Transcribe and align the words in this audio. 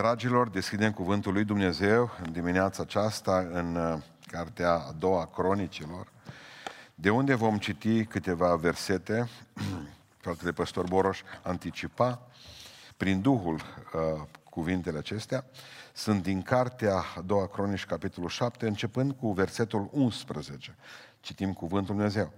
Dragilor, 0.00 0.48
deschidem 0.48 0.92
cuvântul 0.92 1.32
lui 1.32 1.44
Dumnezeu 1.44 2.10
în 2.24 2.32
dimineața 2.32 2.82
aceasta 2.82 3.48
în 3.52 3.76
uh, 3.76 4.02
cartea 4.26 4.72
a 4.72 4.92
doua 4.98 5.26
cronicilor, 5.26 6.12
de 6.94 7.10
unde 7.10 7.34
vom 7.34 7.58
citi 7.58 8.04
câteva 8.04 8.56
versete, 8.56 9.28
fratele 10.22 10.52
păstor 10.52 10.86
Boroș 10.88 11.20
anticipa 11.42 12.22
prin 12.96 13.20
Duhul 13.20 13.54
uh, 13.54 14.22
cuvintele 14.50 14.98
acestea, 14.98 15.44
sunt 15.92 16.22
din 16.22 16.42
cartea 16.42 17.04
a 17.16 17.20
doua 17.20 17.46
cronici, 17.46 17.86
capitolul 17.86 18.28
7, 18.28 18.66
începând 18.66 19.12
cu 19.12 19.32
versetul 19.32 19.88
11. 19.92 20.76
Citim 21.20 21.52
cuvântul 21.52 21.94
Dumnezeu. 21.94 22.32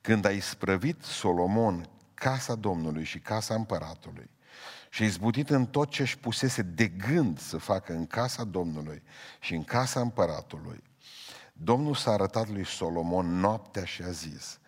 Când 0.00 0.24
a 0.24 0.30
isprăvit 0.30 1.02
Solomon 1.02 1.88
casa 2.14 2.54
Domnului 2.54 3.04
și 3.04 3.18
casa 3.18 3.54
împăratului, 3.54 4.30
și 4.94 5.04
izbutit 5.04 5.50
în 5.50 5.66
tot 5.66 5.90
ce 5.90 6.02
își 6.02 6.18
pusese 6.18 6.62
de 6.62 6.88
gând 6.88 7.38
să 7.38 7.56
facă 7.56 7.92
în 7.92 8.06
casa 8.06 8.44
Domnului 8.44 9.02
și 9.40 9.54
în 9.54 9.64
casa 9.64 10.00
împăratului, 10.00 10.82
Domnul 11.52 11.94
s-a 11.94 12.10
arătat 12.10 12.48
lui 12.48 12.66
Solomon 12.66 13.40
noaptea 13.40 13.84
și 13.84 14.02
a 14.02 14.10
zis, 14.10 14.60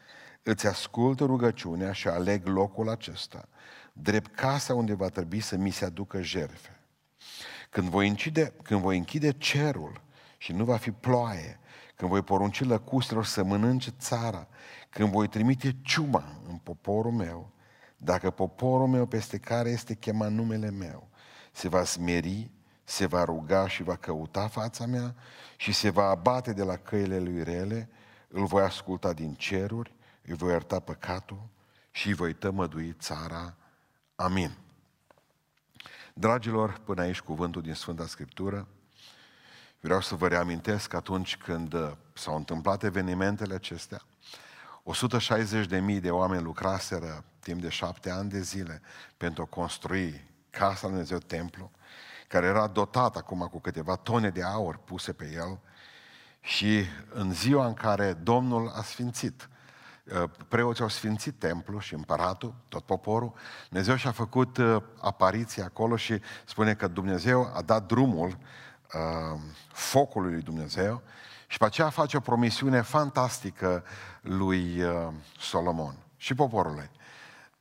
îți 0.43 0.67
ascult 0.67 1.21
rugăciunea 1.21 1.93
și 1.93 2.09
aleg 2.09 2.47
locul 2.47 2.89
acesta, 2.89 3.49
drept 3.93 4.35
casa 4.35 4.75
unde 4.75 4.95
va 4.95 5.09
trebui 5.09 5.41
să 5.41 5.57
mi 5.57 5.71
se 5.71 5.85
aducă 5.85 6.23
jerfe. 6.23 6.81
Când 7.71 7.89
voi, 7.89 8.09
închide, 8.09 8.53
când 8.63 8.81
voi 8.81 8.97
închide 8.97 9.33
cerul 9.33 10.03
și 10.39 10.53
nu 10.53 10.65
va 10.65 10.77
fi 10.77 10.91
ploaie, 10.91 11.61
când 11.95 12.11
voi 12.11 12.23
porunci 12.23 12.65
lăcustelor 12.65 13.25
să 13.25 13.45
mănânce 13.45 13.91
țara, 13.99 14.49
când 14.91 15.11
voi 15.11 15.29
trimite 15.29 15.77
ciuma 15.83 16.41
în 16.49 16.57
poporul 16.57 17.13
meu, 17.13 17.55
dacă 17.97 18.31
poporul 18.31 18.87
meu 18.87 19.07
peste 19.07 19.39
care 19.39 19.71
este 19.71 19.95
chemat 19.95 20.31
numele 20.31 20.71
meu 20.71 21.09
se 21.57 21.69
va 21.69 21.85
smeri, 21.85 22.51
se 22.85 23.07
va 23.07 23.25
ruga 23.25 23.69
și 23.69 23.83
va 23.83 23.97
căuta 23.97 24.49
fața 24.49 24.87
mea 24.87 25.15
și 25.57 25.73
se 25.73 25.91
va 25.91 26.05
abate 26.05 26.53
de 26.53 26.63
la 26.63 26.77
căile 26.77 27.19
lui 27.19 27.43
rele, 27.43 27.89
îl 28.29 28.47
voi 28.47 28.63
asculta 28.63 29.13
din 29.13 29.35
ceruri, 29.35 29.95
îi 30.25 30.35
voi 30.35 30.51
ierta 30.51 30.81
păcatul 30.81 31.49
și 31.91 32.07
îi 32.07 32.15
voi 32.15 32.33
tămădui 32.33 32.97
țara. 32.99 33.55
Amin. 34.15 34.57
Dragilor, 36.15 36.81
până 36.85 37.03
aici 37.03 37.21
cuvântul 37.21 37.63
din 37.63 37.75
Sfânta 37.75 38.07
Scriptură, 38.07 38.69
vreau 39.81 40.01
să 40.01 40.15
vă 40.15 40.29
reamintesc 40.29 40.89
că 40.89 40.97
atunci 40.97 41.37
când 41.37 41.73
uh, 41.73 41.93
s-au 42.13 42.37
întâmplat 42.37 42.83
evenimentele 42.83 43.55
acestea, 43.55 44.03
160.000 44.95 46.01
de 46.01 46.11
oameni 46.11 46.43
lucraseră 46.43 47.25
timp 47.41 47.61
de 47.61 47.69
șapte 47.69 48.11
ani 48.11 48.31
de 48.31 48.41
zile 48.41 48.83
pentru 49.17 49.43
a 49.43 49.47
construi 49.47 50.25
Casa 50.51 50.79
Lui 50.81 50.91
Dumnezeu, 50.91 51.19
templu, 51.19 51.71
care 52.29 52.47
era 52.47 52.67
dotat 52.67 53.17
acum 53.17 53.39
cu 53.39 53.61
câteva 53.61 53.97
tone 53.97 54.31
de 54.31 54.43
aur 54.43 54.77
puse 54.77 55.13
pe 55.13 55.31
el. 55.35 55.59
Și 56.41 56.85
în 57.13 57.33
ziua 57.33 57.67
în 57.67 57.75
care 57.75 58.13
Domnul 58.13 58.73
a 58.75 58.83
sfințit, 58.83 59.49
uh, 60.05 60.31
preoții 60.49 60.83
au 60.83 60.89
sfințit 60.89 61.39
templu 61.39 61.79
și 61.79 61.95
împăratul, 61.95 62.55
tot 62.69 62.85
poporul, 62.85 63.33
Dumnezeu 63.69 63.97
și-a 63.97 64.13
făcut 64.13 64.57
uh, 64.57 64.83
apariție 65.01 65.63
acolo 65.63 65.97
și 65.97 66.21
spune 66.45 66.75
că 66.75 66.87
Dumnezeu 66.87 67.53
a 67.55 67.63
dat 67.63 67.87
drumul 67.87 68.29
uh, 68.29 69.41
focului 69.73 70.33
lui 70.33 70.43
Dumnezeu 70.43 71.03
și 71.47 71.59
pe 71.59 71.65
aceea 71.65 71.89
face 71.89 72.17
o 72.17 72.21
promisiune 72.21 72.81
fantastică 72.81 73.85
lui 74.21 74.83
uh, 74.83 75.13
Solomon 75.39 75.95
și 76.17 76.35
poporului. 76.35 76.91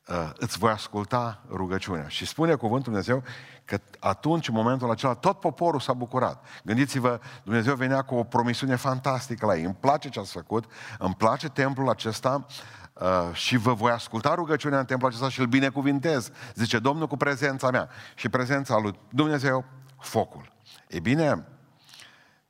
Uh, 0.08 0.30
îți 0.33 0.58
voi 0.58 0.72
asculta 0.72 1.42
rugăciunea. 1.50 2.08
Și 2.08 2.25
spune 2.25 2.55
cuvântul 2.55 2.92
Dumnezeu 2.92 3.23
că 3.66 3.80
atunci, 4.00 4.47
în 4.47 4.53
momentul 4.53 4.92
acela, 4.92 5.14
tot 5.14 5.39
poporul 5.39 5.80
s-a 5.80 5.94
bucurat. 5.94 6.45
Gândiți-vă, 6.64 7.19
Dumnezeu 7.44 7.75
venea 7.75 8.02
cu 8.02 8.16
o 8.16 8.23
promisiune 8.23 8.75
fantastică 8.75 9.45
la 9.45 9.55
ei. 9.55 9.64
Îmi 9.64 9.77
place 9.80 10.09
ce 10.09 10.20
ați 10.20 10.31
făcut, 10.31 10.66
îmi 10.99 11.16
place 11.16 11.49
templul 11.49 11.89
acesta 11.89 12.45
uh, 12.93 13.33
și 13.33 13.58
vă 13.58 13.73
voi 13.73 13.92
asculta 13.92 14.33
rugăciunea 14.33 14.80
în 14.80 14.86
templul 14.86 15.09
acesta 15.09 15.30
și 15.30 15.39
îl 15.39 15.45
binecuvintez. 15.45 16.32
Zice 16.54 16.80
Domnul 16.80 17.08
cu 17.08 17.17
prezența 17.17 17.71
mea. 17.71 17.89
Și 18.15 18.30
prezența 18.30 18.77
lui 18.77 18.99
Dumnezeu, 19.09 19.65
focul. 19.99 20.52
E 20.88 20.99
bine, 20.99 21.48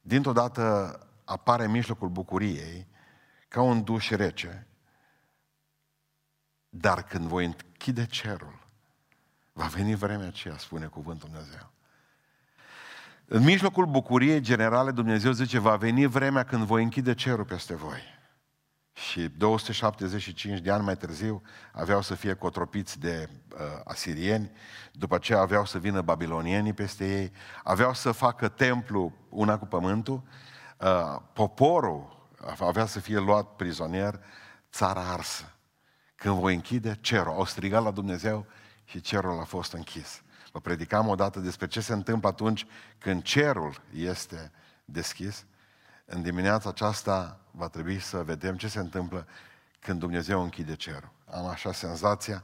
dintr-o 0.01 0.33
dată 0.33 0.99
apare 1.25 1.63
în 1.63 1.71
mijlocul 1.71 2.09
bucuriei 2.09 2.87
ca 3.47 3.61
un 3.61 3.83
duș 3.83 4.09
rece. 4.09 4.67
Dar 6.69 7.03
când 7.03 7.25
voi 7.25 7.45
închide 7.45 8.05
cerul, 8.05 8.67
va 9.53 9.65
veni 9.65 9.95
vremea 9.95 10.27
aceea, 10.27 10.57
spune 10.57 10.85
cuvântul 10.85 11.29
Dumnezeu. 11.31 11.71
În 13.25 13.43
mijlocul 13.43 13.85
bucuriei 13.85 14.41
generale, 14.41 14.91
Dumnezeu 14.91 15.31
zice, 15.31 15.59
va 15.59 15.75
veni 15.75 16.05
vremea 16.05 16.43
când 16.43 16.63
voi 16.63 16.83
închide 16.83 17.13
cerul 17.13 17.45
peste 17.45 17.75
voi. 17.75 18.13
Și 18.93 19.27
275 19.27 20.59
de 20.59 20.71
ani 20.71 20.83
mai 20.83 20.97
târziu 20.97 21.41
aveau 21.71 22.01
să 22.01 22.15
fie 22.15 22.33
cotropiți 22.33 22.99
de 22.99 23.29
uh, 23.53 23.59
asirieni, 23.83 24.51
după 24.91 25.15
aceea 25.15 25.39
aveau 25.39 25.65
să 25.65 25.79
vină 25.79 26.01
babilonienii 26.01 26.73
peste 26.73 27.21
ei, 27.21 27.31
aveau 27.63 27.93
să 27.93 28.11
facă 28.11 28.47
templu 28.47 29.13
una 29.29 29.57
cu 29.57 29.65
pământul 29.65 30.23
Uh, 30.23 30.54
poporul 31.33 32.27
avea 32.59 32.85
să 32.85 32.99
fie 32.99 33.19
luat 33.19 33.55
prizonier, 33.55 34.19
țara 34.71 35.01
arsă. 35.01 35.51
Când 36.15 36.39
voi 36.39 36.53
închide 36.53 36.97
cerul, 37.01 37.33
au 37.33 37.45
strigat 37.45 37.83
la 37.83 37.91
Dumnezeu 37.91 38.45
și 38.83 39.01
cerul 39.01 39.39
a 39.39 39.43
fost 39.43 39.73
închis. 39.73 40.21
Vă 40.51 40.59
predicam 40.59 41.07
odată 41.07 41.39
despre 41.39 41.67
ce 41.67 41.81
se 41.81 41.93
întâmplă 41.93 42.29
atunci 42.29 42.65
când 42.97 43.23
cerul 43.23 43.81
este 43.93 44.51
deschis. 44.85 45.45
În 46.05 46.21
dimineața 46.21 46.69
aceasta 46.69 47.39
va 47.51 47.67
trebui 47.67 47.99
să 47.99 48.23
vedem 48.23 48.57
ce 48.57 48.67
se 48.67 48.79
întâmplă 48.79 49.27
când 49.79 49.99
Dumnezeu 49.99 50.41
închide 50.41 50.75
cerul. 50.75 51.11
Am 51.31 51.45
așa 51.45 51.71
senzația 51.71 52.43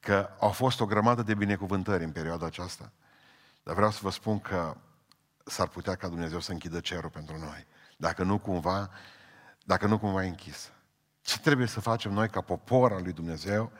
că 0.00 0.28
au 0.38 0.50
fost 0.50 0.80
o 0.80 0.86
grămadă 0.86 1.22
de 1.22 1.34
binecuvântări 1.34 2.04
în 2.04 2.12
perioada 2.12 2.46
aceasta. 2.46 2.92
Dar 3.62 3.74
vreau 3.74 3.90
să 3.90 3.98
vă 4.02 4.10
spun 4.10 4.40
că 4.40 4.76
s-ar 5.50 5.68
putea 5.68 5.94
ca 5.94 6.08
Dumnezeu 6.08 6.40
să 6.40 6.52
închidă 6.52 6.80
cerul 6.80 7.10
pentru 7.10 7.38
noi. 7.38 7.66
Dacă 7.96 8.22
nu 8.22 8.38
cumva, 8.38 8.90
dacă 9.64 9.86
nu 9.86 9.98
cumva 9.98 10.24
e 10.24 10.28
închis. 10.28 10.70
Ce 11.22 11.38
trebuie 11.38 11.66
să 11.66 11.80
facem 11.80 12.12
noi 12.12 12.28
ca 12.28 12.40
popor 12.40 12.92
al 12.92 13.02
lui 13.02 13.12
Dumnezeu, 13.12 13.72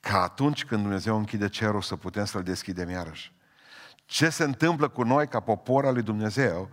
ca 0.00 0.22
atunci 0.22 0.64
când 0.64 0.82
Dumnezeu 0.82 1.16
închide 1.16 1.48
cerul 1.48 1.82
să 1.82 1.96
putem 1.96 2.24
să-l 2.24 2.42
deschidem 2.42 2.90
iarăși? 2.90 3.32
Ce 4.04 4.28
se 4.28 4.44
întâmplă 4.44 4.88
cu 4.88 5.02
noi 5.02 5.28
ca 5.28 5.40
popor 5.40 5.86
al 5.86 5.92
lui 5.92 6.02
Dumnezeu 6.02 6.70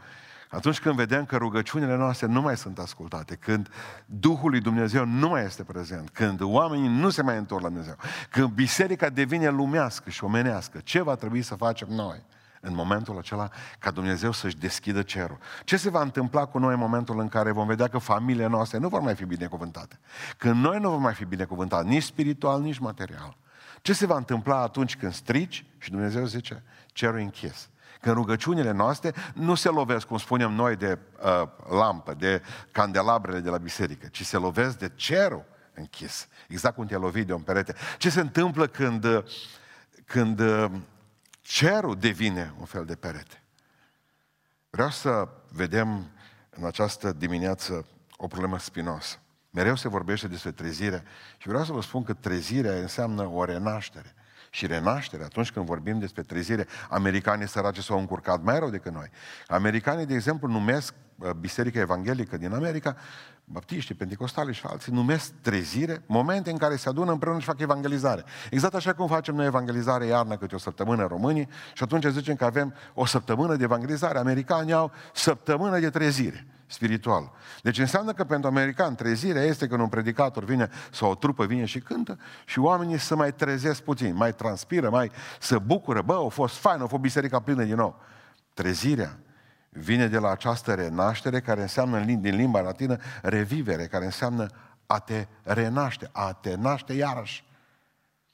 atunci 0.50 0.80
când 0.80 0.96
vedem 0.96 1.26
că 1.26 1.38
rugăciunile 1.38 1.96
noastre 1.96 2.28
nu 2.28 2.42
mai 2.42 2.58
sunt 2.58 2.80
ascultate, 2.80 3.36
când 3.36 3.70
Duhul 4.06 4.50
lui 4.50 4.62
Dumnezeu 4.62 5.06
nu 5.06 5.30
mai 5.30 5.46
este 5.46 5.64
prezent, 5.64 6.10
când 6.10 6.42
oamenii 6.42 6.88
nu 6.88 7.10
se 7.10 7.22
mai 7.22 7.38
întorc 7.38 7.62
la 7.62 7.68
Dumnezeu, 7.68 7.96
când 8.30 8.50
biserica 8.50 9.10
devine 9.10 9.50
lumească 9.50 10.10
și 10.10 10.24
omenească, 10.24 10.80
ce 10.80 11.02
va 11.02 11.16
trebui 11.16 11.42
să 11.42 11.56
facem 11.56 11.88
noi? 11.90 12.24
În 12.62 12.74
momentul 12.76 13.18
acela 13.18 13.50
ca 13.80 13.92
Dumnezeu 13.92 14.32
să-și 14.32 14.58
deschidă 14.58 15.02
cerul. 15.02 15.38
Ce 15.64 15.78
se 15.78 15.90
va 15.90 16.02
întâmpla 16.02 16.46
cu 16.46 16.58
noi 16.58 16.74
în 16.74 16.80
momentul 16.80 17.20
în 17.20 17.28
care 17.28 17.52
vom 17.52 17.68
vedea 17.68 17.88
că 17.88 17.98
familiile 17.98 18.48
noastre 18.48 18.78
nu 18.78 18.88
vor 18.88 19.02
mai 19.02 19.16
fi 19.16 19.26
binecuvântate? 19.26 20.00
Când 20.38 20.64
noi 20.64 20.80
nu 20.80 20.90
vom 20.90 21.02
mai 21.02 21.14
fi 21.14 21.26
binecuvântați, 21.26 21.88
nici 21.88 22.04
spiritual, 22.04 22.62
nici 22.62 22.78
material. 22.78 23.38
Ce 23.82 23.94
se 23.94 24.06
va 24.06 24.16
întâmpla 24.18 24.62
atunci 24.62 24.98
când 24.98 25.14
strici 25.14 25.66
și 25.78 25.92
Dumnezeu 25.92 26.26
zice, 26.26 26.64
cerul 26.86 27.20
închis? 27.20 27.70
Când 28.02 28.16
rugăciunile 28.16 28.72
noastre 28.72 29.14
nu 29.34 29.56
se 29.56 29.70
lovesc, 29.70 30.08
cum 30.08 30.18
spunem 30.18 30.52
noi, 30.52 30.76
de 30.76 30.98
uh, 31.24 31.48
lampă, 31.70 32.14
de 32.14 32.42
candelabrele 32.72 33.40
de 33.40 33.50
la 33.50 33.58
biserică, 33.58 34.08
ci 34.08 34.26
se 34.26 34.38
lovesc 34.38 34.78
de 34.78 34.92
cerul 34.96 35.46
închis. 35.74 36.28
Exact 36.48 36.76
cum 36.76 36.86
te 36.86 36.96
lovi 36.96 37.24
de 37.24 37.34
un 37.34 37.42
perete. 37.42 37.76
Ce 37.98 38.10
se 38.10 38.20
întâmplă 38.20 38.68
când, 38.68 39.24
când 40.06 40.40
uh, 40.40 40.66
cerul 41.52 41.96
devine 42.00 42.54
un 42.60 42.66
fel 42.66 42.86
de 42.86 42.96
perete. 42.96 43.44
Vreau 44.70 44.90
să 44.90 45.28
vedem 45.50 46.12
în 46.50 46.66
această 46.66 47.12
dimineață 47.14 47.86
o 48.18 48.28
problemă 48.28 48.60
spinoasă. 48.60 49.18
Mereu 49.50 49.76
se 49.76 49.88
vorbește 49.88 50.28
despre 50.28 50.52
trezire 50.52 51.04
și 51.38 51.48
vreau 51.48 51.64
să 51.64 51.72
vă 51.72 51.82
spun 51.82 52.04
că 52.04 52.14
trezirea 52.14 52.74
înseamnă 52.74 53.28
o 53.28 53.44
renaștere. 53.44 54.14
Și 54.50 54.68
renaștere, 54.68 55.24
atunci 55.24 55.52
când 55.52 55.66
vorbim 55.66 56.00
despre 56.00 56.24
trezire, 56.24 56.68
americanii 56.90 57.48
săraci 57.48 57.78
s-au 57.78 58.00
încurcat 58.00 58.42
mai 58.42 58.60
rău 58.60 58.70
decât 58.70 58.94
noi. 58.94 59.10
Americanii, 59.48 60.06
de 60.06 60.14
exemplu, 60.14 60.48
numesc 60.48 60.94
uh, 61.16 61.32
Biserica 61.32 61.80
Evanghelică 61.80 62.38
din 62.38 62.54
America, 62.54 62.96
baptiștii, 63.46 63.96
pentecostali 63.96 64.54
și 64.54 64.66
alții, 64.66 64.92
numesc 64.92 65.32
trezire 65.42 66.04
momente 66.06 66.52
în 66.52 66.58
care 66.58 66.76
se 66.76 66.90
adună 66.90 67.12
împreună 67.12 67.40
și 67.40 67.46
fac 67.46 67.60
evangelizare. 67.60 68.24
Exact 68.50 68.74
așa 68.74 68.94
cum 68.94 69.08
facem 69.08 69.36
noi 69.36 69.46
evangelizare 69.46 70.06
iarna 70.06 70.36
câte 70.38 70.56
o 70.56 70.58
săptămână 70.58 71.02
în 71.02 71.08
România 71.08 71.48
și 71.74 71.84
atunci 71.84 72.06
zicem 72.06 72.36
că 72.36 72.46
avem 72.46 72.74
o 72.94 73.06
săptămână 73.06 73.56
de 73.56 73.64
evangelizare. 73.64 74.18
Americanii 74.18 74.74
au 74.74 74.92
săptămână 75.14 75.80
de 75.80 75.90
trezire 75.90 76.48
spiritual. 76.68 77.32
Deci 77.62 77.80
înseamnă 77.80 78.14
că 78.14 78.24
pentru 78.24 78.50
american 78.50 78.96
trezirea 78.96 79.42
este 79.42 79.68
când 79.68 79.82
un 79.82 79.88
predicator 79.88 80.44
vine 80.44 80.70
sau 80.92 81.10
o 81.12 81.16
trupă 81.16 81.46
vine 81.46 81.66
și 81.66 81.80
cântă 81.80 82.20
și 82.46 82.60
oamenii 82.60 82.98
să 82.98 83.16
mai 83.16 83.34
trezesc 83.34 83.82
puțin, 83.82 84.16
mai 84.16 84.34
transpiră, 84.34 84.90
mai 84.90 85.12
să 85.40 85.60
bucură. 85.60 86.02
Bă, 86.02 86.24
a 86.26 86.30
fost 86.30 86.56
fain, 86.56 86.82
a 86.82 86.86
fost 86.86 87.02
biserica 87.02 87.40
plină 87.40 87.64
din 87.64 87.76
nou. 87.76 88.00
Trezirea 88.54 89.20
vine 89.74 90.08
de 90.08 90.18
la 90.18 90.30
această 90.30 90.74
renaștere 90.74 91.42
care 91.42 91.62
înseamnă 91.62 92.00
din 92.00 92.36
limba 92.36 92.62
latină 92.62 92.98
revivere, 93.22 93.88
care 93.88 94.06
înseamnă 94.06 94.48
a 94.86 95.00
te 95.00 95.28
renaște, 95.44 96.10
a 96.12 96.34
te 96.34 96.56
naște 96.56 96.94
iarăși. 96.94 97.46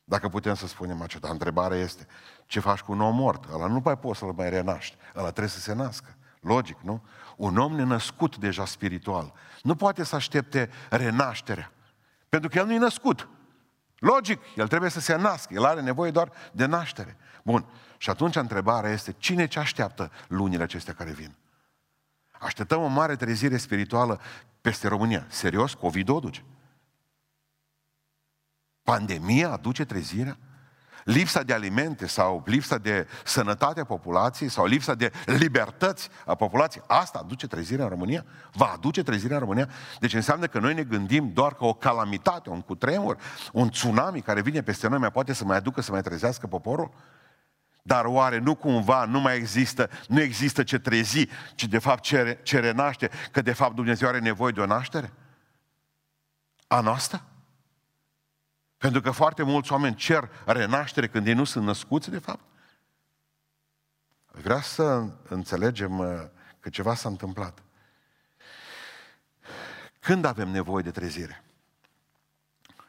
Dacă 0.03 0.29
putem 0.29 0.55
să 0.55 0.67
spunem 0.67 1.01
aceasta, 1.01 1.27
întrebarea 1.29 1.77
este, 1.77 2.07
ce 2.45 2.59
faci 2.59 2.79
cu 2.79 2.91
un 2.91 3.01
om 3.01 3.15
mort? 3.15 3.53
Ăla 3.53 3.67
nu 3.67 3.81
mai 3.83 3.97
poți 3.97 4.19
să-l 4.19 4.33
mai 4.33 4.49
renaști, 4.49 4.97
ăla 5.15 5.27
trebuie 5.27 5.49
să 5.49 5.59
se 5.59 5.73
nască. 5.73 6.15
Logic, 6.39 6.77
nu? 6.81 7.01
Un 7.35 7.57
om 7.57 7.75
nenăscut 7.75 8.37
deja 8.37 8.65
spiritual 8.65 9.33
nu 9.61 9.75
poate 9.75 10.03
să 10.03 10.15
aștepte 10.15 10.69
renașterea. 10.89 11.71
Pentru 12.29 12.49
că 12.49 12.57
el 12.57 12.65
nu 12.65 12.73
e 12.73 12.77
născut. 12.77 13.29
Logic, 13.99 14.39
el 14.55 14.67
trebuie 14.67 14.89
să 14.89 14.99
se 14.99 15.15
nască, 15.15 15.53
el 15.53 15.65
are 15.65 15.81
nevoie 15.81 16.11
doar 16.11 16.31
de 16.51 16.65
naștere. 16.65 17.17
Bun, 17.43 17.65
și 17.97 18.09
atunci 18.09 18.35
întrebarea 18.35 18.91
este, 18.91 19.15
cine 19.17 19.47
ce 19.47 19.59
așteaptă 19.59 20.11
lunile 20.27 20.63
acestea 20.63 20.93
care 20.93 21.11
vin? 21.11 21.35
Așteptăm 22.39 22.81
o 22.81 22.87
mare 22.87 23.15
trezire 23.15 23.57
spirituală 23.57 24.21
peste 24.61 24.87
România. 24.87 25.25
Serios? 25.29 25.73
COVID 25.73 26.09
o 26.09 26.19
duce? 26.19 26.43
Pandemia 28.83 29.51
aduce 29.51 29.85
trezirea? 29.85 30.37
Lipsa 31.07 31.43
de 31.43 31.53
alimente 31.53 32.07
sau 32.07 32.43
lipsa 32.45 32.77
de 32.77 33.07
sănătate 33.23 33.79
a 33.79 33.83
populației 33.83 34.49
sau 34.49 34.65
lipsa 34.65 34.93
de 34.93 35.11
libertăți 35.25 36.09
a 36.25 36.35
populației, 36.35 36.83
asta 36.87 37.19
aduce 37.19 37.47
trezirea 37.47 37.83
în 37.83 37.89
România? 37.89 38.25
Va 38.53 38.71
aduce 38.73 39.03
trezirea 39.03 39.35
în 39.35 39.41
România? 39.41 39.69
Deci 39.99 40.13
înseamnă 40.13 40.47
că 40.47 40.59
noi 40.59 40.73
ne 40.73 40.83
gândim 40.83 41.31
doar 41.33 41.53
că 41.55 41.65
o 41.65 41.73
calamitate, 41.73 42.49
un 42.49 42.61
cutremur, 42.61 43.17
un 43.51 43.69
tsunami 43.69 44.21
care 44.21 44.41
vine 44.41 44.61
peste 44.61 44.87
noi 44.87 44.97
mai 44.97 45.11
poate 45.11 45.33
să 45.33 45.45
mai 45.45 45.57
aducă, 45.57 45.81
să 45.81 45.91
mai 45.91 46.01
trezească 46.01 46.47
poporul? 46.47 46.91
Dar 47.81 48.05
oare 48.05 48.39
nu 48.39 48.55
cumva 48.55 49.05
nu 49.05 49.19
mai 49.19 49.35
există, 49.35 49.89
nu 50.07 50.21
există 50.21 50.63
ce 50.63 50.79
trezi, 50.79 51.27
ci 51.55 51.65
de 51.65 51.79
fapt 51.79 52.03
ce, 52.03 52.39
ce 52.43 52.59
renaște, 52.59 53.09
că 53.31 53.41
de 53.41 53.53
fapt 53.53 53.75
Dumnezeu 53.75 54.07
are 54.07 54.19
nevoie 54.19 54.51
de 54.51 54.59
o 54.59 54.65
naștere? 54.65 55.13
A 56.67 56.79
noastră? 56.79 57.21
Pentru 58.77 59.01
că 59.01 59.11
foarte 59.11 59.43
mulți 59.43 59.71
oameni 59.71 59.95
cer 59.95 60.29
renaștere 60.45 61.07
când 61.07 61.27
ei 61.27 61.33
nu 61.33 61.43
sunt 61.43 61.65
născuți, 61.65 62.09
de 62.09 62.19
fapt. 62.19 62.43
Vreau 64.31 64.59
să 64.59 65.09
înțelegem 65.29 65.99
uh, 65.99 66.07
că 66.59 66.69
ceva 66.69 66.95
s-a 66.95 67.09
întâmplat. 67.09 67.63
Când 69.99 70.25
avem 70.25 70.49
nevoie 70.49 70.83
de 70.83 70.91
trezire? 70.91 71.43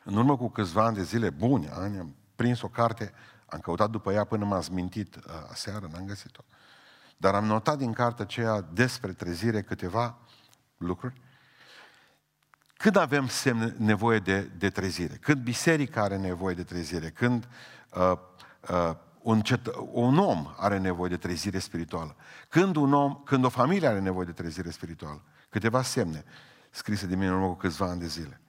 În 0.04 0.16
urmă 0.16 0.36
cu 0.36 0.48
câțiva 0.48 0.84
ani 0.84 0.96
de 0.96 1.02
zile 1.02 1.30
buni, 1.30 1.68
ani, 1.68 1.98
am 1.98 2.14
prins 2.34 2.62
o 2.62 2.68
carte 2.68 3.12
am 3.46 3.60
căutat 3.60 3.90
după 3.90 4.12
ea 4.12 4.24
până 4.24 4.44
m-a 4.44 4.60
zmintit 4.60 5.16
uh, 5.16 5.22
aseară, 5.50 5.88
n-am 5.92 6.06
găsit-o. 6.06 6.44
Dar 7.16 7.34
am 7.34 7.44
notat 7.44 7.78
din 7.78 7.92
cartea 7.92 8.24
aceea 8.24 8.60
despre 8.60 9.12
trezire 9.12 9.62
câteva 9.62 10.18
lucruri. 10.76 11.20
Când 12.78 12.96
avem 12.96 13.28
semne, 13.28 13.74
nevoie 13.76 14.18
de, 14.18 14.40
de 14.40 14.70
trezire? 14.70 15.14
Când 15.14 15.42
biserica 15.42 16.02
are 16.02 16.16
nevoie 16.16 16.54
de 16.54 16.64
trezire? 16.64 17.10
Când 17.10 17.48
uh, 17.90 18.12
uh, 18.70 18.94
un, 19.22 19.42
cet- 19.42 19.74
un 19.92 20.18
om 20.18 20.54
are 20.56 20.78
nevoie 20.78 21.08
de 21.08 21.16
trezire 21.16 21.58
spirituală? 21.58 22.16
Când, 22.48 22.76
un 22.76 22.92
om, 22.92 23.22
când 23.24 23.44
o 23.44 23.48
familie 23.48 23.88
are 23.88 24.00
nevoie 24.00 24.26
de 24.26 24.32
trezire 24.32 24.70
spirituală? 24.70 25.22
Câteva 25.48 25.82
semne 25.82 26.24
scrise 26.70 27.06
de 27.06 27.14
mine 27.14 27.26
în 27.26 27.34
urmă 27.34 27.46
cu 27.46 27.54
câțiva 27.54 27.86
ani 27.86 28.00
de 28.00 28.06
zile. 28.06 28.40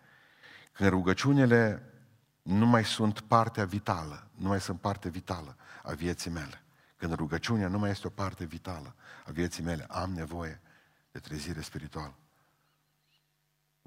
Când 0.71 0.89
rugăciunile 0.89 1.93
nu 2.41 2.65
mai 2.65 2.85
sunt 2.85 3.19
partea 3.19 3.65
vitală, 3.65 4.27
nu 4.35 4.47
mai 4.47 4.61
sunt 4.61 4.79
parte 4.79 5.09
vitală 5.09 5.55
a 5.83 5.91
vieții 5.91 6.31
mele. 6.31 6.63
Când 6.97 7.13
rugăciunea 7.13 7.67
nu 7.67 7.79
mai 7.79 7.89
este 7.89 8.07
o 8.07 8.09
parte 8.09 8.45
vitală 8.45 8.95
a 9.25 9.31
vieții 9.31 9.63
mele, 9.63 9.85
am 9.89 10.11
nevoie 10.11 10.61
de 11.11 11.19
trezire 11.19 11.61
spirituală. 11.61 12.13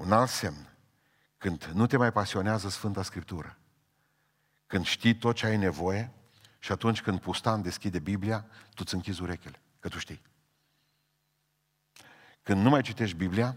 Un 0.03 0.13
alt 0.13 0.31
semn, 0.31 0.77
când 1.39 1.65
nu 1.65 1.87
te 1.87 1.97
mai 1.97 2.13
pasionează 2.13 2.69
Sfânta 2.69 3.03
Scriptură, 3.03 3.59
când 4.67 4.85
știi 4.85 5.17
tot 5.17 5.35
ce 5.35 5.47
ai 5.47 5.57
nevoie 5.57 6.13
și 6.59 6.73
atunci 6.73 7.03
când 7.03 7.21
pustan 7.21 7.63
deschide 7.63 7.99
Biblia, 7.99 8.41
tu 8.41 8.83
îți 8.85 8.95
închizi 8.95 9.23
urechile, 9.23 9.63
că 9.81 9.89
tu 9.89 9.99
știi. 9.99 10.23
Când 12.43 12.63
nu 12.63 12.69
mai 12.69 12.83
citești 12.83 13.17
Biblia 13.17 13.57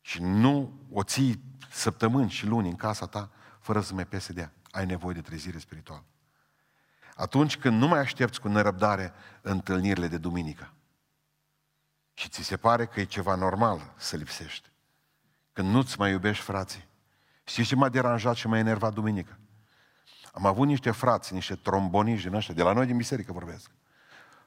și 0.00 0.22
nu 0.22 0.80
o 0.90 1.02
ții 1.02 1.44
săptămâni 1.70 2.30
și 2.30 2.46
luni 2.46 2.68
în 2.68 2.76
casa 2.76 3.06
ta, 3.06 3.30
fără 3.60 3.80
să 3.80 3.94
mai 3.94 4.06
pese 4.06 4.32
de 4.32 4.40
ea. 4.40 4.52
Ai 4.70 4.86
nevoie 4.86 5.14
de 5.14 5.20
trezire 5.20 5.58
spirituală. 5.58 6.04
Atunci 7.14 7.56
când 7.56 7.80
nu 7.80 7.88
mai 7.88 7.98
aștepți 7.98 8.40
cu 8.40 8.48
nerăbdare 8.48 9.12
întâlnirile 9.40 10.08
de 10.08 10.18
duminică 10.18 10.72
și 12.14 12.28
ți 12.28 12.42
se 12.42 12.56
pare 12.56 12.86
că 12.86 13.00
e 13.00 13.04
ceva 13.04 13.34
normal 13.34 13.94
să 13.96 14.16
lipsești, 14.16 14.72
când 15.54 15.68
nu-ți 15.68 15.98
mai 15.98 16.10
iubești 16.10 16.44
frații, 16.44 16.88
știi 17.44 17.64
ce 17.64 17.74
m-a 17.74 17.88
deranjat 17.88 18.34
și 18.34 18.46
m-a 18.46 18.58
enervat 18.58 18.92
duminică? 18.92 19.38
Am 20.32 20.46
avut 20.46 20.66
niște 20.66 20.90
frați, 20.90 21.34
niște 21.34 21.54
tromboniști 21.54 22.28
din 22.28 22.36
ăștia, 22.36 22.54
de 22.54 22.62
la 22.62 22.72
noi 22.72 22.86
din 22.86 22.96
biserică 22.96 23.32
vorbesc, 23.32 23.70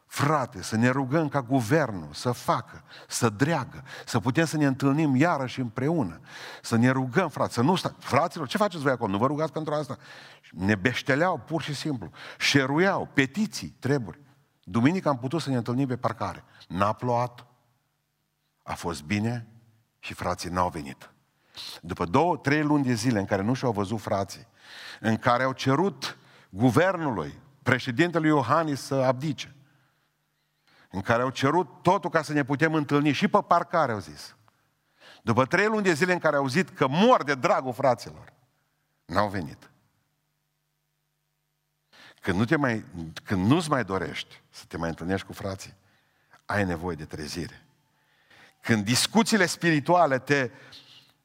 Frate, 0.08 0.62
să 0.62 0.76
ne 0.76 0.90
rugăm 0.90 1.30
ca 1.30 1.42
guvernul 1.42 2.10
să 2.14 2.32
facă, 2.32 2.84
să 3.08 3.30
dreagă, 3.30 3.84
să 4.06 4.20
putem 4.20 4.46
să 4.46 4.58
ne 4.58 4.66
întâlnim 4.66 5.16
iarăși 5.16 5.60
împreună, 5.60 6.20
să 6.62 6.76
ne 6.76 6.90
rugăm, 6.90 7.30
frate, 7.30 7.54
să 7.54 7.62
nu 7.62 7.76
sta... 7.76 7.96
Fraților, 8.00 8.48
ce 8.48 8.58
faceți 8.58 8.84
voi 8.84 8.92
acolo? 8.92 9.12
Nu 9.12 9.18
vă 9.18 9.28
rugați 9.28 9.52
pentru 9.52 9.74
asta? 9.74 9.98
Ne 10.52 10.76
beșteleau 10.76 11.38
pur 11.38 11.62
și 11.62 11.74
simplu, 11.74 12.12
șeruiau, 12.40 13.10
petiții, 13.14 13.76
treburi. 13.80 14.20
Duminică 14.64 15.10
am 15.10 15.18
putut 15.18 15.42
să 15.42 15.50
ne 15.50 15.56
întâlnim 15.56 15.88
pe 15.88 15.98
parcare. 15.98 16.44
N-a 16.68 16.94
plouat, 16.94 17.46
a 18.64 18.74
fost 18.74 19.04
bine 19.04 19.48
și 20.08 20.14
frații 20.14 20.50
n-au 20.50 20.70
venit. 20.70 21.12
După 21.82 22.06
două, 22.06 22.38
trei 22.38 22.64
luni 22.64 22.84
de 22.84 22.94
zile 22.94 23.20
în 23.20 23.26
care 23.26 23.42
nu 23.42 23.54
și-au 23.54 23.72
văzut 23.72 24.02
frații, 24.02 24.48
în 25.00 25.18
care 25.18 25.44
au 25.44 25.52
cerut 25.52 26.18
guvernului, 26.50 27.40
președintelui 27.64 28.30
Iohannis 28.30 28.82
să 28.82 28.96
abdice, 28.96 29.56
în 30.90 31.02
care 31.02 31.22
au 31.22 31.30
cerut 31.30 31.82
totul 31.82 32.10
ca 32.10 32.22
să 32.22 32.34
ne 32.34 32.44
putem 32.44 32.74
întâlni 32.74 33.12
și 33.12 33.28
pe 33.28 33.40
parcare, 33.48 33.92
au 33.92 34.00
zis. 34.00 34.36
După 35.22 35.46
trei 35.46 35.68
luni 35.68 35.84
de 35.84 35.94
zile 35.94 36.14
în 36.14 36.20
care 36.20 36.36
au 36.36 36.42
auzit 36.42 36.70
că 36.70 36.88
mor 36.88 37.24
de 37.24 37.36
dragul 37.36 37.74
fraților, 37.74 38.34
n-au 39.06 39.30
venit. 39.30 39.70
Când, 42.22 42.38
nu 42.38 42.46
te 42.46 42.56
mai, 42.56 42.86
când 43.24 43.46
nu-ți 43.46 43.70
mai 43.70 43.84
dorești 43.84 44.42
să 44.50 44.64
te 44.68 44.78
mai 44.78 44.90
întâlnești 44.90 45.28
cu 45.28 45.34
frații, 45.34 45.74
ai 46.46 46.66
nevoie 46.66 46.96
de 46.96 47.06
trezire. 47.06 47.67
Când 48.62 48.86
discuțiile 48.86 49.46
spirituale 49.46 50.20
te 50.20 50.52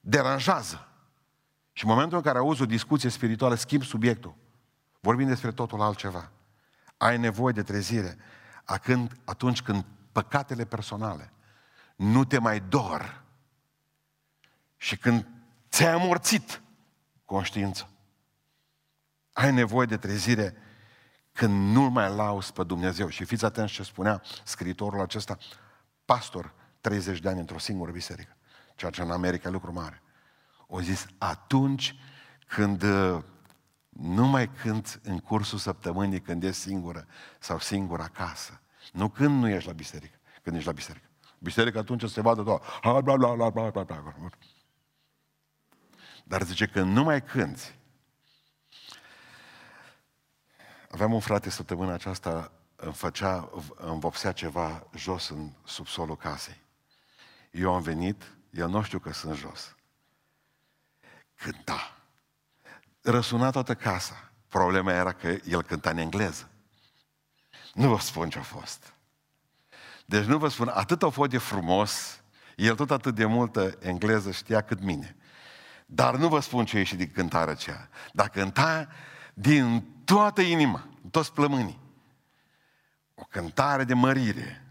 deranjează 0.00 0.88
și 1.72 1.84
în 1.84 1.90
momentul 1.90 2.16
în 2.16 2.22
care 2.22 2.38
auzi 2.38 2.62
o 2.62 2.66
discuție 2.66 3.08
spirituală, 3.08 3.54
schimbi 3.54 3.86
subiectul, 3.86 4.34
vorbim 5.00 5.26
despre 5.26 5.52
totul 5.52 5.80
altceva. 5.80 6.30
Ai 6.96 7.18
nevoie 7.18 7.52
de 7.52 7.62
trezire 7.62 8.18
când, 8.82 9.16
atunci 9.24 9.62
când 9.62 9.84
păcatele 10.12 10.64
personale 10.64 11.32
nu 11.96 12.24
te 12.24 12.38
mai 12.38 12.60
dor 12.60 13.22
și 14.76 14.96
când 14.96 15.26
ți-ai 15.70 15.92
amorțit 15.92 16.62
conștiința. 17.24 17.88
Ai 19.32 19.52
nevoie 19.52 19.86
de 19.86 19.96
trezire 19.96 20.56
când 21.32 21.74
nu 21.74 21.82
mai 21.82 22.14
lauzi 22.14 22.52
pe 22.52 22.64
Dumnezeu. 22.64 23.08
Și 23.08 23.24
fiți 23.24 23.44
atenți 23.44 23.72
ce 23.72 23.82
spunea 23.82 24.22
scriitorul 24.44 25.00
acesta, 25.00 25.38
pastor 26.04 26.54
30 26.82 27.18
de 27.18 27.28
ani 27.28 27.40
într-o 27.40 27.58
singură 27.58 27.90
biserică, 27.90 28.36
ceea 28.76 28.90
ce 28.90 29.02
în 29.02 29.10
America 29.10 29.48
e 29.48 29.52
lucru 29.52 29.72
mare. 29.72 30.02
O 30.66 30.80
zis, 30.80 31.06
atunci 31.18 31.94
când 32.46 32.84
nu 33.88 34.26
mai 34.26 34.50
cânt 34.50 35.00
în 35.02 35.18
cursul 35.18 35.58
săptămânii 35.58 36.20
când 36.20 36.42
ești 36.42 36.60
singură 36.60 37.06
sau 37.38 37.58
singur 37.58 38.00
acasă. 38.00 38.60
Nu 38.92 39.08
când 39.08 39.40
nu 39.40 39.48
ești 39.48 39.68
la 39.68 39.74
biserică, 39.74 40.18
când 40.42 40.56
ești 40.56 40.68
la 40.68 40.74
biserică. 40.74 41.06
Biserică 41.38 41.78
atunci 41.78 42.08
se 42.08 42.20
vadă 42.20 42.42
tot. 42.42 42.62
Bla, 42.80 43.00
bla, 43.00 43.16
bla, 43.16 43.50
bla, 43.50 43.70
bla, 43.70 43.82
bla. 43.82 44.14
Dar 46.24 46.42
zice 46.42 46.66
că 46.66 46.82
nu 46.82 47.02
mai 47.02 47.22
cânti. 47.22 47.78
Aveam 50.90 51.12
un 51.12 51.20
frate 51.20 51.50
săptămâna 51.50 51.92
aceasta, 51.92 52.52
îmi 52.76 52.92
făcea, 52.92 53.50
îmi 53.76 54.00
vopsea 54.00 54.32
ceva 54.32 54.86
jos 54.94 55.28
în 55.28 55.52
subsolul 55.64 56.16
casei. 56.16 56.61
Eu 57.52 57.74
am 57.74 57.82
venit, 57.82 58.22
el 58.50 58.68
nu 58.68 58.82
știu 58.82 58.98
că 58.98 59.12
sunt 59.12 59.36
jos. 59.36 59.76
Cânta. 61.34 61.96
Răsuna 63.02 63.50
toată 63.50 63.74
casa. 63.74 64.30
Problema 64.48 64.92
era 64.92 65.12
că 65.12 65.36
el 65.44 65.62
cânta 65.62 65.90
în 65.90 65.98
engleză. 65.98 66.50
Nu 67.74 67.88
vă 67.88 67.98
spun 67.98 68.28
ce 68.28 68.38
a 68.38 68.42
fost. 68.42 68.94
Deci 70.06 70.24
nu 70.24 70.38
vă 70.38 70.48
spun, 70.48 70.68
atât 70.68 71.02
a 71.02 71.08
fost 71.08 71.30
de 71.30 71.38
frumos, 71.38 72.22
el 72.56 72.74
tot 72.74 72.90
atât 72.90 73.14
de 73.14 73.24
multă 73.24 73.76
engleză 73.80 74.30
știa 74.30 74.60
cât 74.60 74.80
mine. 74.80 75.16
Dar 75.86 76.16
nu 76.16 76.28
vă 76.28 76.40
spun 76.40 76.64
ce 76.64 76.78
ieși 76.78 76.96
din 76.96 77.10
cântarea 77.10 77.52
aceea. 77.52 77.88
Dar 78.12 78.28
cânta 78.28 78.88
din 79.34 79.84
toată 80.04 80.40
inima, 80.40 80.88
toți 81.10 81.32
plămânii. 81.32 81.80
O 83.14 83.22
cântare 83.24 83.84
de 83.84 83.94
mărire, 83.94 84.61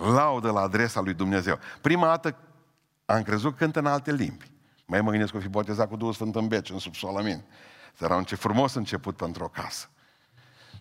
laudă 0.00 0.50
la 0.50 0.60
adresa 0.60 1.00
lui 1.00 1.14
Dumnezeu. 1.14 1.58
Prima 1.80 2.06
dată 2.06 2.36
am 3.04 3.22
crezut 3.22 3.50
că 3.50 3.56
cântă 3.56 3.78
în 3.78 3.86
alte 3.86 4.12
limbi. 4.12 4.50
Mai 4.86 5.00
mă 5.00 5.10
gândesc 5.10 5.30
că 5.30 5.36
o 5.36 5.40
fi 5.40 5.48
botezat 5.48 5.88
cu 5.88 5.96
două 5.96 6.12
sfânt 6.12 6.34
în 6.34 6.48
beci, 6.48 6.70
în 6.70 6.78
subsol, 6.78 7.16
amin. 7.16 7.44
Era 7.98 8.16
un 8.16 8.24
ce 8.24 8.34
frumos 8.34 8.74
început 8.74 9.16
pentru 9.16 9.44
o 9.44 9.48
casă. 9.48 9.88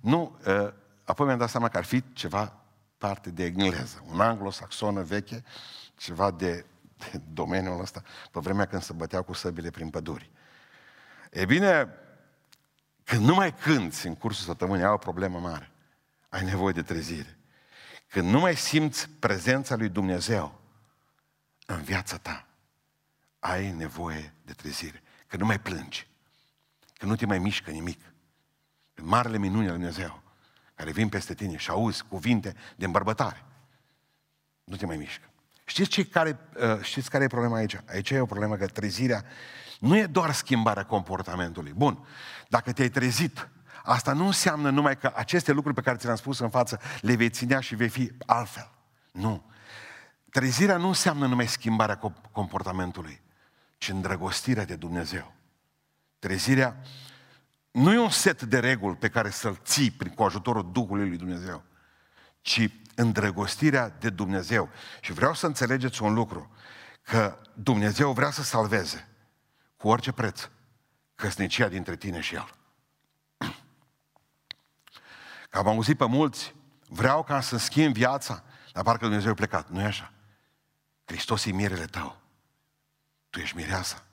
Nu, 0.02 0.40
ă, 0.46 0.74
apoi 1.04 1.26
mi-am 1.26 1.38
dat 1.38 1.50
seama 1.50 1.70
că 1.70 1.78
ar 1.78 1.84
fi 1.84 2.04
ceva 2.14 2.54
parte 2.98 3.30
de 3.30 3.46
engleză, 3.46 4.04
un 4.12 4.20
anglosaxonă 4.20 5.02
veche, 5.02 5.44
ceva 5.96 6.32
de, 6.32 6.66
de 6.98 7.22
domeniul 7.34 7.82
ăsta, 7.82 8.02
pe 8.32 8.40
vremea 8.40 8.66
când 8.66 8.82
se 8.82 8.94
băteau 8.94 9.24
cu 9.24 9.34
săbile 9.34 9.70
prin 9.70 9.90
păduri. 9.90 10.32
E 11.32 11.46
bine, 11.46 11.90
când 13.04 13.26
nu 13.26 13.34
mai 13.34 13.54
cânți 13.54 14.08
în 14.08 14.16
cursul 14.16 14.46
săptămânii, 14.46 14.84
ai 14.84 14.92
o 14.92 14.98
problemă 14.98 15.40
mare. 15.40 15.72
Ai 16.30 16.44
nevoie 16.44 16.74
de 16.74 16.82
trezire. 16.82 17.37
Când 18.08 18.30
nu 18.30 18.40
mai 18.40 18.56
simți 18.56 19.10
prezența 19.10 19.76
lui 19.76 19.90
Dumnezeu 19.90 20.62
în 21.66 21.82
viața 21.82 22.18
ta, 22.18 22.48
ai 23.40 23.72
nevoie 23.72 24.34
de 24.46 24.54
trezire. 24.54 25.04
Când 25.28 25.42
nu 25.42 25.48
mai 25.48 25.60
plângi. 25.60 26.08
Când 26.94 27.12
nu 27.12 27.18
te 27.18 27.26
mai 27.26 27.40
mișcă 27.40 27.72
nimic. 27.72 28.02
Când 28.94 29.08
marele 29.08 29.38
minuni 29.38 29.68
al 29.68 29.74
Dumnezeu 29.74 30.22
care 30.78 30.92
vin 30.92 31.10
peste 31.10 31.34
tine 31.34 31.58
și 31.58 31.70
auzi 31.70 32.04
cuvinte 32.04 32.56
de 32.76 32.86
îmbărbătare. 32.86 33.46
Nu 34.64 34.76
te 34.76 34.86
mai 34.86 34.98
mișcă. 34.98 35.30
Știți, 35.66 35.90
ce 35.90 36.06
care, 36.06 36.40
uh, 36.56 36.82
știți 36.82 37.10
care 37.10 37.24
e 37.24 37.28
problema 37.28 37.56
aici? 37.56 37.78
Aici 37.86 38.10
e 38.10 38.20
o 38.20 38.26
problemă 38.26 38.56
că 38.56 38.68
trezirea 38.68 39.24
nu 39.80 39.98
e 39.98 40.06
doar 40.06 40.32
schimbarea 40.32 40.86
comportamentului. 40.86 41.74
Bun, 41.74 42.06
dacă 42.48 42.72
te-ai 42.74 42.90
trezit, 42.90 43.50
asta 43.88 44.14
nu 44.14 44.26
înseamnă 44.26 44.70
numai 44.70 44.98
că 44.98 45.12
aceste 45.16 45.52
lucruri 45.52 45.76
pe 45.76 45.82
care 45.82 45.98
ți 45.98 46.06
le-am 46.06 46.18
spus 46.18 46.40
în 46.40 46.50
față 46.50 46.80
le 47.02 47.16
vei 47.16 47.30
ținea 47.30 47.60
și 47.60 47.76
vei 47.76 47.90
fi 47.90 48.12
altfel. 48.26 48.72
Nu. 49.12 49.52
Trezirea 50.30 50.78
nu 50.78 50.88
înseamnă 50.88 51.28
numai 51.28 51.48
schimbarea 51.48 52.00
comportamentului, 52.32 53.22
ci 53.78 53.90
îndrăgostirea 53.90 54.66
de 54.66 54.76
Dumnezeu. 54.76 55.34
Trezirea 56.20 56.82
nu 57.72 57.94
e 57.94 58.00
un 58.00 58.10
set 58.10 58.42
de 58.42 58.60
reguli 58.60 58.96
pe 58.96 59.10
care 59.10 59.30
să-l 59.30 59.60
ții 59.64 59.92
prin, 59.92 60.14
cu 60.14 60.24
ajutorul 60.24 60.72
Duhului 60.72 61.08
lui 61.08 61.18
Dumnezeu, 61.18 61.64
ci 62.42 62.70
îndrăgostirea 62.96 63.90
de 63.90 64.10
Dumnezeu. 64.10 64.70
Și 65.02 65.14
vreau 65.14 65.34
să 65.34 65.46
înțelegeți 65.46 66.02
un 66.02 66.14
lucru, 66.14 66.52
că 67.02 67.38
Dumnezeu 67.54 68.12
vrea 68.12 68.32
să 68.32 68.44
salveze 68.44 69.08
cu 69.78 69.88
orice 69.88 70.12
preț 70.12 70.50
căsnicia 71.16 71.68
dintre 71.68 71.96
tine 71.96 72.20
și 72.20 72.36
El. 72.36 72.57
Că 75.58 75.64
am 75.64 75.70
auzit 75.70 75.98
pe 75.98 76.06
mulți, 76.06 76.56
vreau 76.88 77.24
ca 77.24 77.42
să 77.42 77.58
schimb 77.58 77.94
viața, 77.94 78.44
dar 78.74 78.84
parcă 78.84 79.06
Dumnezeu 79.06 79.32
a 79.32 79.34
plecat. 79.34 79.70
Nu 79.70 79.82
e 79.82 79.86
așa. 79.86 80.14
Hristos 81.06 81.46
e 81.46 81.52
mirele 81.52 81.86
tău. 81.86 82.22
Tu 83.30 83.40
ești 83.40 83.56
mireasa. 83.56 84.06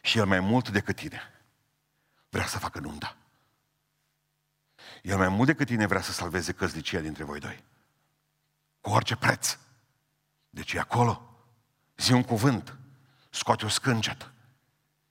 Și 0.00 0.18
El 0.18 0.26
mai 0.26 0.40
mult 0.40 0.68
decât 0.68 0.96
tine 0.96 1.20
vrea 2.28 2.46
să 2.46 2.58
facă 2.58 2.78
nunta. 2.78 3.16
El 5.02 5.16
mai 5.16 5.28
mult 5.28 5.46
decât 5.46 5.66
tine 5.66 5.86
vrea 5.86 6.00
să 6.00 6.12
salveze 6.12 6.52
căsnicia 6.52 7.00
dintre 7.00 7.24
voi 7.24 7.40
doi. 7.40 7.64
Cu 8.80 8.90
orice 8.90 9.16
preț. 9.16 9.58
Deci 10.50 10.72
e 10.72 10.78
acolo. 10.78 11.42
Zi 11.96 12.12
un 12.12 12.22
cuvânt. 12.22 12.76
Scoate 13.30 13.64
o 13.64 13.68
scâncet. 13.68 14.30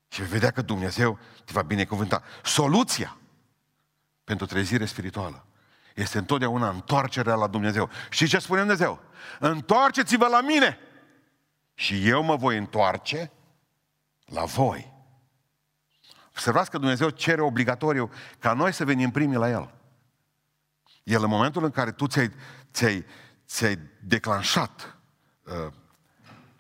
Și 0.07 0.19
vei 0.19 0.29
vedea 0.29 0.51
că 0.51 0.61
Dumnezeu 0.61 1.19
te 1.45 1.51
va 1.51 1.61
binecuvânta. 1.61 2.23
Soluția 2.43 3.18
pentru 4.29 4.47
trezire 4.47 4.85
spirituală 4.85 5.45
este 5.95 6.17
întotdeauna 6.17 6.69
întoarcerea 6.69 7.35
la 7.35 7.47
Dumnezeu. 7.47 7.89
Și 8.09 8.27
ce 8.27 8.39
spune 8.39 8.59
Dumnezeu? 8.59 8.99
Întoarceți-vă 9.39 10.27
la 10.27 10.41
mine 10.41 10.77
și 11.73 12.07
eu 12.07 12.23
mă 12.23 12.35
voi 12.35 12.57
întoarce 12.57 13.31
la 14.25 14.43
voi. 14.43 14.93
Observați 16.29 16.69
că 16.69 16.77
Dumnezeu 16.77 17.09
cere 17.09 17.41
obligatoriu 17.41 18.11
ca 18.39 18.53
noi 18.53 18.73
să 18.73 18.85
venim 18.85 19.11
primii 19.11 19.37
la 19.37 19.49
El. 19.49 19.73
El 21.03 21.23
în 21.23 21.29
momentul 21.29 21.63
în 21.63 21.71
care 21.71 21.91
tu 21.91 22.07
ți-ai, 22.07 22.31
ți-ai, 22.73 23.05
ți-ai 23.47 23.79
declanșat 24.01 24.97
uh, 25.43 25.73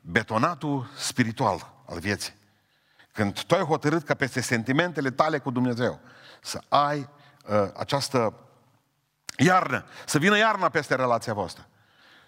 betonatul 0.01 0.89
spiritual 0.95 1.73
al 1.85 1.99
vieții, 1.99 2.33
când 3.11 3.41
tu 3.41 3.55
ai 3.55 3.63
hotărât 3.63 4.03
ca 4.03 4.13
peste 4.13 4.41
sentimentele 4.41 5.11
tale 5.11 5.39
cu 5.39 5.51
Dumnezeu 5.51 5.99
să 6.41 6.61
ai 6.67 6.99
uh, 6.99 7.17
această 7.77 8.33
iarnă, 9.37 9.85
să 10.05 10.17
vină 10.17 10.37
iarna 10.37 10.69
peste 10.69 10.95
relația 10.95 11.33
voastră, 11.33 11.67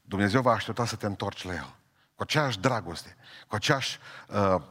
Dumnezeu 0.01 0.41
va 0.41 0.51
aștepta 0.51 0.85
să 0.85 0.95
te 0.95 1.05
întorci 1.05 1.43
la 1.43 1.53
El. 1.53 1.75
Cu 2.15 2.23
aceeași 2.23 2.59
dragoste, 2.59 3.15
cu 3.47 3.55
aceeași 3.55 3.99
uh, 4.27 4.61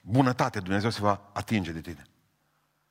bunătate, 0.00 0.60
Dumnezeu 0.60 0.90
se 0.90 1.00
va 1.00 1.20
atinge 1.32 1.72
de 1.72 1.80
tine. 1.80 2.06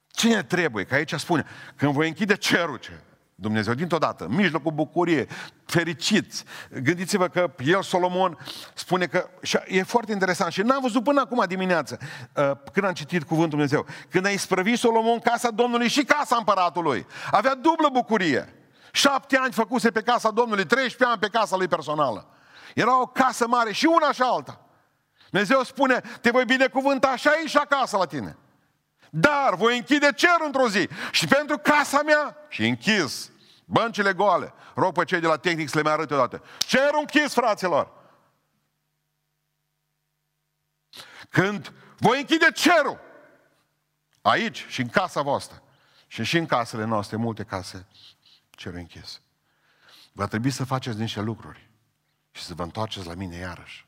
Cine 0.08 0.44
trebuie? 0.44 0.86
Că 0.86 0.96
aici 0.96 1.14
spune, 1.14 1.46
când 1.76 1.94
voi 1.94 2.08
închide 2.08 2.36
cerul, 2.36 2.78
ce? 2.78 3.00
Dumnezeu, 3.42 3.74
dintr-o 3.74 3.98
dată, 3.98 4.26
în 4.26 4.36
mijlocul 4.36 4.72
bucurie, 4.72 5.28
fericiți. 5.66 6.44
Gândiți-vă 6.84 7.28
că 7.28 7.52
el, 7.66 7.82
Solomon, 7.82 8.38
spune 8.74 9.06
că, 9.06 9.30
și 9.42 9.58
e 9.68 9.84
foarte 9.84 10.12
interesant, 10.12 10.52
și 10.52 10.62
n-am 10.62 10.82
văzut 10.82 11.04
până 11.04 11.22
acum 11.22 11.44
dimineață, 11.48 11.98
uh, 12.36 12.52
când 12.74 12.86
am 12.86 12.94
citit 12.94 13.24
cuvântul 13.24 13.50
Dumnezeu, 13.50 13.86
când 14.10 14.26
a 14.26 14.30
isprăvit 14.30 14.78
Solomon 14.78 15.20
casa 15.20 15.52
Domnului 15.52 15.88
și 15.88 16.04
casa 16.04 16.36
împăratului. 16.36 17.06
Avea 17.32 17.56
dublă 17.56 17.90
bucurie. 17.92 18.54
Șapte 18.92 19.38
ani 19.38 19.54
făcuse 19.54 19.92
pe 19.92 20.02
casa 20.02 20.32
Domnului, 20.32 20.66
13 20.66 21.04
ani 21.04 21.20
pe 21.32 21.38
casa 21.38 21.56
lui 21.56 21.68
personală. 21.68 22.28
Era 22.76 23.02
o 23.02 23.06
casă 23.06 23.48
mare 23.48 23.72
și 23.72 23.86
una 23.86 24.12
și 24.12 24.22
alta. 24.22 24.62
Dumnezeu 25.30 25.64
spune, 25.64 26.02
te 26.22 26.30
voi 26.30 26.46
binecuvânta 26.46 27.16
și 27.16 27.28
aici 27.28 27.50
și 27.50 27.58
acasă 27.58 27.98
la 27.98 28.06
tine. 28.06 28.38
Dar 29.10 29.56
voi 29.56 29.78
închide 29.78 30.12
cerul 30.12 30.46
într-o 30.46 30.70
zi. 30.70 30.90
Și 31.12 31.28
pentru 31.28 31.58
casa 31.58 32.02
mea, 32.02 32.38
și 32.50 32.68
închis, 32.68 33.32
băncile 33.66 34.14
goale. 34.14 34.54
Rog 34.76 34.94
pe 34.94 35.04
cei 35.04 35.20
de 35.20 35.28
la 35.28 35.38
tehnic 35.38 35.70
să 35.70 35.78
le 35.78 35.84
mai 35.84 35.92
arăt 35.92 36.12
odată. 36.12 36.44
Cerul 36.58 37.00
închis, 37.00 37.34
fraților. 37.34 37.92
Când 41.30 41.74
voi 41.98 42.20
închide 42.20 42.52
cerul, 42.52 43.00
aici 44.22 44.66
și 44.68 44.82
în 44.82 44.90
casa 44.90 45.22
voastră, 45.22 45.64
și 46.08 46.24
și 46.24 46.38
în 46.38 46.46
casele 46.46 46.84
noastre, 46.84 47.18
multe 47.18 47.44
case, 47.44 47.88
cerul 48.50 48.78
închis. 48.78 49.22
Va 50.12 50.28
trebui 50.28 50.52
să 50.52 50.64
faceți 50.64 51.00
niște 51.00 51.22
lucruri 51.22 51.70
și 52.32 52.44
să 52.44 52.54
vă 52.54 52.64
întoarceți 52.64 53.08
la 53.08 53.14
mine 53.14 53.36
iarăși. 53.36 53.88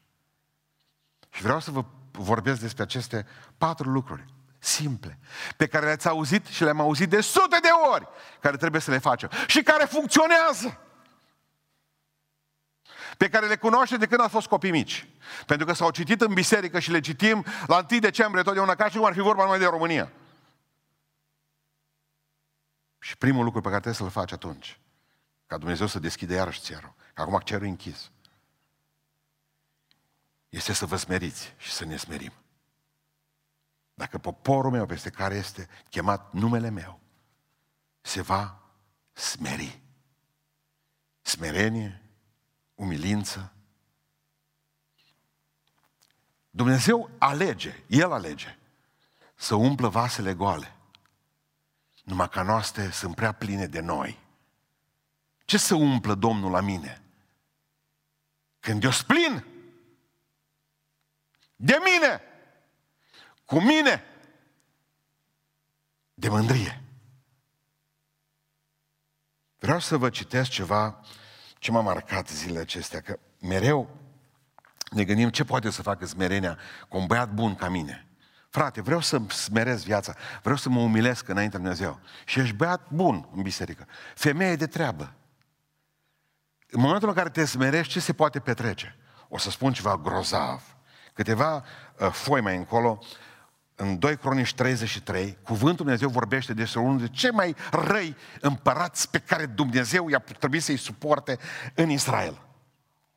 Și 1.30 1.42
vreau 1.42 1.60
să 1.60 1.72
vă 1.72 1.86
vorbesc 2.12 2.62
despre 2.62 2.84
aceste 2.84 3.28
patru 3.58 3.90
lucruri 3.90 4.26
simple, 4.64 5.20
pe 5.58 5.68
care 5.68 5.86
le-ați 5.86 6.08
auzit 6.08 6.46
și 6.46 6.64
le-am 6.64 6.80
auzit 6.80 7.10
de 7.10 7.22
sute 7.22 7.60
de 7.62 7.70
ori, 7.94 8.08
care 8.40 8.58
trebuie 8.58 8.82
să 8.82 8.92
le 8.92 8.98
facem 8.98 9.30
și 9.48 9.64
care 9.64 9.86
funcționează. 9.86 10.80
Pe 13.18 13.30
care 13.30 13.48
le 13.48 13.58
cunoaște 13.58 13.98
de 13.98 14.08
când 14.08 14.22
ați 14.22 14.32
fost 14.32 14.48
copii 14.48 14.72
mici. 14.72 15.08
Pentru 15.46 15.66
că 15.66 15.74
s-au 15.74 15.92
citit 15.92 16.22
în 16.22 16.34
biserică 16.34 16.80
și 16.80 16.92
le 16.92 17.00
citim 17.00 17.46
la 17.68 17.86
1 17.92 18.00
decembrie 18.00 18.44
totdeauna 18.44 18.76
ca 18.76 18.90
și 18.90 18.96
cum 18.96 19.06
ar 19.06 19.14
fi 19.14 19.20
vorba 19.20 19.44
numai 19.44 19.60
de 19.60 19.66
România. 19.66 20.12
Și 23.00 23.18
primul 23.18 23.44
lucru 23.44 23.62
pe 23.62 23.68
care 23.68 23.82
trebuie 23.82 24.02
să-l 24.02 24.22
faci 24.22 24.32
atunci, 24.32 24.80
ca 25.48 25.58
Dumnezeu 25.58 25.88
să 25.88 26.00
deschide 26.00 26.34
iarăși 26.34 26.62
cerul, 26.62 26.94
că 27.14 27.22
acum 27.22 27.40
cerul 27.44 27.66
e 27.66 27.70
închis, 27.70 28.12
este 30.50 30.74
să 30.74 30.86
vă 30.86 30.96
smeriți 30.96 31.54
și 31.58 31.72
să 31.72 31.86
ne 31.86 31.98
smerim. 31.98 32.32
Dacă 34.02 34.18
poporul 34.18 34.72
meu 34.72 34.86
peste 34.86 35.10
care 35.10 35.36
este 35.36 35.70
chemat 35.90 36.34
numele 36.34 36.70
meu 36.70 37.00
se 38.02 38.22
va 38.22 38.62
smeri. 39.14 39.82
Smerenie, 41.22 42.02
umilință. 42.76 43.54
Dumnezeu 46.50 47.10
alege, 47.18 47.84
El 47.88 48.12
alege 48.12 48.58
să 49.36 49.56
umplă 49.56 49.88
vasele 49.88 50.34
goale. 50.34 50.76
Numai 52.04 52.30
ca 52.30 52.42
noastre 52.42 52.90
sunt 52.90 53.16
prea 53.16 53.32
pline 53.32 53.68
de 53.68 53.80
noi. 53.80 54.20
Ce 55.46 55.58
să 55.58 55.76
umplă 55.76 56.16
Domnul 56.16 56.52
la 56.52 56.62
mine? 56.62 57.02
Când 58.60 58.84
eu 58.84 58.92
splin, 58.92 59.46
De 61.56 61.78
mine! 61.84 62.31
Cu 63.52 63.62
mine! 63.62 64.04
De 66.14 66.30
mândrie. 66.30 66.84
Vreau 69.60 69.80
să 69.80 69.98
vă 69.98 70.10
citesc 70.10 70.50
ceva 70.50 71.00
ce 71.58 71.72
m-a 71.72 71.82
marcat 71.82 72.30
zilele 72.30 72.60
acestea, 72.60 73.02
că 73.02 73.20
mereu 73.40 73.90
ne 74.92 75.04
gândim 75.04 75.30
ce 75.30 75.44
poate 75.44 75.70
să 75.70 75.82
facă 75.82 76.06
smerenia 76.06 76.58
cu 76.90 76.98
un 76.98 77.06
băiat 77.06 77.34
bun 77.34 77.56
ca 77.56 77.70
mine. 77.70 78.08
Frate, 78.50 78.82
vreau 78.82 79.00
să 79.00 79.22
smerez 79.28 79.84
viața, 79.84 80.16
vreau 80.42 80.58
să 80.58 80.70
mă 80.70 80.80
umilesc 80.80 81.28
înaintea 81.28 81.60
Lui 81.60 81.68
Dumnezeu. 81.68 82.00
Și 82.26 82.40
ești 82.40 82.56
băiat 82.56 82.90
bun 82.90 83.30
în 83.36 83.42
biserică. 83.42 83.88
Femeie 84.16 84.56
de 84.56 84.68
treabă. 84.68 85.14
În 86.70 86.82
momentul 86.82 87.08
în 87.08 87.16
care 87.16 87.30
te 87.30 87.46
smerești, 87.46 87.92
ce 87.92 88.00
se 88.00 88.14
poate 88.14 88.40
petrece? 88.40 88.98
O 89.28 89.38
să 89.38 89.50
spun 89.50 89.74
ceva 89.74 89.98
grozav. 89.98 90.76
Câteva 91.14 91.56
uh, 92.00 92.12
foi 92.12 92.42
mai 92.42 92.56
încolo, 92.56 93.00
în 93.82 94.00
2 94.00 94.18
Cronici 94.18 94.54
33, 94.54 95.38
cuvântul 95.44 95.76
Dumnezeu 95.76 96.10
vorbește 96.10 96.54
despre 96.54 96.80
unul 96.80 96.98
dintre 96.98 97.16
cei 97.16 97.32
mai 97.32 97.56
răi 97.72 98.16
împărați 98.42 99.10
pe 99.10 99.20
care 99.20 99.46
Dumnezeu 99.46 100.10
i-a 100.10 100.20
trebuit 100.20 100.64
să-i 100.64 100.78
suporte 100.78 101.40
în 101.76 101.90
Israel. 101.90 102.42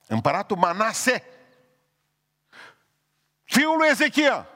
Împăratul 0.07 0.57
Manase, 0.57 1.25
fiul 3.43 3.77
lui 3.77 3.89
Ezechia. 3.91 4.47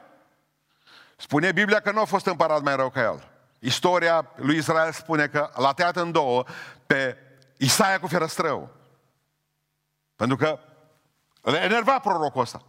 Spune 1.17 1.53
Biblia 1.53 1.81
că 1.81 1.93
nu 1.93 2.01
a 2.01 2.05
fost 2.05 2.27
împărat 2.27 2.63
mai 2.63 2.77
rău 2.77 2.91
ca 2.91 3.01
el. 3.03 3.31
Istoria 3.59 4.31
lui 4.37 4.57
Israel 4.57 4.93
spune 4.93 5.27
că 5.27 5.51
l-a 5.57 5.73
tăiat 5.73 5.97
în 5.97 6.13
două 6.13 6.45
pe 6.87 7.17
Isaia 7.57 8.01
cu 8.01 8.07
ferăstrău. 8.07 8.71
Pentru 10.17 10.37
că 10.37 10.59
le 11.43 11.59
enerva 11.63 11.99
prorocul 11.99 12.41
ăsta. 12.41 12.63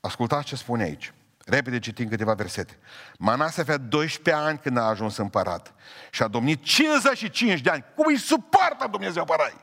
Ascultați 0.00 0.46
ce 0.46 0.56
spune 0.56 0.82
aici. 0.82 1.12
Repede 1.48 1.78
citim 1.78 2.08
câteva 2.08 2.34
versete. 2.34 2.78
Manase 3.18 3.60
avea 3.60 3.76
12 3.76 4.44
ani 4.44 4.58
când 4.58 4.76
a 4.76 4.82
ajuns 4.82 5.16
împărat 5.16 5.74
și 6.10 6.22
a 6.22 6.28
domnit 6.28 6.62
55 6.62 7.60
de 7.60 7.70
ani. 7.70 7.84
Cum 7.94 8.04
îi 8.06 8.18
suportă 8.18 8.86
Dumnezeu 8.90 9.24
părai? 9.24 9.60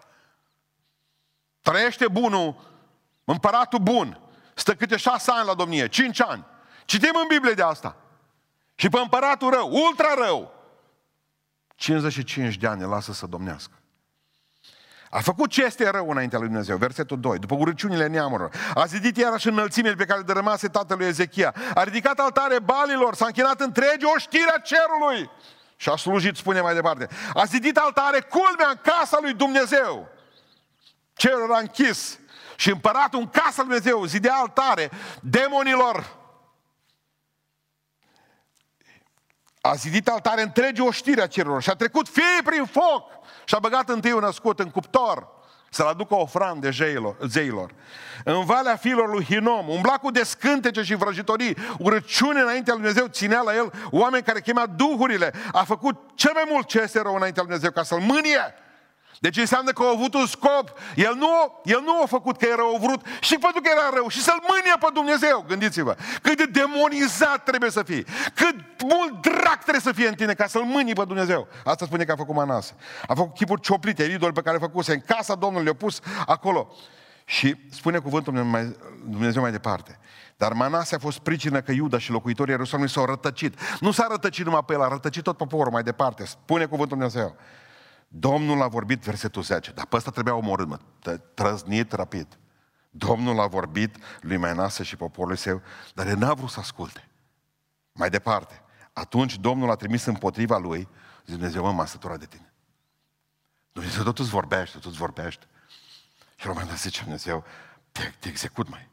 Trăiește 1.62 2.08
bunul, 2.08 2.76
împăratul 3.24 3.80
bun, 3.80 4.20
stă 4.54 4.76
câte 4.76 4.98
șase 4.98 5.32
ani 5.32 5.46
la 5.46 5.54
domnie, 5.54 5.88
cinci 5.88 6.22
ani. 6.22 6.46
Citim 6.86 7.16
în 7.22 7.28
Biblie 7.28 7.54
de 7.54 7.64
asta. 7.64 7.96
Și 8.76 8.90
pe 8.90 9.00
împăratul 9.00 9.50
rău, 9.50 9.70
ultra 9.72 10.14
rău, 10.14 10.54
55 11.76 12.58
de 12.58 12.68
ani 12.68 12.82
lasă 12.82 13.14
să 13.14 13.28
domnească. 13.28 13.83
A 15.14 15.20
făcut 15.20 15.50
ce 15.50 15.64
este 15.64 15.90
rău 15.90 16.10
înaintea 16.10 16.40
lui 16.40 16.48
Dumnezeu. 16.48 16.78
Versetul 16.78 17.20
2. 17.20 17.38
După 17.38 17.56
urăciunile 17.56 18.08
neamurilor. 18.08 18.52
A 18.76 18.86
zidit 18.86 19.18
iarăși 19.18 19.48
înălțimile 19.48 19.94
pe 19.94 20.06
care 20.06 20.20
le 20.20 20.26
dărâmase 20.26 20.68
tatălui 20.68 21.06
Ezechia. 21.06 21.54
A 21.74 21.84
ridicat 21.84 22.20
altare 22.20 22.60
balilor. 22.60 23.16
S-a 23.16 23.26
închinat 23.26 23.60
întregi 23.60 24.06
oștirea 24.16 24.58
cerului. 24.58 25.30
Și 25.76 25.90
a 25.90 25.96
slujit, 25.96 26.36
spune 26.36 26.62
mai 26.62 26.74
departe. 26.74 27.08
A 27.34 27.44
zidit 27.44 27.78
altare 27.78 28.20
culmea 28.20 28.70
în 28.70 28.80
casa 28.84 29.18
lui 29.22 29.34
Dumnezeu. 29.34 30.08
Cerul 31.14 31.44
era 31.50 31.58
închis. 31.58 32.20
Și 32.56 32.70
împăratul 32.70 33.20
în 33.20 33.30
casa 33.30 33.64
lui 33.64 33.80
Dumnezeu 33.80 34.06
zidea 34.06 34.36
altare 34.36 34.92
demonilor. 35.22 36.18
A 39.62 39.74
zidit 39.74 40.08
altare 40.08 40.42
întregi 40.42 40.82
oștirea 40.82 41.28
cerurilor 41.28 41.62
și 41.62 41.70
a 41.70 41.76
trecut 41.76 42.08
fie 42.08 42.42
prin 42.44 42.66
foc 42.66 43.22
și 43.46 43.56
a 43.56 43.60
băgat 43.60 43.90
întâi 43.90 44.18
născut 44.20 44.60
în 44.60 44.70
cuptor 44.70 45.28
să-l 45.70 45.86
aducă 45.86 46.16
ofrande 46.16 46.70
zeilor, 46.70 47.16
zeilor. 47.28 47.72
În 48.24 48.46
Valea 48.46 48.76
Filor 48.76 49.10
lui 49.10 49.24
Hinom, 49.24 49.70
umbla 49.70 49.94
cu 49.94 50.12
descântece 50.12 50.82
și 50.82 50.96
vrăjitorii, 50.96 51.58
urăciune 51.80 52.40
înaintea 52.40 52.74
lui 52.74 52.84
Dumnezeu, 52.84 53.08
ținea 53.08 53.42
la 53.42 53.56
el 53.56 53.72
oameni 53.92 54.24
care 54.24 54.42
chemea 54.42 54.66
duhurile, 54.66 55.34
a 55.52 55.64
făcut 55.64 55.96
cel 56.16 56.32
mai 56.34 56.44
mult 56.50 56.68
ce 56.68 56.82
este 56.82 57.02
rău 57.02 57.16
înaintea 57.16 57.44
lui 57.44 57.52
Dumnezeu 57.52 57.72
ca 57.72 57.84
să-l 57.84 58.00
mânie. 58.00 58.54
Deci 59.26 59.38
înseamnă 59.38 59.72
că 59.72 59.84
a 59.84 59.90
avut 59.90 60.14
un 60.14 60.26
scop. 60.26 60.74
El 60.96 61.16
nu, 61.16 61.62
el 61.64 61.82
nu 61.86 62.02
a 62.02 62.06
făcut 62.06 62.38
că 62.38 62.46
era 62.46 62.74
o 62.74 62.78
vrut 62.78 63.02
și 63.20 63.38
pentru 63.38 63.62
că 63.62 63.70
era 63.72 63.90
rău 63.94 64.08
și 64.08 64.22
să-l 64.22 64.42
mânie 64.50 64.76
pe 64.80 64.88
Dumnezeu. 64.94 65.46
Gândiți-vă. 65.48 65.96
Cât 66.22 66.38
de 66.38 66.46
demonizat 66.46 67.44
trebuie 67.44 67.70
să 67.70 67.84
fii. 67.84 68.06
Cât 68.34 68.56
mult 68.82 69.22
drac 69.22 69.60
trebuie 69.62 69.82
să 69.82 69.92
fie 69.92 70.08
în 70.08 70.14
tine 70.14 70.34
ca 70.34 70.48
să-l 70.48 70.64
mânie 70.64 70.94
pe 70.94 71.04
Dumnezeu. 71.06 71.48
Asta 71.64 71.86
spune 71.86 72.04
că 72.04 72.12
a 72.12 72.16
făcut 72.16 72.36
Manase. 72.36 72.76
A 73.08 73.14
făcut 73.14 73.36
chipuri 73.36 73.62
cioplite, 73.62 74.04
idoli 74.04 74.34
pe 74.34 74.42
care 74.42 74.58
a 74.58 74.60
făcuse 74.60 74.94
în 74.94 75.02
casa 75.06 75.36
Domnului, 75.36 75.64
le-a 75.66 75.76
pus 75.76 76.00
acolo. 76.26 76.72
Și 77.26 77.56
spune 77.72 77.98
cuvântul 77.98 78.34
Dumnezeu 79.06 79.42
mai 79.42 79.52
departe. 79.52 80.00
Dar 80.38 80.54
Manase 80.54 80.96
a 80.96 81.00
fost 81.00 81.20
pricină 81.20 81.62
că 81.62 81.72
Iuda 81.72 81.98
și 81.98 82.12
locuitorii 82.12 82.52
Ierusalimului 82.52 82.94
s-au 82.94 83.06
rătăcit. 83.06 83.60
Nu 83.80 83.92
s-a 83.92 84.08
rătăcit 84.10 84.46
numai 84.46 84.64
pe 84.66 84.74
el, 84.74 84.82
a 84.82 84.88
rătăcit 84.88 85.24
tot 85.24 85.38
poporul 85.38 85.72
mai 85.72 85.84
departe. 85.84 86.26
Spune 86.26 86.66
cuvântul 86.66 86.98
Dumnezeu. 86.98 87.36
Domnul 88.16 88.62
a 88.62 88.68
vorbit, 88.68 89.00
versetul 89.00 89.42
10, 89.42 89.72
dar 89.72 89.86
pe 89.86 89.96
ăsta 89.96 90.12
trebuia 90.12 90.36
omorât, 90.36 90.68
mă, 90.68 90.80
trăznit 91.34 91.92
rapid. 91.92 92.40
Domnul 92.90 93.40
a 93.40 93.48
vorbit 93.48 93.96
lui 94.22 94.38
Menase 94.38 94.84
și 94.84 94.96
poporului 94.96 95.38
său, 95.38 95.62
dar 95.94 96.08
el 96.08 96.18
n-a 96.18 96.34
vrut 96.34 96.50
să 96.50 96.60
asculte. 96.60 97.08
Mai 97.92 98.10
departe, 98.10 98.62
atunci 98.94 99.40
Domnul 99.40 99.70
a 99.72 99.76
trimis 99.76 100.06
împotriva 100.06 100.58
lui, 100.58 100.88
zice 101.20 101.38
Dumnezeu, 101.38 101.64
mă, 101.64 101.72
m-a 101.72 101.86
săturat 101.86 102.20
de 102.20 102.26
tine. 102.26 102.54
Dumnezeu 103.72 104.04
tot 104.04 104.20
îți 104.20 104.30
vorbește, 104.30 104.78
tot 104.78 104.86
îți 104.86 104.98
vorbește. 104.98 105.46
Și 106.36 106.46
la 106.46 106.52
un 106.52 106.54
moment 106.54 106.70
dat 106.70 106.80
zice 106.80 107.02
Dumnezeu, 107.02 107.44
te, 107.92 108.12
te 108.20 108.28
execut 108.28 108.70
mai. 108.70 108.90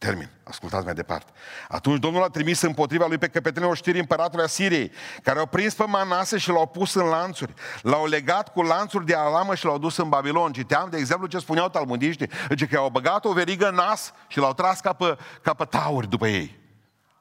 Te 0.00 0.06
termin. 0.06 0.30
Ascultați 0.42 0.84
mai 0.84 0.94
departe. 0.94 1.32
Atunci 1.68 2.00
Domnul 2.00 2.22
a 2.22 2.28
trimis 2.28 2.60
împotriva 2.60 3.06
lui 3.06 3.18
pe 3.18 3.28
căpetenii 3.28 3.68
oștirii 3.68 4.00
împăratului 4.00 4.44
Asiriei, 4.44 4.92
care 5.22 5.38
au 5.38 5.46
prins 5.46 5.74
pe 5.74 5.84
Manase 5.84 6.38
și 6.38 6.48
l-au 6.48 6.66
pus 6.66 6.94
în 6.94 7.04
lanțuri. 7.04 7.54
L-au 7.82 8.06
legat 8.06 8.52
cu 8.52 8.62
lanțuri 8.62 9.06
de 9.06 9.14
alamă 9.14 9.54
și 9.54 9.64
l-au 9.64 9.78
dus 9.78 9.96
în 9.96 10.08
Babilon. 10.08 10.52
Citeam, 10.52 10.90
de 10.90 10.96
exemplu, 10.96 11.26
ce 11.26 11.38
spuneau 11.38 11.68
talmudiștii. 11.68 12.30
Zice 12.48 12.66
că 12.66 12.76
au 12.76 12.88
băgat 12.88 13.24
o 13.24 13.32
verigă 13.32 13.68
în 13.68 13.74
nas 13.74 14.12
și 14.28 14.38
l-au 14.38 14.54
tras 14.54 14.80
ca 14.80 14.92
pe, 14.92 15.18
ca 15.42 15.54
pe 15.54 15.64
tauri 15.64 16.08
după 16.08 16.28
ei. 16.28 16.58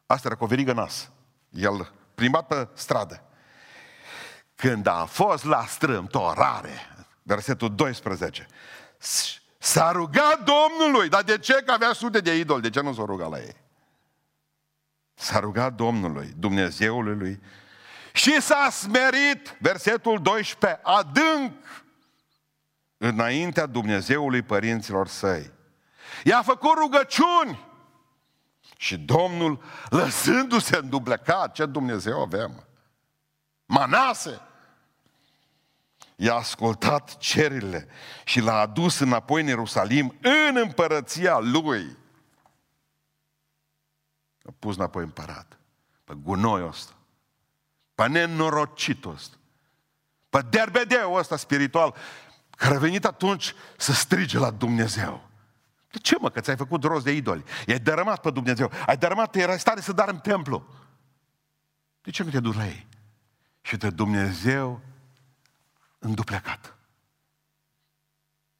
Asta 0.05 0.27
era 0.27 0.35
cu 0.35 0.43
o 0.43 0.47
verigă 0.47 0.71
în 0.71 0.77
nas. 0.77 1.09
El 1.49 1.91
plimbat 2.15 2.47
pe 2.47 2.67
stradă. 2.73 3.23
Când 4.55 4.87
a 4.87 5.05
fost 5.05 5.43
la 5.43 5.65
strâmtorare, 5.67 6.73
versetul 7.23 7.75
12, 7.75 8.47
S-a 9.59 9.91
rugat 9.91 10.43
Domnului. 10.43 11.09
Dar 11.09 11.23
de 11.23 11.37
ce? 11.37 11.53
Că 11.53 11.71
avea 11.71 11.93
sute 11.93 12.19
de 12.19 12.37
idoli. 12.37 12.61
De 12.61 12.69
ce 12.69 12.81
nu 12.81 12.93
s-a 12.93 13.03
rugat 13.05 13.29
la 13.29 13.39
ei? 13.39 13.55
S-a 15.13 15.39
rugat 15.39 15.73
Domnului, 15.73 16.33
Dumnezeului 16.37 17.15
lui. 17.15 17.41
Și 18.13 18.41
s-a 18.41 18.69
smerit, 18.71 19.57
versetul 19.59 20.21
12, 20.21 20.79
adânc 20.83 21.53
înaintea 22.97 23.65
Dumnezeului 23.65 24.41
părinților 24.41 25.07
săi. 25.07 25.51
I-a 26.23 26.41
făcut 26.41 26.77
rugăciuni 26.77 27.67
și 28.77 28.97
Domnul, 28.97 29.63
lăsându-se 29.89 30.77
în 30.77 30.89
dublecat, 30.89 31.53
ce 31.53 31.65
Dumnezeu 31.65 32.21
avem? 32.21 32.63
Manase, 33.65 34.41
i-a 36.21 36.35
ascultat 36.35 37.17
cerile 37.17 37.87
și 38.25 38.39
l-a 38.39 38.59
adus 38.59 38.99
înapoi 38.99 39.41
în 39.41 39.47
Ierusalim, 39.47 40.15
în 40.21 40.57
împărăția 40.57 41.37
lui. 41.37 41.97
A 44.43 44.53
pus 44.59 44.75
înapoi 44.75 45.03
împărat. 45.03 45.59
Pe 46.03 46.13
gunoiul 46.13 46.67
ăsta. 46.67 46.93
Pe 47.95 48.07
nenorocitul 48.07 49.13
ăsta. 49.13 49.35
Pe 50.29 50.45
derbedeul 50.49 51.17
ăsta 51.17 51.37
spiritual, 51.37 51.95
care 52.49 52.75
a 52.75 52.79
venit 52.79 53.05
atunci 53.05 53.53
să 53.77 53.93
strige 53.93 54.37
la 54.37 54.51
Dumnezeu. 54.51 55.29
De 55.91 55.97
ce 55.97 56.15
mă, 56.19 56.29
că 56.29 56.39
ți-ai 56.39 56.55
făcut 56.55 56.83
rost 56.83 57.03
de 57.03 57.11
idoli? 57.11 57.43
I-ai 57.65 57.79
dărâmat 57.79 58.21
pe 58.21 58.31
Dumnezeu. 58.31 58.71
Ai 58.85 58.97
dărâmat, 58.97 59.35
erai 59.35 59.59
stare 59.59 59.81
să 59.81 59.91
dar 59.91 60.09
în 60.09 60.19
templu. 60.19 60.67
De 62.01 62.11
ce 62.11 62.23
nu 62.23 62.29
te 62.29 62.39
duci 62.39 62.55
la 62.55 62.67
ei? 62.67 62.87
Și 63.61 63.77
de 63.77 63.89
Dumnezeu 63.89 64.81
înduplecat. 65.99 66.77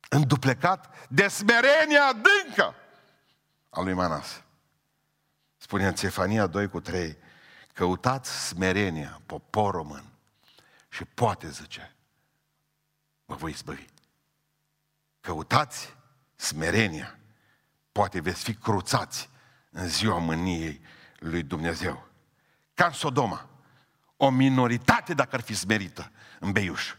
Înduplecat 0.10 1.08
de 1.10 1.28
smerenia 1.28 2.06
adâncă 2.06 2.75
a 3.69 3.82
lui 3.82 3.93
Manas. 3.93 4.43
Spune 5.58 5.88
în 5.88 5.95
Cefania 5.95 6.47
2 6.47 6.67
cu 6.69 6.80
3, 6.80 7.17
căutați 7.73 8.47
smerenia, 8.47 9.21
popor 9.25 9.73
român, 9.73 10.04
și 10.89 11.06
poate, 11.06 11.49
zice, 11.49 11.95
vă 13.25 13.36
voi 13.36 13.52
izbăvi. 13.52 13.86
Căutați 15.19 15.95
smerenia, 16.36 17.19
poate 17.91 18.19
veți 18.19 18.43
fi 18.43 18.54
cruțați 18.54 19.30
în 19.69 19.88
ziua 19.88 20.17
mâniei 20.17 20.82
lui 21.17 21.43
Dumnezeu. 21.43 22.08
Ca 22.73 22.86
în 22.86 22.91
Sodoma, 22.91 23.49
o 24.17 24.30
minoritate 24.30 25.13
dacă 25.13 25.36
ar 25.36 25.41
fi 25.41 25.54
smerită 25.54 26.12
în 26.39 26.52
Beiuș. 26.52 26.93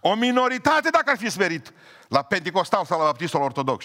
O 0.00 0.14
minoritate 0.14 0.90
dacă 0.90 1.10
ar 1.10 1.16
fi 1.16 1.30
smerit 1.30 1.72
la 2.08 2.22
Pentecostal 2.22 2.84
sau 2.84 2.98
la 2.98 3.04
Baptistul 3.04 3.42
Ortodox. 3.42 3.84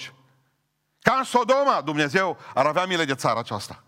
Ca 0.99 1.13
în 1.13 1.23
Sodoma, 1.23 1.81
Dumnezeu 1.81 2.37
ar 2.53 2.65
avea 2.65 2.85
milă 2.85 3.03
de 3.03 3.15
țara 3.15 3.39
aceasta. 3.39 3.83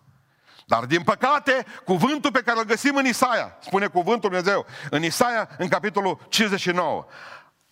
Dar 0.66 0.86
din 0.86 1.04
păcate, 1.04 1.66
cuvântul 1.86 2.32
pe 2.32 2.42
care 2.42 2.60
îl 2.60 2.66
găsim 2.66 2.96
în 2.96 3.06
Isaia, 3.06 3.58
spune 3.60 3.88
cuvântul 3.88 4.30
Dumnezeu, 4.30 4.66
în 4.90 5.04
Isaia, 5.04 5.50
în 5.58 5.68
capitolul 5.68 6.26
59, 6.30 7.06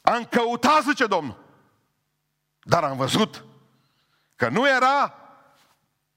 am 0.02 0.26
căutat, 0.26 0.84
zice 0.84 1.06
Domnul, 1.06 1.44
dar 2.64 2.84
am 2.84 2.98
văzut 2.98 3.46
că 4.36 4.50
nu 4.50 4.68
era 4.68 5.14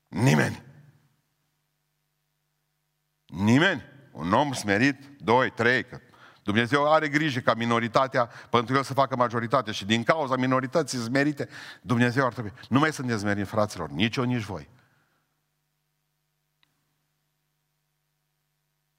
nimeni. 0.08 0.64
Nimeni. 3.26 3.94
Un 4.12 4.32
om 4.32 4.52
smerit, 4.52 4.96
doi, 5.18 5.50
trei, 5.50 5.84
că 5.84 6.00
Dumnezeu 6.46 6.92
are 6.92 7.08
grijă 7.08 7.40
ca 7.40 7.54
minoritatea, 7.54 8.30
pentru 8.50 8.76
el 8.76 8.82
să 8.82 8.92
facă 8.92 9.16
majoritate 9.16 9.72
și 9.72 9.84
din 9.84 10.02
cauza 10.02 10.36
minorității 10.36 10.98
smerite, 10.98 11.48
Dumnezeu 11.82 12.26
ar 12.26 12.32
trebui. 12.32 12.52
Nu 12.68 12.78
mai 12.78 12.92
sunt 12.92 13.06
dezmerit, 13.06 13.46
fraților, 13.46 13.88
nici 13.88 14.16
eu, 14.16 14.24
nici 14.24 14.42
voi. 14.42 14.68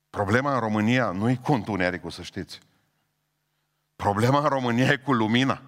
Problema 0.09 0.53
în 0.53 0.59
România 0.59 1.11
nu 1.11 1.29
e 1.29 1.35
cu 1.35 1.53
întunericul, 1.53 2.09
să 2.09 2.21
știți. 2.21 2.59
Problema 3.95 4.39
în 4.39 4.47
România 4.47 4.91
e 4.91 4.97
cu 4.97 5.13
lumina. 5.13 5.61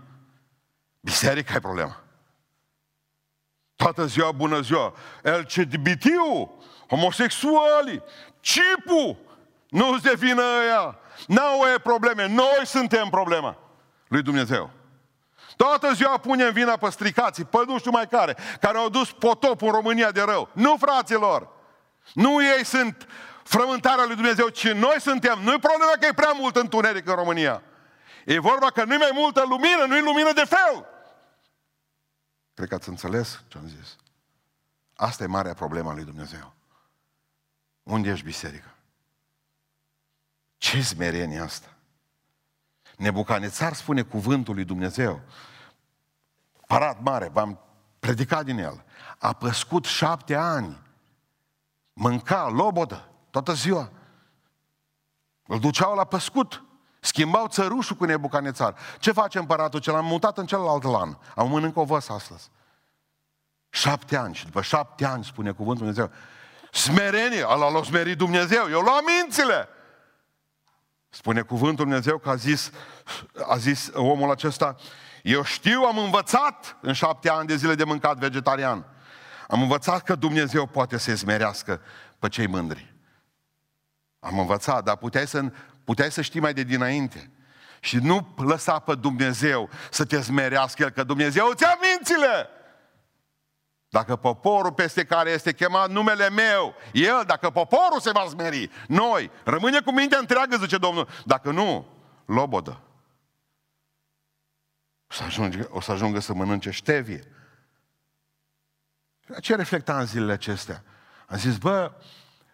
Biserica 1.00 1.54
e 1.54 1.60
problema. 1.60 2.04
Toată 3.76 4.06
ziua, 4.06 4.32
bună 4.32 4.62
ziua, 4.62 4.94
LGBT-ul, 5.24 6.58
homosexualii, 6.88 8.04
cipul, 8.40 9.18
nu 9.70 10.00
se 10.00 10.16
vină 10.16 10.42
ăia, 10.42 11.00
n-au 11.28 11.66
e 11.76 11.80
probleme, 11.80 12.28
noi 12.28 12.62
suntem 12.64 13.10
problema 13.10 13.58
lui 14.08 14.22
Dumnezeu. 14.22 14.70
Toată 15.56 15.94
ziua 15.94 16.18
punem 16.18 16.52
vina 16.52 16.78
pe 16.78 16.90
stricații, 16.90 17.46
pe 17.46 17.58
nu 17.66 17.78
știu 17.80 17.92
mai 17.92 18.08
care, 18.08 18.38
care 18.60 18.78
au 18.78 18.90
dus 18.90 19.12
potopul 19.12 19.68
în 19.68 19.74
România 19.74 20.12
de 20.12 20.22
rău. 20.22 20.50
Nu, 20.54 20.78
fraților! 20.80 21.50
Nu 22.14 22.44
ei 22.44 22.66
sunt 22.66 23.08
frământarea 23.44 24.06
lui 24.06 24.16
Dumnezeu, 24.16 24.48
ci 24.48 24.72
noi 24.72 24.96
suntem. 25.00 25.40
Nu-i 25.40 25.60
problema 25.60 25.92
că 26.00 26.06
e 26.06 26.14
prea 26.14 26.32
mult 26.32 26.56
întuneric 26.56 27.08
în 27.08 27.16
România. 27.16 27.64
E 28.26 28.40
vorba 28.40 28.70
că 28.70 28.84
nu-i 28.84 28.98
mai 28.98 29.12
multă 29.14 29.44
lumină, 29.48 29.86
nu-i 29.88 30.02
lumină 30.02 30.34
de 30.34 30.46
fel. 30.46 30.86
Cred 32.54 32.68
că 32.68 32.76
ați 32.76 32.90
înțeles 32.90 33.44
ce 33.48 33.58
am 33.58 33.68
zis. 33.68 33.96
Asta 34.96 35.24
e 35.24 35.28
marea 35.28 35.54
problema 35.54 35.94
lui 35.94 36.04
Dumnezeu. 36.04 36.54
Unde 37.84 38.10
ești 38.10 38.26
biserică? 38.26 38.74
Ce 40.60 40.82
smerenie 40.82 41.40
asta? 41.40 41.68
Nebucanețar 42.98 43.74
spune 43.74 44.02
cuvântul 44.02 44.54
lui 44.54 44.64
Dumnezeu. 44.64 45.22
Parat 46.68 47.02
mare, 47.02 47.30
v-am 47.34 47.60
predicat 48.00 48.46
din 48.46 48.58
el. 48.58 48.84
A 49.18 49.34
păscut 49.34 49.86
șapte 49.86 50.36
ani. 50.36 50.82
Mânca 51.94 52.48
lobodă 52.48 53.10
toată 53.30 53.54
ziua. 53.54 53.92
Îl 55.48 55.60
duceau 55.60 55.96
la 55.96 56.04
păscut. 56.04 56.64
Schimbau 57.00 57.48
țărușul 57.48 57.96
cu 57.96 58.06
Nebucanețar. 58.06 58.76
Ce 59.00 59.12
face 59.12 59.38
împăratul 59.38 59.80
cel? 59.80 59.96
Am 59.96 60.06
mutat 60.06 60.38
în 60.38 60.46
celălalt 60.46 60.84
lan. 60.84 61.18
Am 61.36 61.50
mănânc 61.50 61.78
o 61.78 61.84
văs 61.84 62.10
astăzi. 62.10 62.50
Șapte 63.70 64.16
ani. 64.16 64.36
Și 64.36 64.46
după 64.46 64.62
șapte 64.62 65.06
ani, 65.06 65.24
spune 65.24 65.52
cuvântul 65.52 65.86
Dumnezeu, 65.86 66.12
smerenie, 66.72 67.46
ăla 67.50 67.70
l-a 67.70 67.84
smerit 67.84 68.18
Dumnezeu. 68.18 68.70
Eu 68.70 68.82
luam 68.82 69.04
mințile. 69.06 69.68
Spune 71.10 71.42
cuvântul 71.42 71.86
Dumnezeu 71.86 72.18
că 72.18 72.30
a 72.30 72.36
zis, 72.36 72.72
a 73.48 73.58
zis 73.58 73.90
omul 73.94 74.32
acesta, 74.32 74.76
eu 75.24 75.44
știu, 75.44 75.82
am 75.82 75.98
învățat 75.98 76.78
în 76.82 76.94
șapte 76.94 77.30
ani 77.30 77.48
de 77.48 77.56
zile 77.56 77.76
de 77.76 77.84
mâncat 77.84 78.18
vegetarian. 78.18 78.86
Am 79.48 79.62
învățat 79.62 80.04
că 80.04 80.16
Dumnezeu 80.16 80.66
poate 80.66 80.98
să-i 80.98 81.18
smerească 81.18 81.82
pe 82.20 82.28
cei 82.28 82.48
mândri. 82.48 82.94
Am 84.20 84.40
învățat, 84.40 84.84
dar 84.84 84.96
puteai 84.96 85.28
să, 85.28 85.52
puteai 85.84 86.12
să 86.12 86.22
știi 86.22 86.40
mai 86.40 86.54
de 86.54 86.64
dinainte. 86.64 87.32
Și 87.80 87.98
nu 87.98 88.34
lăsa 88.38 88.80
pe 88.80 88.96
Dumnezeu 88.96 89.70
să 89.92 90.06
te 90.06 90.22
smerească 90.22 90.84
El, 90.84 90.90
că 90.90 91.04
Dumnezeu 91.04 91.48
îți 91.52 91.64
ia 91.64 91.78
mințile. 91.82 92.50
Dacă 93.90 94.16
poporul 94.16 94.74
peste 94.74 95.06
care 95.06 95.30
este 95.30 95.54
chemat 95.54 95.90
numele 95.90 96.30
meu, 96.30 96.76
el, 96.94 97.24
dacă 97.28 97.50
poporul 97.50 98.00
se 98.00 98.12
va 98.12 98.26
smeri, 98.30 98.70
noi, 98.88 99.32
rămâne 99.44 99.82
cu 99.82 99.92
mintea 99.92 100.18
întreagă, 100.18 100.58
zice 100.58 100.78
Domnul. 100.78 101.08
Dacă 101.26 101.52
nu, 101.52 101.86
lobodă. 102.26 102.82
O 105.10 105.14
să, 105.14 105.24
ajunge, 105.24 105.62
o 105.70 105.82
să 105.82 105.92
ajungă 105.92 106.20
să 106.20 106.34
mănânce 106.34 106.70
ștevie. 106.70 107.24
Ce 109.42 109.56
reflecta 109.56 110.00
în 110.00 110.06
zilele 110.06 110.32
acestea? 110.32 110.84
Am 111.28 111.38
zis, 111.38 111.58
bă, 111.58 111.92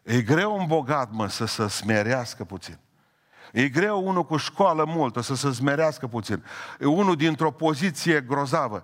e 0.04 0.22
greu 0.22 0.58
un 0.58 0.68
bogat, 0.68 1.12
mă, 1.12 1.28
să 1.28 1.46
se 1.46 1.68
smerească 1.68 2.44
puțin. 2.44 2.80
E 3.52 3.70
greu 3.70 4.08
unul 4.08 4.26
cu 4.26 4.38
școală 4.38 4.86
multă 4.86 5.22
să 5.22 5.36
se 5.36 5.52
smerească 5.52 6.08
puțin. 6.08 6.46
E 6.80 6.86
unul 6.86 7.16
dintr-o 7.16 7.52
poziție 7.52 8.22
grozavă. 8.22 8.84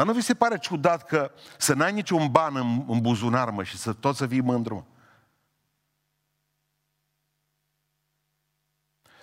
Dar 0.00 0.08
nu 0.08 0.14
vi 0.14 0.20
se 0.20 0.34
pare 0.34 0.58
ciudat 0.58 1.04
că 1.06 1.32
să 1.58 1.74
n-ai 1.74 1.92
niciun 1.92 2.30
ban 2.30 2.56
în, 2.56 2.84
în 2.88 3.00
buzunar, 3.00 3.50
mă, 3.50 3.62
și 3.62 3.76
să 3.76 3.92
tot 3.92 4.16
să 4.16 4.26
fii 4.26 4.40
mândru, 4.40 4.74
mă? 4.74 4.84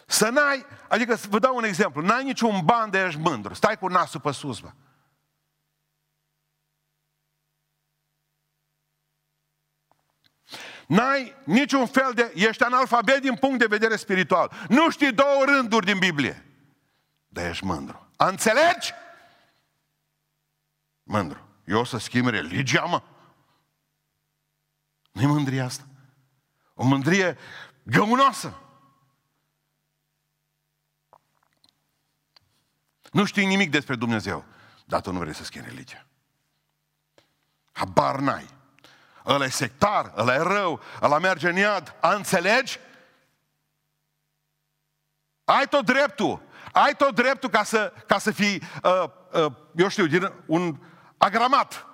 Să 0.08 0.30
n-ai, 0.30 0.66
adică 0.88 1.16
să 1.16 1.28
vă 1.30 1.40
dau 1.40 1.56
un 1.56 1.64
exemplu, 1.64 2.02
n-ai 2.02 2.24
niciun 2.24 2.66
ban 2.66 2.90
de 2.90 3.04
ești 3.04 3.20
mândru, 3.20 3.54
stai 3.54 3.78
cu 3.78 3.88
nasul 3.88 4.20
pe 4.20 4.32
sus, 4.32 4.62
mă. 4.62 4.72
N-ai 10.88 11.36
niciun 11.44 11.86
fel 11.86 12.12
de... 12.14 12.32
Ești 12.36 12.64
analfabet 12.64 13.22
din 13.22 13.36
punct 13.36 13.60
de 13.60 13.66
vedere 13.66 13.96
spiritual. 13.96 14.52
Nu 14.70 14.90
știi 14.90 15.14
două 15.14 15.44
rânduri 15.46 15.86
din 15.86 16.00
Biblie. 16.00 16.46
Dar 17.28 17.50
ești 17.50 17.66
mândru. 17.66 18.10
Înțelegi? 18.18 18.94
Mândru. 21.08 21.48
Eu 21.66 21.80
o 21.80 21.84
să 21.84 21.98
schimb 21.98 22.28
religia, 22.28 22.84
mă? 22.84 23.02
Nu-i 25.12 25.26
mândria 25.26 25.66
asta. 25.66 25.88
O 26.74 26.86
mândrie 26.86 27.38
găunoasă. 27.84 28.62
Nu 33.12 33.26
știi 33.26 33.46
nimic 33.46 33.72
despre 33.72 33.96
Dumnezeu, 33.96 34.46
dar 34.86 35.02
tu 35.02 35.12
nu 35.12 35.20
vrei 35.20 35.36
să 35.36 35.44
schimbi 35.44 35.68
religia. 35.68 36.06
Habar 37.72 38.20
n-ai. 38.20 38.50
Ăla 39.26 39.46
e 39.46 39.50
sectar, 39.50 40.14
ăla 40.16 40.34
e 40.34 40.38
rău, 40.38 40.82
ăla 41.02 41.20
merge 41.20 41.50
în 41.50 41.56
iad. 41.56 41.96
A 42.02 42.14
înțelegi? 42.14 42.80
Ai 45.44 45.68
tot 45.68 45.86
dreptul. 45.86 46.42
Ai 46.72 46.96
tot 46.96 47.16
dreptul 47.16 47.50
ca 47.50 47.64
să, 47.64 47.94
ca 48.08 48.18
să 48.18 48.32
fii, 48.32 48.62
uh, 48.84 49.04
uh, 49.34 49.54
eu 49.76 49.88
știu, 49.88 50.08
din 50.08 50.32
un 50.46 50.78
agramat. 51.18 51.86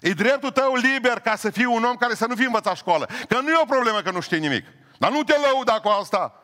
E 0.00 0.10
dreptul 0.10 0.50
tău 0.50 0.74
liber 0.74 1.20
ca 1.20 1.36
să 1.36 1.50
fii 1.50 1.64
un 1.64 1.84
om 1.84 1.96
care 1.96 2.14
să 2.14 2.26
nu 2.26 2.34
fii 2.34 2.44
învățat 2.44 2.76
școală. 2.76 3.08
Că 3.28 3.40
nu 3.40 3.50
e 3.50 3.60
o 3.62 3.64
problemă 3.64 4.00
că 4.00 4.10
nu 4.10 4.20
știi 4.20 4.38
nimic. 4.38 4.64
Dar 4.98 5.10
nu 5.10 5.22
te 5.22 5.34
lăuda 5.46 5.80
cu 5.80 5.88
asta. 5.88 6.38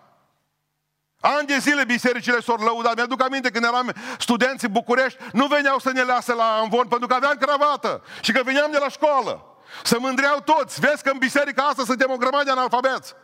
Ani 1.21 1.47
de 1.47 1.59
zile 1.59 1.85
bisericile 1.85 2.41
s-au 2.41 2.57
lăudat. 2.57 2.95
Mi-aduc 2.95 3.23
aminte 3.23 3.51
când 3.51 3.65
eram 3.65 3.93
studenți 4.19 4.65
în 4.65 4.73
București, 4.73 5.19
nu 5.33 5.47
veneau 5.47 5.79
să 5.79 5.91
ne 5.93 6.03
lasă 6.03 6.33
la 6.33 6.61
învon 6.63 6.89
pentru 6.89 7.07
că 7.07 7.15
aveam 7.15 7.37
cravată 7.37 8.03
și 8.21 8.33
că 8.33 8.43
veneam 8.43 8.71
de 8.71 8.79
la 8.79 8.89
școală. 8.89 9.45
Să 9.83 9.97
mândreau 9.99 10.41
toți. 10.41 10.81
Vezi 10.81 11.03
că 11.03 11.11
în 11.11 11.19
biserica 11.19 11.63
asta 11.63 11.83
suntem 11.85 12.11
o 12.11 12.17
grămadă 12.17 12.45
de 12.45 12.51
analfabeți. 12.51 13.15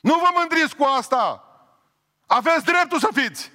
Nu 0.00 0.14
vă 0.14 0.28
mândriți 0.34 0.76
cu 0.76 0.84
asta. 0.84 1.44
Aveți 2.26 2.64
dreptul 2.64 2.98
să 2.98 3.08
fiți. 3.12 3.50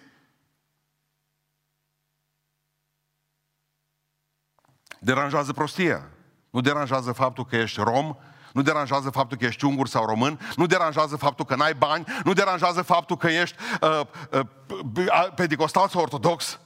Deranjează 5.04 5.54
prostia. 5.54 6.10
Nu 6.50 6.62
deranjează 6.62 7.12
faptul 7.12 7.46
că 7.46 7.56
ești 7.56 7.82
rom, 7.82 8.16
nu 8.54 8.62
deranjează 8.62 9.10
faptul 9.10 9.38
că 9.38 9.46
ești 9.46 9.66
ungur 9.66 9.88
sau 9.88 10.06
român, 10.06 10.40
nu 10.56 10.66
deranjează 10.66 11.16
faptul 11.16 11.46
că 11.46 11.56
n-ai 11.56 11.74
bani, 11.74 12.06
nu 12.24 12.34
deranjează 12.34 12.82
faptul 12.82 13.18
că 13.18 13.28
ești 13.28 13.58
uh, 13.82 14.02
uh, 14.32 15.34
pedicostal 15.36 15.88
sau 15.88 16.02
ortodox. 16.02 16.60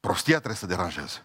Prostia 0.00 0.36
trebuie 0.36 0.56
să 0.56 0.66
deranjeze. 0.66 1.24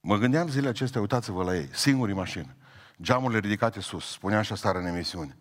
Mă 0.00 0.16
gândeam 0.16 0.48
zilele 0.48 0.68
acestea, 0.68 1.00
uitați-vă 1.00 1.44
la 1.44 1.56
ei, 1.56 1.68
singuri 1.72 2.10
în 2.10 2.16
mașină, 2.16 2.54
geamurile 3.02 3.40
ridicate 3.40 3.80
sus, 3.80 4.10
spunea 4.10 4.38
așa 4.38 4.54
stare 4.54 4.78
în 4.78 4.86
emisiune. 4.86 5.38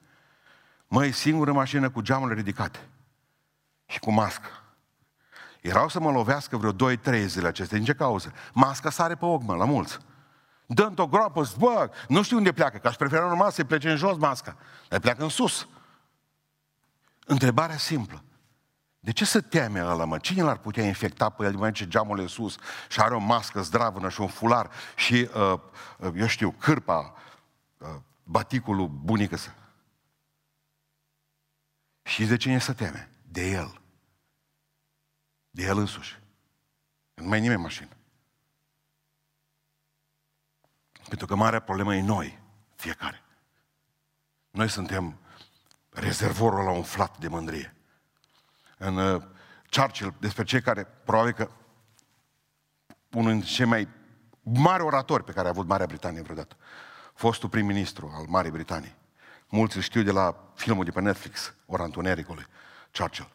Măi, 0.88 1.12
singură 1.12 1.54
mașină 1.54 1.89
cu 1.89 2.02
geamurile 2.02 2.39
ridicate 2.39 2.89
și 3.86 3.99
cu 3.99 4.12
mască. 4.12 4.62
Erau 5.63 5.89
să 5.89 5.99
mă 5.99 6.12
lovească 6.12 6.58
vreo 6.58 6.91
2-3 6.95 7.26
zile 7.26 7.47
acestea. 7.47 7.78
Din 7.78 7.86
ce 7.86 7.93
cauză? 7.93 8.34
Masca 8.54 8.89
sare 8.89 9.15
pe 9.15 9.26
ochi, 9.26 9.43
mă, 9.43 9.56
la 9.56 9.65
mulți. 9.65 9.97
Dă 10.65 10.91
o 10.95 11.08
groapă, 11.08 11.52
bă, 11.58 11.89
nu 12.08 12.21
știu 12.21 12.38
unde 12.38 12.52
pleacă, 12.52 12.78
că 12.78 12.88
aș 12.88 12.95
prefera 12.95 13.26
normal 13.26 13.52
să-i 13.52 13.63
plece 13.63 13.89
în 13.89 13.95
jos 13.95 14.17
masca, 14.17 14.58
dar 14.89 14.99
pleacă 14.99 15.23
în 15.23 15.30
sus. 15.30 15.67
Întrebarea 17.26 17.78
simplă. 17.78 18.23
De 18.99 19.12
ce 19.12 19.26
să 19.26 19.41
teme 19.41 19.86
ăla, 19.86 20.06
mă? 20.06 20.17
Cine 20.17 20.41
l-ar 20.41 20.58
putea 20.58 20.84
infecta 20.84 21.30
pe 21.30 21.43
el 21.43 21.49
din 21.49 21.58
moment 21.58 21.76
ce 21.76 21.88
geamul 21.88 22.19
e 22.19 22.28
sus 22.28 22.56
și 22.89 22.99
are 22.99 23.15
o 23.15 23.19
mască 23.19 23.62
zdravână 23.62 24.10
și 24.10 24.21
un 24.21 24.28
fular 24.28 24.69
și, 24.95 25.30
uh, 25.36 25.60
uh, 25.97 26.12
eu 26.15 26.28
știu, 26.28 26.52
cârpa, 26.52 27.13
uh, 27.78 27.88
baticulul 28.23 28.88
bunică 28.88 29.36
să... 29.36 29.49
Și 32.04 32.26
de 32.26 32.38
cine 32.38 32.60
să 32.60 32.73
teme? 32.73 33.12
De 33.21 33.49
el. 33.49 33.83
De 35.56 35.63
el 35.63 35.78
însuși. 35.78 36.20
Nu 37.13 37.28
mai 37.28 37.38
e 37.38 37.42
nimeni 37.42 37.62
mașină. 37.62 37.89
Pentru 41.08 41.28
că 41.28 41.36
marea 41.36 41.60
problemă 41.60 41.96
e 41.96 42.02
noi, 42.02 42.39
fiecare. 42.76 43.24
Noi 44.50 44.70
suntem 44.70 45.20
rezervorul 45.89 46.63
la 46.63 46.72
umflat 46.72 47.18
de 47.18 47.28
mândrie. 47.28 47.76
În 48.78 48.98
uh, 48.98 49.24
Churchill, 49.70 50.16
despre 50.20 50.44
cei 50.44 50.62
care, 50.62 50.84
probabil 50.84 51.34
că 51.34 51.50
unul 53.12 53.32
dintre 53.32 53.50
cei 53.50 53.66
mai 53.66 53.88
mari 54.42 54.84
oratori 54.84 55.24
pe 55.24 55.32
care 55.32 55.48
a 55.48 55.50
avut 55.50 55.68
Marea 55.68 55.86
Britanie 55.86 56.22
vreodată, 56.22 56.56
fostul 57.13 57.50
prim-ministru 57.50 58.12
al 58.16 58.26
Marii 58.28 58.52
Britanii. 58.52 58.96
Mulți 59.48 59.76
îl 59.76 59.82
știu 59.82 60.02
de 60.02 60.12
la 60.12 60.52
filmul 60.56 60.86
de 60.86 60.92
pe 60.92 61.02
Netflix, 61.02 61.54
Ora 61.66 61.84
Întunericului, 61.84 62.46
Churchill. 62.98 63.30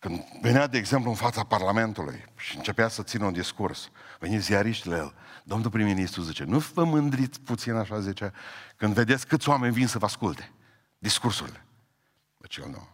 Când 0.00 0.24
venea, 0.40 0.66
de 0.66 0.78
exemplu, 0.78 1.10
în 1.10 1.16
fața 1.16 1.44
Parlamentului 1.44 2.24
și 2.36 2.56
începea 2.56 2.88
să 2.88 3.02
țină 3.02 3.24
un 3.24 3.32
discurs, 3.32 3.90
veni 4.18 4.38
ziariștile 4.38 4.96
el, 4.96 5.14
domnul 5.44 5.70
prim-ministru 5.70 6.22
zice, 6.22 6.44
nu 6.44 6.58
vă 6.58 6.84
mândriți 6.84 7.40
puțin 7.40 7.74
așa, 7.74 8.00
zice, 8.00 8.32
când 8.76 8.94
vedeți 8.94 9.26
câți 9.26 9.48
oameni 9.48 9.72
vin 9.72 9.86
să 9.86 9.98
vă 9.98 10.04
asculte 10.04 10.52
discursurile. 10.98 11.64
Deci 12.36 12.56
eu 12.56 12.68
nu. 12.68 12.88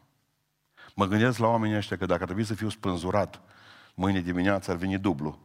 Mă 0.94 1.06
gândesc 1.06 1.38
la 1.38 1.46
oamenii 1.46 1.76
ăștia 1.76 1.96
că 1.96 2.06
dacă 2.06 2.20
ar 2.20 2.26
trebui 2.26 2.44
să 2.44 2.54
fiu 2.54 2.68
spânzurat 2.68 3.40
mâine 3.94 4.20
dimineață, 4.20 4.70
ar 4.70 4.76
veni 4.76 4.98
dublu. 4.98 5.38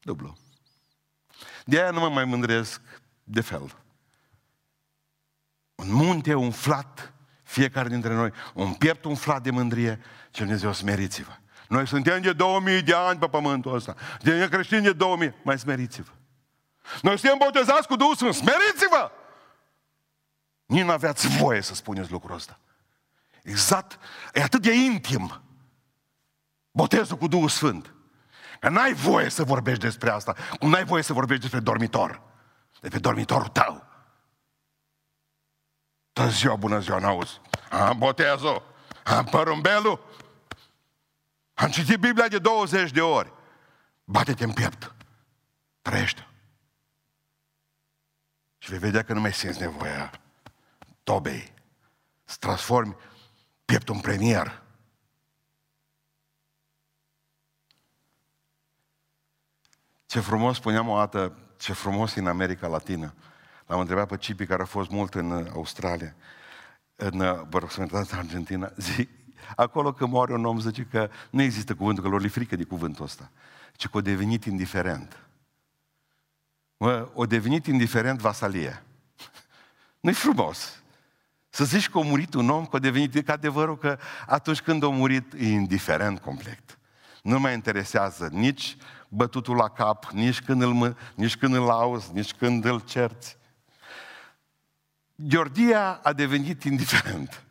Dublu. 0.00 0.36
De 1.64 1.80
aia 1.80 1.90
nu 1.90 2.00
mă 2.00 2.08
mai 2.08 2.24
mândresc 2.24 2.80
de 3.24 3.40
fel. 3.40 3.76
Un 5.74 5.92
munte 5.92 6.34
umflat, 6.34 7.13
fiecare 7.54 7.88
dintre 7.88 8.14
noi, 8.14 8.32
un 8.54 8.72
piept 8.72 9.04
umflat 9.04 9.42
de 9.42 9.50
mândrie, 9.50 10.00
și 10.30 10.40
Dumnezeu 10.40 10.72
smeriți-vă. 10.72 11.32
Noi 11.68 11.86
suntem 11.86 12.20
de 12.20 12.32
2000 12.32 12.82
de 12.82 12.94
ani 12.94 13.18
pe 13.18 13.28
pământul 13.28 13.74
ăsta. 13.74 13.94
De 14.20 14.48
creștini 14.50 14.82
de 14.82 14.92
2000. 14.92 15.34
Mai 15.42 15.58
smeriți-vă. 15.58 16.10
Noi 17.02 17.18
suntem 17.18 17.38
botezați 17.38 17.86
cu 17.86 17.96
Duhul 17.96 18.14
Sfânt. 18.14 18.34
Smeriți-vă! 18.34 19.10
Nici 20.66 20.84
nu 20.84 20.90
aveați 20.90 21.28
voie 21.28 21.60
să 21.60 21.74
spuneți 21.74 22.10
lucrul 22.10 22.34
ăsta. 22.34 22.58
Exact, 23.42 23.98
e 24.32 24.42
atât 24.42 24.62
de 24.62 24.72
intim 24.72 25.42
botezul 26.70 27.16
cu 27.16 27.26
Duhul 27.26 27.48
Sfânt. 27.48 27.94
Că 28.60 28.68
n-ai 28.68 28.92
voie 28.92 29.28
să 29.28 29.44
vorbești 29.44 29.82
despre 29.82 30.10
asta, 30.10 30.34
cum 30.58 30.70
n-ai 30.70 30.84
voie 30.84 31.02
să 31.02 31.12
vorbești 31.12 31.42
despre 31.42 31.60
dormitor. 31.60 32.22
De 32.80 32.88
pe 32.88 32.98
dormitorul 32.98 33.48
tău. 33.48 33.83
Tot 36.14 36.30
ziua, 36.30 36.56
bună 36.56 36.80
ziua, 36.80 36.98
n-auzi. 36.98 37.40
Am 37.70 37.98
botezul, 37.98 38.62
am 39.04 39.24
părumbelul, 39.24 40.04
am 41.54 41.70
citit 41.70 41.98
Biblia 41.98 42.28
de 42.28 42.38
20 42.38 42.90
de 42.90 43.00
ori. 43.00 43.32
Bate-te 44.04 44.44
în 44.44 44.52
piept. 44.52 44.94
Trăiește. 45.82 46.28
Și 48.58 48.70
vei 48.70 48.78
vedea 48.78 49.02
că 49.02 49.12
nu 49.12 49.20
mai 49.20 49.32
simți 49.32 49.60
nevoia 49.60 50.10
tobei. 51.02 51.52
Să 52.24 52.36
transformi 52.40 52.96
pieptul 53.64 53.94
în 53.94 54.00
premier. 54.00 54.62
Ce 60.06 60.20
frumos 60.20 60.56
spuneam 60.56 60.88
o 60.88 60.96
dată, 60.96 61.38
ce 61.56 61.72
frumos 61.72 62.14
e 62.14 62.20
în 62.20 62.26
America 62.26 62.66
Latină. 62.66 63.14
L-am 63.66 63.80
întrebat 63.80 64.08
pe 64.08 64.16
Cipi, 64.16 64.46
care 64.46 64.62
a 64.62 64.64
fost 64.64 64.90
mult 64.90 65.14
în 65.14 65.48
Australia, 65.52 66.14
în, 66.96 67.18
vă 67.48 67.58
rog 67.58 67.70
să 67.70 67.80
în 67.80 68.04
Argentina, 68.10 68.72
zic, 68.94 69.10
acolo 69.56 69.92
când 69.92 70.10
moare 70.10 70.32
un 70.32 70.44
om, 70.44 70.60
zice 70.60 70.86
că 70.90 71.10
nu 71.30 71.42
există 71.42 71.74
cuvântul, 71.74 72.02
că 72.02 72.08
lor 72.08 72.20
li 72.20 72.28
frică 72.28 72.56
de 72.56 72.64
cuvântul 72.64 73.04
ăsta, 73.04 73.30
ci 73.76 73.88
că 73.88 73.96
o 73.96 74.00
devenit 74.00 74.44
indiferent. 74.44 75.18
Mă, 76.76 77.08
o 77.14 77.26
devenit 77.26 77.66
indiferent 77.66 78.20
vasalie. 78.20 78.82
Nu-i 80.00 80.12
frumos. 80.12 80.82
Să 81.48 81.64
zici 81.64 81.88
că 81.88 81.98
a 81.98 82.02
murit 82.02 82.34
un 82.34 82.50
om, 82.50 82.66
că 82.66 82.76
a 82.76 82.78
devenit, 82.78 83.14
e 83.14 83.22
ca 83.22 83.32
adevărul 83.32 83.78
că 83.78 83.98
atunci 84.26 84.60
când 84.60 84.82
a 84.82 84.88
murit 84.88 85.32
e 85.32 85.48
indiferent 85.48 86.18
complet. 86.18 86.78
Nu 87.22 87.40
mai 87.40 87.54
interesează 87.54 88.28
nici 88.32 88.76
bătutul 89.08 89.56
la 89.56 89.68
cap, 89.68 90.04
nici 90.04 90.40
când 90.40 90.62
îl, 90.62 90.96
nici 91.14 91.36
când 91.36 91.54
îl 91.54 91.70
auzi, 91.70 92.12
nici 92.12 92.32
când 92.34 92.64
îl 92.64 92.80
cerți. 92.80 93.36
Georgia 95.22 96.00
a 96.02 96.12
devenit 96.12 96.64
indiferent. 96.64 97.44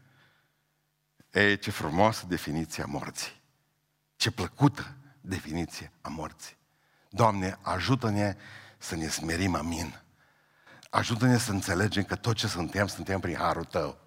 Ei, 1.31 1.59
ce 1.59 1.71
frumoasă 1.71 2.25
definiție 2.25 2.83
a 2.83 2.85
morții. 2.85 3.41
Ce 4.15 4.31
plăcută 4.31 4.95
definiție 5.21 5.91
a 6.01 6.09
morții. 6.09 6.57
Doamne, 7.09 7.57
ajută-ne 7.61 8.37
să 8.77 8.95
ne 8.95 9.07
smerim, 9.07 9.55
amin. 9.55 10.01
Ajută-ne 10.89 11.37
să 11.37 11.51
înțelegem 11.51 12.03
că 12.03 12.15
tot 12.15 12.35
ce 12.35 12.47
suntem, 12.47 12.87
suntem 12.87 13.19
prin 13.19 13.35
harul 13.35 13.63
Tău. 13.63 13.97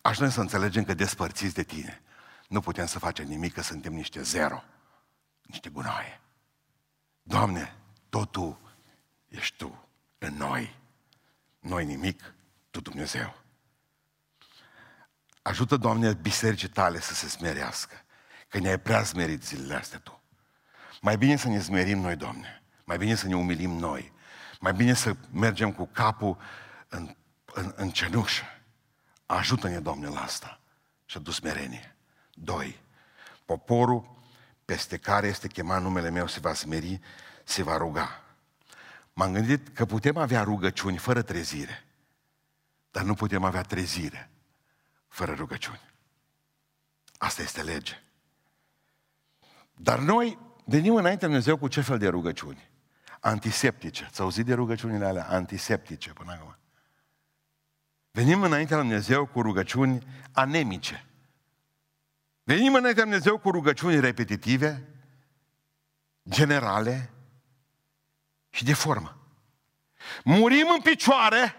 Ajută-ne 0.00 0.30
să 0.30 0.40
înțelegem 0.40 0.84
că 0.84 0.94
despărțiți 0.94 1.54
de 1.54 1.62
Tine. 1.62 2.02
Nu 2.48 2.60
putem 2.60 2.86
să 2.86 2.98
facem 2.98 3.26
nimic, 3.26 3.52
că 3.52 3.62
suntem 3.62 3.92
niște 3.92 4.22
zero, 4.22 4.62
niște 5.42 5.68
gunoaie. 5.68 6.20
Doamne, 7.22 7.76
totul 8.08 8.58
ești 9.28 9.56
Tu 9.56 9.88
în 10.18 10.34
noi. 10.34 10.76
Noi 11.60 11.84
nimic, 11.84 12.34
Tu 12.76 12.82
Dumnezeu. 12.82 13.34
Ajută, 15.42 15.76
Doamne, 15.76 16.12
bisericii 16.12 16.68
Tale 16.68 17.00
să 17.00 17.14
se 17.14 17.28
smerească, 17.28 17.94
că 18.48 18.58
ne-ai 18.58 18.78
prea 18.78 19.04
smerit 19.04 19.44
zilele 19.44 19.74
astea 19.74 19.98
Tu. 19.98 20.20
Mai 21.00 21.16
bine 21.16 21.36
să 21.36 21.48
ne 21.48 21.60
smerim 21.60 21.98
noi, 21.98 22.16
Doamne. 22.16 22.62
Mai 22.84 22.98
bine 22.98 23.14
să 23.14 23.26
ne 23.26 23.36
umilim 23.36 23.70
noi. 23.70 24.12
Mai 24.60 24.72
bine 24.72 24.94
să 24.94 25.16
mergem 25.32 25.72
cu 25.72 25.88
capul 25.92 26.38
în, 26.88 27.16
în, 27.44 27.72
în 27.76 27.90
cenușă. 27.90 28.44
Ajută-ne, 29.26 29.80
Doamne, 29.80 30.08
la 30.08 30.20
asta. 30.20 30.60
Și 31.04 31.16
adu 31.16 31.30
smerenie. 31.30 31.96
Doi. 32.34 32.80
Poporul 33.44 34.18
peste 34.64 34.96
care 34.96 35.26
este 35.26 35.48
chemat 35.48 35.82
numele 35.82 36.10
meu 36.10 36.26
se 36.26 36.40
va 36.40 36.54
smeri, 36.54 37.00
se 37.44 37.62
va 37.62 37.76
ruga. 37.76 38.22
M-am 39.12 39.32
gândit 39.32 39.68
că 39.68 39.84
putem 39.84 40.16
avea 40.16 40.42
rugăciuni 40.42 40.96
fără 40.96 41.22
trezire, 41.22 41.85
dar 42.96 43.04
nu 43.04 43.14
putem 43.14 43.44
avea 43.44 43.62
trezire 43.62 44.30
fără 45.08 45.32
rugăciuni. 45.32 45.80
Asta 47.18 47.42
este 47.42 47.62
lege. 47.62 48.02
Dar 49.74 49.98
noi 49.98 50.38
venim 50.64 50.94
înainte 50.94 51.24
Dumnezeu 51.24 51.56
cu 51.56 51.68
ce 51.68 51.80
fel 51.80 51.98
de 51.98 52.08
rugăciuni? 52.08 52.70
Antiseptice. 53.20 54.04
Ați 54.04 54.20
auzit 54.20 54.44
de 54.44 54.54
rugăciunile 54.54 55.04
alea 55.04 55.28
antiseptice 55.28 56.12
până 56.12 56.32
acum? 56.32 56.56
Venim 58.10 58.42
înaintea 58.42 58.76
lui 58.76 58.86
Dumnezeu 58.86 59.26
cu 59.26 59.42
rugăciuni 59.42 60.06
anemice. 60.32 61.06
Venim 62.42 62.74
înaintea 62.74 63.04
lui 63.04 63.12
Dumnezeu 63.12 63.38
cu 63.38 63.50
rugăciuni 63.50 64.00
repetitive, 64.00 64.88
generale 66.28 67.10
și 68.50 68.64
de 68.64 68.74
formă. 68.74 69.16
Murim 70.24 70.66
în 70.74 70.80
picioare 70.80 71.54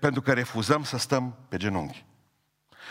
pentru 0.00 0.20
că 0.22 0.32
refuzăm 0.32 0.84
să 0.84 0.96
stăm 0.96 1.36
pe 1.48 1.56
genunchi. 1.56 2.04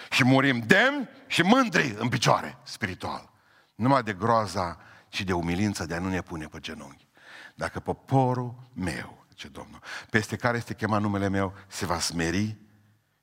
Și 0.09 0.23
murim 0.23 0.59
demni 0.59 1.09
și 1.27 1.41
mândri 1.41 1.95
în 1.97 2.09
picioare, 2.09 2.57
spiritual. 2.63 3.29
Numai 3.75 4.03
de 4.03 4.13
groaza 4.13 4.79
și 5.09 5.23
de 5.23 5.33
umilință 5.33 5.85
de 5.85 5.95
a 5.95 5.99
nu 5.99 6.09
ne 6.09 6.21
pune 6.21 6.45
pe 6.45 6.59
genunchi. 6.59 7.07
Dacă 7.55 7.79
poporul 7.79 8.55
meu, 8.73 9.25
ce 9.33 9.47
Domnul, 9.47 9.79
peste 10.09 10.35
care 10.35 10.57
este 10.57 10.73
chemat 10.73 11.01
numele 11.01 11.27
meu, 11.27 11.53
se 11.67 11.85
va 11.85 11.99
smeri 11.99 12.57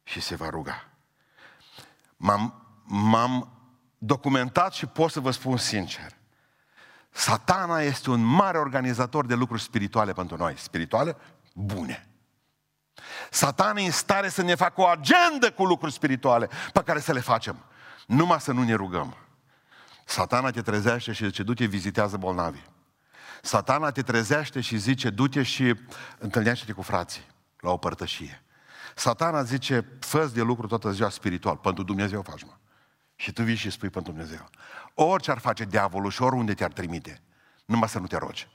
și 0.02 0.20
se 0.20 0.34
va 0.34 0.48
ruga. 0.48 0.88
M-am, 2.16 2.64
m-am 2.84 3.52
documentat 3.98 4.72
și 4.72 4.86
pot 4.86 5.10
să 5.10 5.20
vă 5.20 5.30
spun 5.30 5.56
sincer. 5.56 6.20
Satana 7.10 7.80
este 7.80 8.10
un 8.10 8.22
mare 8.22 8.58
organizator 8.58 9.26
de 9.26 9.34
lucruri 9.34 9.62
spirituale 9.62 10.12
pentru 10.12 10.36
noi. 10.36 10.54
Spirituale 10.56 11.16
bune. 11.54 12.11
Satan 13.34 13.76
e 13.76 13.84
în 13.84 13.90
stare 13.90 14.28
să 14.28 14.42
ne 14.42 14.54
facă 14.54 14.80
o 14.80 14.86
agendă 14.86 15.52
cu 15.52 15.64
lucruri 15.64 15.92
spirituale 15.92 16.48
pe 16.72 16.82
care 16.82 17.00
să 17.00 17.12
le 17.12 17.20
facem. 17.20 17.64
Numai 18.06 18.40
să 18.40 18.52
nu 18.52 18.62
ne 18.62 18.74
rugăm. 18.74 19.16
Satana 20.04 20.50
te 20.50 20.62
trezește 20.62 21.12
și 21.12 21.24
zice, 21.24 21.42
du-te, 21.42 21.64
vizitează 21.64 22.16
bolnavii. 22.16 22.64
Satana 23.42 23.90
te 23.90 24.02
trezește 24.02 24.60
și 24.60 24.76
zice, 24.76 25.10
du-te 25.10 25.42
și 25.42 25.74
întâlnește-te 26.18 26.72
cu 26.72 26.82
frații 26.82 27.26
la 27.60 27.70
o 27.70 27.76
părtășie. 27.76 28.42
Satana 28.94 29.42
zice, 29.42 29.88
fă 30.00 30.30
de 30.34 30.42
lucru 30.42 30.66
toată 30.66 30.90
ziua 30.90 31.08
spiritual. 31.08 31.56
Pentru 31.56 31.82
Dumnezeu 31.82 32.22
faci, 32.22 32.42
mă. 32.42 32.54
Și 33.14 33.32
tu 33.32 33.42
vii 33.42 33.54
și 33.54 33.70
spui 33.70 33.90
pentru 33.90 34.12
Dumnezeu. 34.12 34.48
Orice 34.94 35.30
ar 35.30 35.38
face 35.38 35.64
diavolul 35.64 36.10
și 36.10 36.22
oriunde 36.22 36.54
te-ar 36.54 36.72
trimite, 36.72 37.22
numai 37.64 37.88
să 37.88 37.98
nu 37.98 38.06
te 38.06 38.16
rogi. 38.16 38.48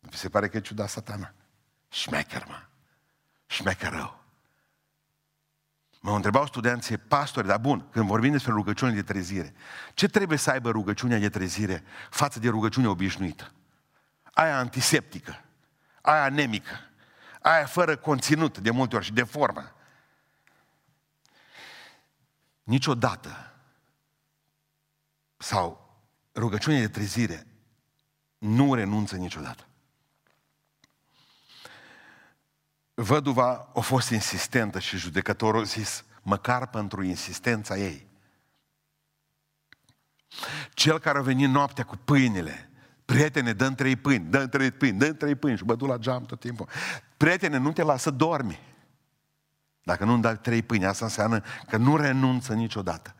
Mi 0.00 0.12
se 0.12 0.28
pare 0.28 0.48
că 0.48 0.56
e 0.56 0.60
ciudat 0.60 0.88
satana. 0.88 1.32
Șmecher, 1.88 2.44
mă. 2.48 2.62
Șmecher 3.46 3.92
rău. 3.92 4.24
Mă 6.00 6.14
întrebau 6.14 6.46
studenții, 6.46 6.98
pastori, 6.98 7.46
dar 7.46 7.58
bun, 7.58 7.88
când 7.90 8.06
vorbim 8.06 8.32
despre 8.32 8.52
rugăciune 8.52 8.92
de 8.92 9.02
trezire, 9.02 9.54
ce 9.94 10.08
trebuie 10.08 10.38
să 10.38 10.50
aibă 10.50 10.70
rugăciunea 10.70 11.18
de 11.18 11.28
trezire 11.28 11.84
față 12.10 12.38
de 12.38 12.48
rugăciunea 12.48 12.90
obișnuită? 12.90 13.52
Aia 14.32 14.58
antiseptică, 14.58 15.44
aia 16.00 16.22
anemică, 16.22 16.90
aia 17.40 17.66
fără 17.66 17.96
conținut 17.96 18.58
de 18.58 18.70
multe 18.70 18.96
ori 18.96 19.04
și 19.04 19.12
de 19.12 19.22
formă. 19.22 19.74
Niciodată 22.62 23.54
sau 25.36 25.96
rugăciunea 26.34 26.80
de 26.80 26.88
trezire 26.88 27.46
nu 28.38 28.74
renunță 28.74 29.16
niciodată. 29.16 29.66
Văduva 32.98 33.68
a 33.74 33.80
fost 33.80 34.10
insistentă 34.10 34.78
și 34.78 34.96
judecătorul 34.96 35.60
a 35.60 35.64
zis, 35.64 36.04
măcar 36.22 36.66
pentru 36.66 37.02
insistența 37.02 37.76
ei. 37.76 38.06
Cel 40.70 40.98
care 40.98 41.18
a 41.18 41.22
venit 41.22 41.48
noaptea 41.48 41.84
cu 41.84 41.96
pâinile, 41.96 42.70
prietene, 43.04 43.52
dă 43.52 43.70
trei 43.70 43.96
pâini, 43.96 44.24
dă 44.24 44.46
trei 44.46 44.70
pâini, 44.70 44.98
dă 44.98 45.12
trei 45.12 45.34
pâini 45.34 45.56
și 45.56 45.64
bădu 45.64 45.86
la 45.86 45.96
geam 45.96 46.24
tot 46.24 46.40
timpul. 46.40 46.68
Prietene, 47.16 47.56
nu 47.56 47.72
te 47.72 47.82
lasă 47.82 48.10
dormi. 48.10 48.60
Dacă 49.82 50.04
nu-mi 50.04 50.22
dai 50.22 50.38
trei 50.38 50.62
pâini, 50.62 50.86
asta 50.86 51.04
înseamnă 51.04 51.42
că 51.68 51.76
nu 51.76 51.96
renunță 51.96 52.54
niciodată. 52.54 53.14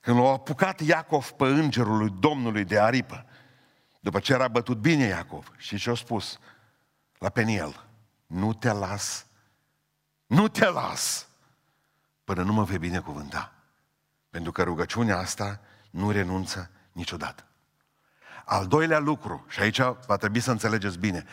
Când 0.00 0.18
l-a 0.18 0.32
apucat 0.32 0.80
Iacov 0.80 1.30
pe 1.30 1.44
îngerul 1.44 1.96
lui 1.96 2.14
Domnului 2.20 2.64
de 2.64 2.78
aripă, 2.78 3.26
după 4.00 4.20
ce 4.20 4.32
era 4.32 4.48
bătut 4.48 4.78
bine 4.78 5.04
Iacov, 5.04 5.52
și 5.56 5.78
ce-a 5.78 5.94
spus 5.94 6.38
la 7.18 7.28
Peniel, 7.28 7.86
nu 8.32 8.52
te 8.52 8.72
las, 8.72 9.26
nu 10.26 10.48
te 10.48 10.68
las, 10.68 11.28
până 12.24 12.42
nu 12.42 12.52
mă 12.52 12.64
vei 12.64 12.78
binecuvânta. 12.78 13.52
Pentru 14.30 14.52
că 14.52 14.62
rugăciunea 14.62 15.18
asta 15.18 15.60
nu 15.90 16.10
renunță 16.10 16.70
niciodată. 16.92 17.44
Al 18.44 18.66
doilea 18.66 18.98
lucru, 18.98 19.46
și 19.48 19.60
aici 19.60 19.80
va 20.06 20.16
trebui 20.16 20.40
să 20.40 20.50
înțelegeți 20.50 20.98
bine, 20.98 21.24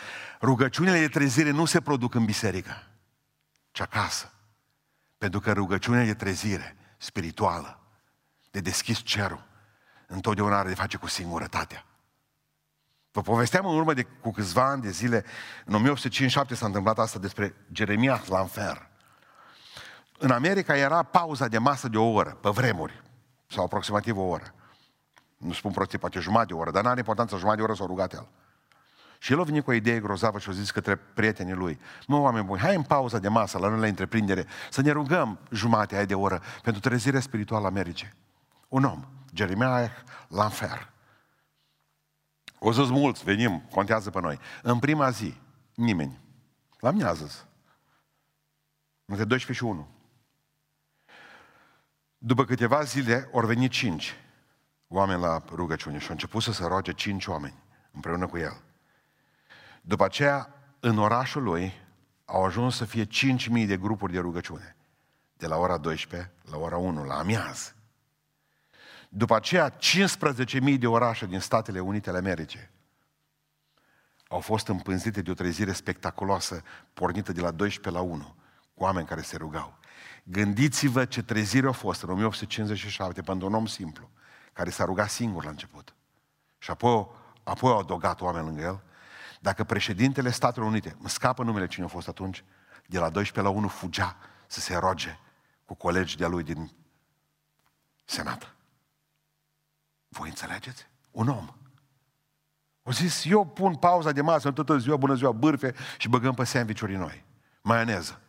rugăciunile 0.42 1.00
de 1.00 1.08
trezire 1.08 1.50
nu 1.50 1.66
se 1.66 1.82
produc 1.82 2.14
în 2.14 2.26
biserică, 2.26 2.88
ci 3.72 3.80
acasă. 3.80 4.32
Pentru 5.18 5.40
că 5.40 5.52
rugăciunea 5.52 6.06
de 6.06 6.14
trezire 6.14 6.78
spirituală, 6.98 7.80
de 8.52 8.60
deschis 8.60 8.98
cerul, 8.98 9.46
întotdeauna 10.08 10.58
are 10.58 10.68
de 10.68 10.76
face 10.76 10.98
cu 10.98 11.08
singurătatea. 11.08 11.86
Vă 13.12 13.22
povesteam 13.22 13.66
în 13.66 13.76
urmă 13.76 13.94
de 13.94 14.04
cu 14.04 14.32
câțiva 14.32 14.70
ani 14.70 14.82
de 14.82 14.90
zile, 14.90 15.26
în 15.66 15.74
1857 15.74 16.56
s-a 16.56 16.66
întâmplat 16.66 17.00
asta 17.00 17.20
despre 17.20 17.56
Jeremia 17.72 18.22
Lanfer. 18.28 18.90
În 20.18 20.32
America 20.32 20.78
era 20.78 21.04
pauza 21.04 21.48
de 21.48 21.58
masă 21.58 21.88
de 21.88 21.98
o 21.98 22.12
oră, 22.12 22.38
pe 22.42 22.50
vremuri, 22.50 23.04
sau 23.48 23.64
aproximativ 23.64 24.18
o 24.18 24.22
oră. 24.22 24.54
Nu 25.38 25.54
spun 25.54 25.72
prostii, 25.72 25.98
poate 25.98 26.20
jumătate 26.20 26.54
de 26.54 26.60
oră, 26.60 26.72
dar 26.72 26.84
n-are 26.84 27.00
importanță, 27.00 27.36
jumătate 27.36 27.58
de 27.58 27.64
oră 27.64 27.74
s-a 27.74 27.86
rugat 27.86 28.14
el. 28.14 28.28
Și 29.20 29.32
el 29.32 29.40
a 29.40 29.44
venit 29.44 29.64
cu 29.64 29.70
o 29.70 29.74
idee 29.74 30.00
grozavă 30.00 30.40
și 30.40 30.50
a 30.50 30.52
zis 30.52 30.72
către 30.72 30.96
prietenii 30.96 31.54
lui, 31.54 31.80
mă, 32.08 32.18
oameni 32.18 32.46
buni, 32.46 32.60
hai 32.60 32.76
în 32.76 32.82
pauza 32.82 33.20
de 33.20 33.28
masă 33.28 33.58
la 33.58 33.70
noi 33.70 33.80
la 33.80 33.88
întreprindere 33.88 34.46
să 34.70 34.82
ne 34.82 34.92
rugăm 34.92 35.40
jumătate 35.52 35.96
aia 35.96 36.06
de 36.06 36.16
oră 36.16 36.42
pentru 36.62 36.82
trezirea 36.82 37.20
spirituală 37.20 37.64
a 37.64 37.68
Americii. 37.68 38.10
Un 38.68 38.84
om, 38.84 39.06
Jeremiah 39.34 39.90
Lanfer. 40.28 40.90
O 42.60 42.72
să 42.72 42.84
mulți, 42.84 43.24
venim, 43.24 43.62
contează 43.72 44.10
pe 44.10 44.20
noi. 44.20 44.40
În 44.62 44.80
prima 44.80 45.10
zi, 45.10 45.34
nimeni. 45.74 46.20
La 46.80 46.92
miază 46.92 47.48
Între 49.06 49.24
12 49.24 49.66
și 49.66 49.72
1. 49.72 49.88
După 52.18 52.46
câteva 52.46 52.84
zile, 52.84 53.30
au 53.34 53.46
venit 53.46 53.72
cinci 53.72 54.16
oameni 54.88 55.22
la 55.22 55.44
rugăciune 55.52 55.98
și 55.98 56.06
au 56.06 56.12
început 56.12 56.42
să 56.42 56.52
se 56.52 56.66
roage 56.66 56.94
cinci 56.94 57.26
oameni 57.26 57.64
împreună 57.92 58.28
cu 58.28 58.38
el. 58.38 58.62
După 59.82 60.04
aceea, 60.04 60.54
în 60.80 60.98
orașul 60.98 61.44
lui, 61.44 61.74
au 62.26 62.46
ajuns 62.46 62.76
să 62.76 62.86
fie 62.86 63.06
5.000 63.06 63.68
de 63.68 63.78
grupuri 63.78 64.12
de 64.12 64.20
rugăciune. 64.20 64.76
De 65.38 65.48
la 65.48 65.58
ora 65.58 65.78
12 65.78 66.32
la 66.52 66.58
ora 66.58 66.78
1, 66.78 67.04
la 67.04 67.18
amiază. 67.18 67.76
După 69.10 69.36
aceea, 69.36 69.78
15.000 69.78 70.78
de 70.80 70.88
orașe 70.88 71.26
din 71.26 71.40
Statele 71.40 71.80
Unite 71.80 72.10
ale 72.10 72.18
Americii 72.18 72.70
au 74.30 74.40
fost 74.40 74.68
împânzite 74.68 75.22
de 75.22 75.32
o 75.32 75.34
trezire 75.34 75.72
spectaculoasă, 75.72 76.64
pornită 76.94 77.32
de 77.32 77.42
la 77.42 77.52
12 77.52 78.04
la 78.04 78.10
1, 78.12 78.36
cu 78.74 78.84
oameni 78.84 79.08
care 79.08 79.22
se 79.22 79.38
rugau. 79.38 79.78
Gândiți-vă 80.24 81.06
ce 81.06 81.24
trezire 81.24 81.68
a 81.68 81.72
fost 81.72 82.02
în 82.02 82.10
1857 82.10 83.22
pentru 83.22 83.48
un 83.48 83.54
om 83.54 83.66
simplu, 83.66 84.10
care 84.54 84.70
s-a 84.70 84.86
rugat 84.86 85.10
singur 85.10 85.44
la 85.44 85.50
început. 85.50 85.96
Și 86.58 86.72
apoi, 86.72 87.08
apoi 87.44 87.72
au 87.72 87.80
adăugat 87.80 88.22
oameni 88.22 88.46
lângă 88.46 88.62
el. 88.62 88.84
Dacă 89.40 89.64
președintele 89.64 90.32
Statelor 90.32 90.68
Unite, 90.68 90.96
mă 90.98 91.08
scapă 91.08 91.44
numele 91.44 91.68
cine 91.68 91.86
a 91.86 91.88
fost 91.88 92.08
atunci, 92.08 92.44
de 92.86 93.00
la 93.00 93.10
12 93.10 93.54
la 93.54 93.60
1 93.60 93.68
fugea 93.68 94.18
să 94.48 94.60
se 94.60 94.76
roage 94.76 95.20
cu 95.66 95.74
colegi 95.74 96.18
de-a 96.18 96.28
lui 96.28 96.44
din 96.44 96.72
Senat. 98.06 98.54
Voi 100.10 100.28
înțelegeți? 100.28 100.88
Un 101.12 101.28
om. 101.28 101.54
O 102.84 102.92
zis, 102.92 103.26
eu 103.26 103.46
pun 103.46 103.76
pauza 103.76 104.12
de 104.12 104.22
masă 104.22 104.48
în 104.48 104.54
toată 104.54 104.78
ziua, 104.78 104.98
bună 104.98 105.14
ziua, 105.14 105.32
bârfe 105.32 105.76
și 105.98 106.10
băgăm 106.10 106.34
pe 106.34 106.44
sandvișuri 106.44 106.96
noi. 106.96 107.26
Maioneză. 107.62 108.22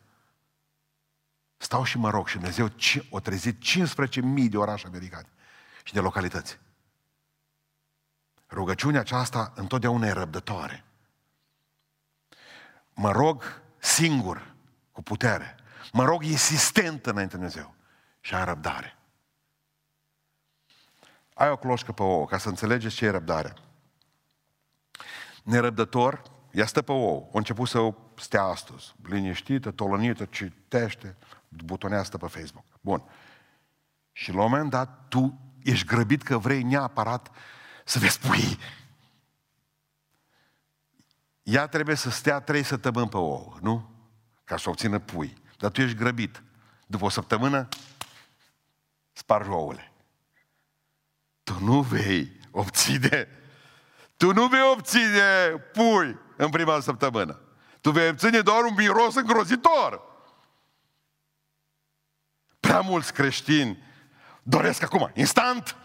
Stau 1.57 1.85
și 1.85 1.99
mă 1.99 2.11
rog 2.11 2.29
și 2.29 2.35
Dumnezeu 2.35 2.71
o 3.11 3.21
trezit 3.21 3.63
15.000 3.63 4.49
de 4.51 4.57
orașe 4.57 4.87
americane 4.87 5.29
și 5.85 5.93
de 5.93 6.01
localități. 6.01 6.59
Rugăciunea 8.51 9.01
aceasta 9.01 9.53
întotdeauna 9.55 10.07
e 10.07 10.13
răbdătoare. 10.13 10.85
Mă 12.95 13.13
rog 13.13 13.63
singur, 13.79 14.55
cu 14.93 15.03
putere. 15.03 15.57
Mă 15.93 16.05
rog 16.05 16.23
insistent 16.23 17.07
înainte 17.07 17.35
Dumnezeu. 17.35 17.75
Și 18.21 18.35
am 18.35 18.45
răbdare. 18.45 18.97
Ai 21.41 21.51
o 21.51 21.57
cloșcă 21.57 21.93
pe 21.93 22.03
ouă, 22.03 22.27
ca 22.27 22.39
să 22.39 22.49
înțelegeți 22.49 22.95
ce 22.95 23.05
e 23.05 23.11
răbdarea. 23.11 23.55
Nerăbdător, 25.43 26.23
ea 26.53 26.67
stă 26.67 26.83
pe 26.83 26.93
ouă. 26.93 27.25
A 27.25 27.31
început 27.33 27.69
să 27.69 27.95
stea 28.17 28.43
astăzi, 28.43 28.95
liniștită, 29.03 29.71
tolănită, 29.71 30.25
citește, 30.25 31.17
butoneastă 31.49 32.19
pe 32.19 32.27
Facebook. 32.27 32.65
Bun. 32.81 33.03
Și 34.13 34.33
la 34.33 34.43
un 34.43 34.51
moment 34.51 34.71
dat, 34.71 35.09
tu 35.09 35.39
ești 35.63 35.87
grăbit 35.87 36.23
că 36.23 36.39
vrei 36.39 36.63
neapărat 36.63 37.31
să 37.85 37.99
vezi 37.99 38.19
pui. 38.19 38.59
Ea 41.43 41.67
trebuie 41.67 41.97
să 41.97 42.11
stea 42.11 42.41
trei 42.41 42.63
săptămâni 42.63 43.09
pe 43.09 43.17
ouă, 43.17 43.57
nu? 43.61 43.91
Ca 44.45 44.57
să 44.57 44.69
obțină 44.69 44.99
pui. 44.99 45.37
Dar 45.59 45.71
tu 45.71 45.81
ești 45.81 45.97
grăbit. 45.97 46.43
După 46.87 47.05
o 47.05 47.09
săptămână, 47.09 47.69
spargi 49.13 49.49
ouăle 49.49 49.90
tu 51.51 51.65
nu 51.65 51.83
vei 51.83 52.41
obține, 52.51 53.29
tu 54.17 54.33
nu 54.33 54.47
vei 54.47 54.71
obține 54.73 55.49
pui 55.73 56.19
în 56.37 56.51
prima 56.51 56.81
săptămână. 56.81 57.41
Tu 57.81 57.91
vei 57.91 58.09
obține 58.09 58.41
doar 58.41 58.65
un 58.65 58.75
miros 58.77 59.15
îngrozitor. 59.15 60.03
Prea 62.61 62.81
mulți 62.81 63.13
creștini 63.13 63.83
doresc 64.43 64.83
acum, 64.83 65.11
instant. 65.15 65.77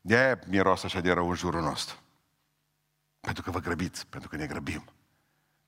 De 0.00 0.16
aia 0.16 0.38
miros 0.46 0.82
așa 0.82 1.00
de 1.00 1.12
rău 1.12 1.28
în 1.28 1.36
jurul 1.36 1.62
nostru. 1.62 1.96
Pentru 3.20 3.42
că 3.42 3.50
vă 3.50 3.58
grăbiți, 3.58 4.06
pentru 4.06 4.28
că 4.28 4.36
ne 4.36 4.46
grăbim. 4.46 4.84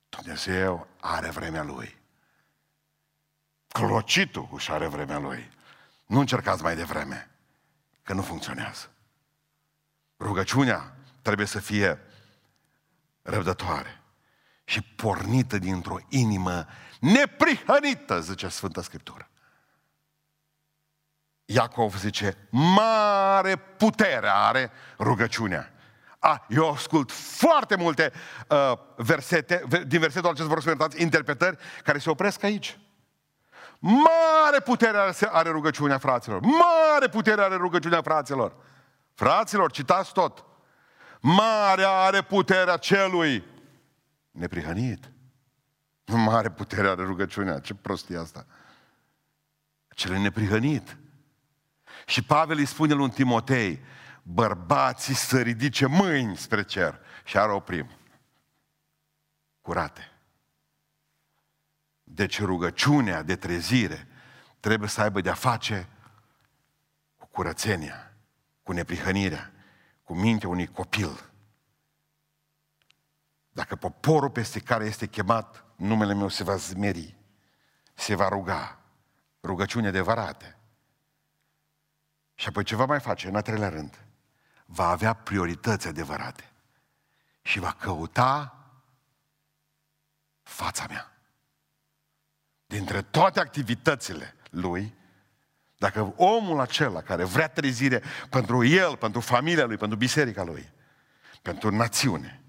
Dumnezeu 0.09 0.89
are 1.01 1.31
vremea 1.31 1.63
Lui. 1.63 2.01
Clocitul 3.69 4.49
își 4.53 4.71
are 4.71 4.87
vremea 4.87 5.19
Lui. 5.19 5.51
Nu 6.07 6.21
încercați 6.21 6.63
mai 6.63 6.77
devreme, 6.77 7.31
că 8.03 8.13
nu 8.13 8.23
funcționează. 8.23 8.92
Rugăciunea 10.23 10.97
trebuie 11.23 11.47
să 11.47 11.59
fie 11.59 11.99
răbdătoare 13.23 14.03
și 14.65 14.83
pornită 14.83 15.59
dintr-o 15.59 15.99
inimă 16.09 16.67
neprihănită, 17.01 18.21
zice 18.21 18.49
Sfânta 18.49 18.83
Scriptură. 18.83 19.29
Iacov 21.45 21.97
zice, 21.99 22.49
mare 22.51 23.57
putere 23.57 24.29
are 24.29 24.71
rugăciunea. 24.99 25.73
A, 26.19 26.45
eu 26.49 26.71
ascult 26.71 27.11
foarte 27.13 27.77
multe 27.77 28.13
uh, 28.49 28.73
versete, 28.97 29.65
din 29.87 30.01
versetul 30.01 30.31
acesta 30.31 30.49
vor 30.49 30.63
să 30.63 30.89
interpretări 30.97 31.59
care 31.85 31.99
se 31.99 32.11
opresc 32.11 32.43
aici. 32.43 32.79
Mare 33.79 34.61
putere 34.65 34.99
are, 34.99 35.15
are 35.31 35.51
rugăciunea 35.51 35.99
fraților. 35.99 36.41
Mare 36.41 37.09
putere 37.09 37.43
are 37.43 37.57
rugăciunea 37.57 38.03
fraților. 38.03 38.57
Fraților, 39.15 39.71
citați 39.71 40.13
tot. 40.13 40.45
Mare 41.21 41.85
are 41.85 42.23
puterea 42.23 42.77
celui 42.77 43.45
neprihănit. 44.31 45.11
Mare 46.05 46.51
putere 46.51 46.89
are 46.89 47.03
rugăciunea. 47.03 47.59
Ce 47.59 47.75
prostie 47.75 48.19
asta. 48.19 48.47
Celui 49.95 50.21
neprihănit. 50.21 50.97
Și 52.07 52.23
Pavel 52.23 52.59
îi 52.59 52.67
spune 52.67 52.95
lui 52.95 53.11
Timotei, 53.11 53.85
bărbații 54.23 55.15
să 55.15 55.41
ridice 55.41 55.87
mâini 55.87 56.37
spre 56.37 56.63
cer 56.63 57.01
și 57.25 57.39
ar 57.39 57.49
oprim. 57.49 57.91
Curate. 59.61 60.13
Deci 62.03 62.41
rugăciunea 62.41 63.23
de 63.23 63.37
trezire 63.37 64.09
trebuie 64.61 64.89
să 64.89 65.01
aibă 65.01 65.21
de-a 65.21 65.35
face 65.35 65.89
cu 67.17 67.27
curățenia, 67.27 68.12
cu 68.63 68.73
neprihănirea, 68.73 69.53
cu 70.03 70.15
mintea 70.15 70.49
unui 70.49 70.67
copil. 70.67 71.31
Dacă 73.49 73.77
poporul 73.77 74.31
peste 74.31 74.61
care 74.61 74.85
este 74.85 75.07
chemat, 75.07 75.65
numele 75.77 76.15
meu 76.15 76.29
se 76.29 76.45
va 76.45 76.57
zmeri, 76.57 77.17
se 77.95 78.15
va 78.15 78.29
ruga, 78.29 78.81
rugăciune 79.43 79.89
adevărate. 79.89 80.57
Și 82.35 82.49
apoi 82.49 82.65
ce 82.65 82.77
va 82.77 82.85
mai 82.85 83.01
face, 83.01 83.29
în 83.29 83.37
a 83.37 83.41
treilea 83.41 83.69
rând? 83.69 84.05
Va 84.67 84.89
avea 84.89 85.13
priorități 85.13 85.89
adevărate 85.89 86.53
și 87.43 87.59
va 87.59 87.73
căuta 87.73 88.57
fața 90.43 90.87
mea. 90.89 91.17
Dintre 92.67 93.03
toate 93.03 93.41
activitățile 93.41 94.35
lui, 94.51 94.95
dacă 95.83 96.13
omul 96.17 96.61
acela 96.61 97.03
care 97.03 97.25
vrea 97.25 97.49
trezire 97.49 98.03
pentru 98.31 98.65
el, 98.65 98.97
pentru 98.97 99.21
familia 99.21 99.65
lui, 99.65 99.77
pentru 99.77 99.97
biserica 99.97 100.43
lui, 100.43 100.73
pentru 101.43 101.71
națiune, 101.71 102.43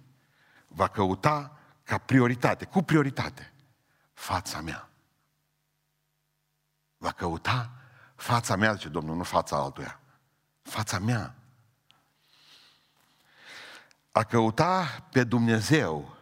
va 0.68 0.88
căuta 0.88 1.58
ca 1.84 1.98
prioritate, 1.98 2.66
cu 2.66 2.82
prioritate, 2.82 3.54
fața 4.14 4.62
mea. 4.62 4.90
Va 6.98 7.12
căuta 7.12 7.72
fața 8.16 8.56
mea, 8.56 8.74
zice 8.74 8.90
Domnul, 8.90 9.16
nu 9.16 9.24
fața 9.24 9.56
altuia. 9.58 10.00
Fața 10.62 11.00
mea. 11.00 11.36
A 14.12 14.24
căuta 14.24 15.06
pe 15.12 15.24
Dumnezeu 15.24 16.18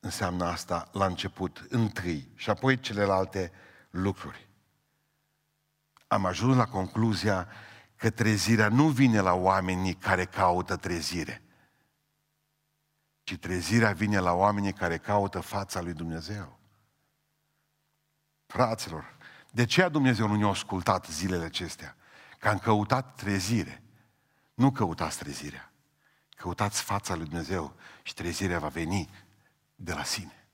înseamnă 0.00 0.44
asta 0.44 0.88
la 0.92 1.06
început, 1.06 1.66
întâi, 1.68 2.32
și 2.34 2.50
apoi 2.50 2.80
celelalte 2.80 3.52
lucruri. 3.90 4.45
Am 6.06 6.24
ajuns 6.24 6.56
la 6.56 6.66
concluzia 6.66 7.48
că 7.96 8.10
trezirea 8.10 8.68
nu 8.68 8.88
vine 8.88 9.20
la 9.20 9.32
oamenii 9.32 9.94
care 9.94 10.24
caută 10.24 10.76
trezire, 10.76 11.42
ci 13.22 13.36
trezirea 13.36 13.92
vine 13.92 14.18
la 14.18 14.32
oamenii 14.32 14.72
care 14.72 14.98
caută 14.98 15.40
fața 15.40 15.80
lui 15.80 15.92
Dumnezeu. 15.92 16.58
Fraților, 18.46 19.16
de 19.50 19.64
ce 19.64 19.88
Dumnezeu 19.88 20.28
nu 20.28 20.36
ne-a 20.36 20.48
ascultat 20.48 21.06
zilele 21.06 21.44
acestea? 21.44 21.96
Că 22.38 22.48
am 22.48 22.58
căutat 22.58 23.14
trezire. 23.14 23.82
Nu 24.54 24.70
căutați 24.70 25.18
trezirea. 25.18 25.72
Căutați 26.36 26.82
fața 26.82 27.14
lui 27.14 27.24
Dumnezeu 27.24 27.74
și 28.02 28.14
trezirea 28.14 28.58
va 28.58 28.68
veni 28.68 29.10
de 29.74 29.92
la 29.92 30.04
sine. 30.04 30.48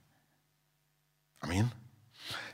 Amin? 1.39 1.73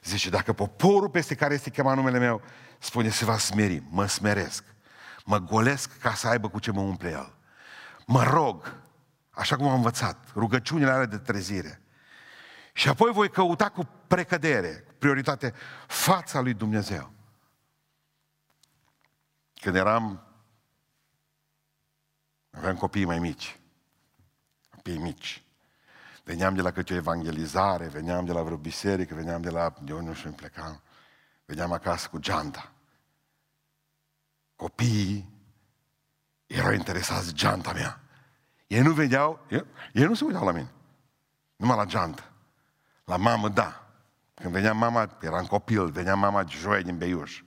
Zice, 0.03 0.31
dacă 0.31 0.53
poporul 0.53 1.11
peste 1.11 1.35
care 1.35 1.55
este 1.55 1.71
chemat 1.71 1.97
numele 1.97 2.19
meu 2.19 2.43
spune 2.79 3.09
se 3.09 3.25
va 3.25 3.39
smeri, 3.39 3.83
mă 3.91 4.07
smeresc, 4.07 4.65
mă 5.25 5.39
golesc 5.39 5.99
ca 5.99 6.15
să 6.15 6.29
aibă 6.29 6.49
cu 6.49 6.59
ce 6.59 6.71
mă 6.71 6.81
umple 6.81 7.11
el. 7.11 7.35
Mă 8.07 8.23
rog, 8.23 8.75
așa 9.31 9.57
cum 9.57 9.69
am 9.69 9.75
învățat, 9.75 10.29
rugăciunile 10.35 10.91
alea 10.91 11.07
de 11.07 11.19
trezire. 11.19 11.83
Și 12.73 12.89
apoi 12.89 13.13
voi 13.13 13.31
căuta 13.31 13.69
cu 13.69 13.89
precădere, 14.07 14.85
cu 14.87 14.93
prioritate, 14.99 15.55
fața 15.87 16.41
lui 16.41 16.55
Dumnezeu. 16.55 17.13
Când 19.61 19.77
eram, 19.77 20.23
aveam 22.51 22.77
copii 22.77 23.05
mai 23.05 23.19
mici, 23.19 23.59
copii 24.71 24.99
mici. 24.99 25.43
Veneam 26.25 26.55
de 26.55 26.63
la 26.63 26.71
câte 26.71 26.93
o 26.93 26.97
evangelizare, 26.97 27.87
veneam 27.87 28.25
de 28.25 28.33
la 28.33 28.43
vreo 28.43 28.57
biserică, 28.57 29.15
veneam 29.15 29.41
de 29.41 29.51
la, 29.51 29.75
de 29.83 29.93
unde 29.93 30.09
nu 30.09 30.15
știu, 30.15 30.31
plecam. 30.31 30.83
Veneam 31.49 31.73
acasă 31.73 32.09
cu 32.09 32.19
geanta. 32.19 32.73
Copiii 34.57 35.29
erau 36.47 36.73
interesați 36.73 37.27
de 37.27 37.33
geanta 37.33 37.73
mea. 37.73 38.01
Ei 38.67 38.81
nu 38.81 38.93
vedeau, 38.93 39.47
ei, 39.49 39.65
ei 39.93 40.05
nu 40.05 40.15
se 40.15 40.25
uitau 40.25 40.45
la 40.45 40.53
mine. 40.53 40.71
Numai 41.57 41.77
la 41.77 41.85
geantă. 41.85 42.31
La 43.05 43.17
mamă, 43.17 43.49
da. 43.49 43.89
Când 44.35 44.53
venea 44.53 44.73
mama, 44.73 45.17
eram 45.21 45.47
copil, 45.47 45.91
venea 45.91 46.15
mama 46.15 46.45
joie 46.49 46.83
din 46.83 46.99
Beiuș. 46.99 47.43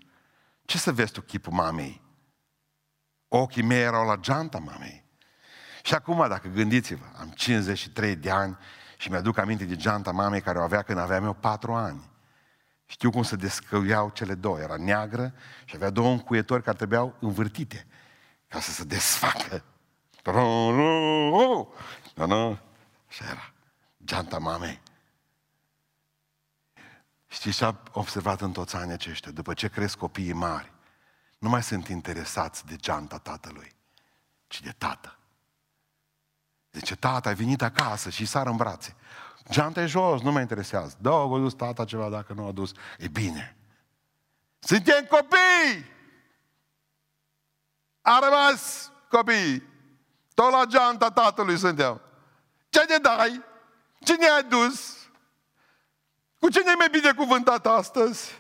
Ce 0.66 0.78
să 0.78 0.92
vezi 0.92 1.12
tu 1.12 1.22
chipul 1.22 1.54
mamei? 1.54 2.02
Ochii 3.28 3.64
mei 3.64 3.82
erau 3.82 4.08
la 4.08 4.16
geanta 4.16 4.58
mamei. 4.58 5.06
Și 5.84 5.94
acum, 5.94 6.28
dacă 6.28 6.48
gândiți-vă, 6.48 7.06
am 7.20 7.30
53 7.30 8.16
de 8.16 8.32
ani 8.32 8.58
și 8.98 9.10
mi-aduc 9.10 9.38
aminte 9.38 9.66
de 9.66 9.76
geanta 9.76 10.12
mamei 10.12 10.42
care 10.42 10.60
o 10.60 10.64
avea 10.64 10.82
când 10.82 10.98
aveam 10.98 11.24
eu 11.24 11.34
4 11.34 11.74
ani. 11.74 12.11
Știu 12.92 13.10
cum 13.10 13.24
se 13.24 13.36
descăiau 13.36 14.10
cele 14.10 14.34
două. 14.34 14.60
Era 14.60 14.76
neagră 14.78 15.34
și 15.66 15.76
avea 15.76 15.90
două 15.90 16.12
încuietori 16.12 16.64
care 16.64 16.78
trebuiau 16.78 17.16
învârtite 17.20 17.88
ca 18.48 18.60
să 18.60 18.72
se 18.72 18.84
desfacă. 18.84 19.64
Așa 23.10 23.26
era. 23.26 23.54
Geanta 24.04 24.38
mamei. 24.38 24.82
Știți 27.28 27.58
ce 27.58 27.66
am 27.66 27.80
observat 27.92 28.42
în 28.42 28.52
toți 28.52 28.76
anii 28.76 28.94
aceștia? 28.94 29.32
După 29.32 29.54
ce 29.54 29.70
cresc 29.70 29.98
copiii 29.98 30.34
mari, 30.34 30.72
nu 31.38 31.50
mai 31.50 31.64
sunt 31.64 31.88
interesați 31.88 32.66
de 32.66 32.76
geanta 32.76 33.18
tatălui, 33.18 33.72
ci 34.48 34.62
de 34.62 34.72
tată. 34.78 35.18
Zice, 36.72 36.96
tata, 36.96 37.30
ai 37.30 37.36
venit 37.36 37.62
acasă 37.62 38.10
și 38.10 38.26
sar 38.26 38.48
în 38.48 38.56
brațe. 38.56 38.96
Geanta 39.50 39.82
e 39.82 39.86
jos, 39.86 40.22
nu 40.22 40.32
mă 40.32 40.40
interesează. 40.40 40.96
Da, 41.02 41.12
a 41.12 41.28
dus 41.28 41.54
tata 41.54 41.86
ceva 41.86 42.10
dacă 42.10 42.34
nu 42.34 42.48
a 42.48 42.52
dus. 42.52 42.72
E 42.98 43.08
bine. 43.08 43.56
Suntem 44.60 45.06
copii! 45.06 45.92
A 48.02 48.20
rămas 48.24 48.92
copii. 49.10 49.64
Tot 50.34 50.52
la 50.52 50.66
geanta 50.66 51.12
tatălui 51.12 51.58
suntem. 51.58 52.02
Ce 52.70 52.86
ne 52.90 52.98
dai? 52.98 53.44
Ce 54.00 54.16
ne-ai 54.16 54.44
dus? 54.44 54.98
Cu 56.40 56.50
ce 56.50 56.62
ne-ai 56.64 56.76
mai 56.78 56.90
binecuvântat 56.90 57.66
astăzi? 57.66 58.40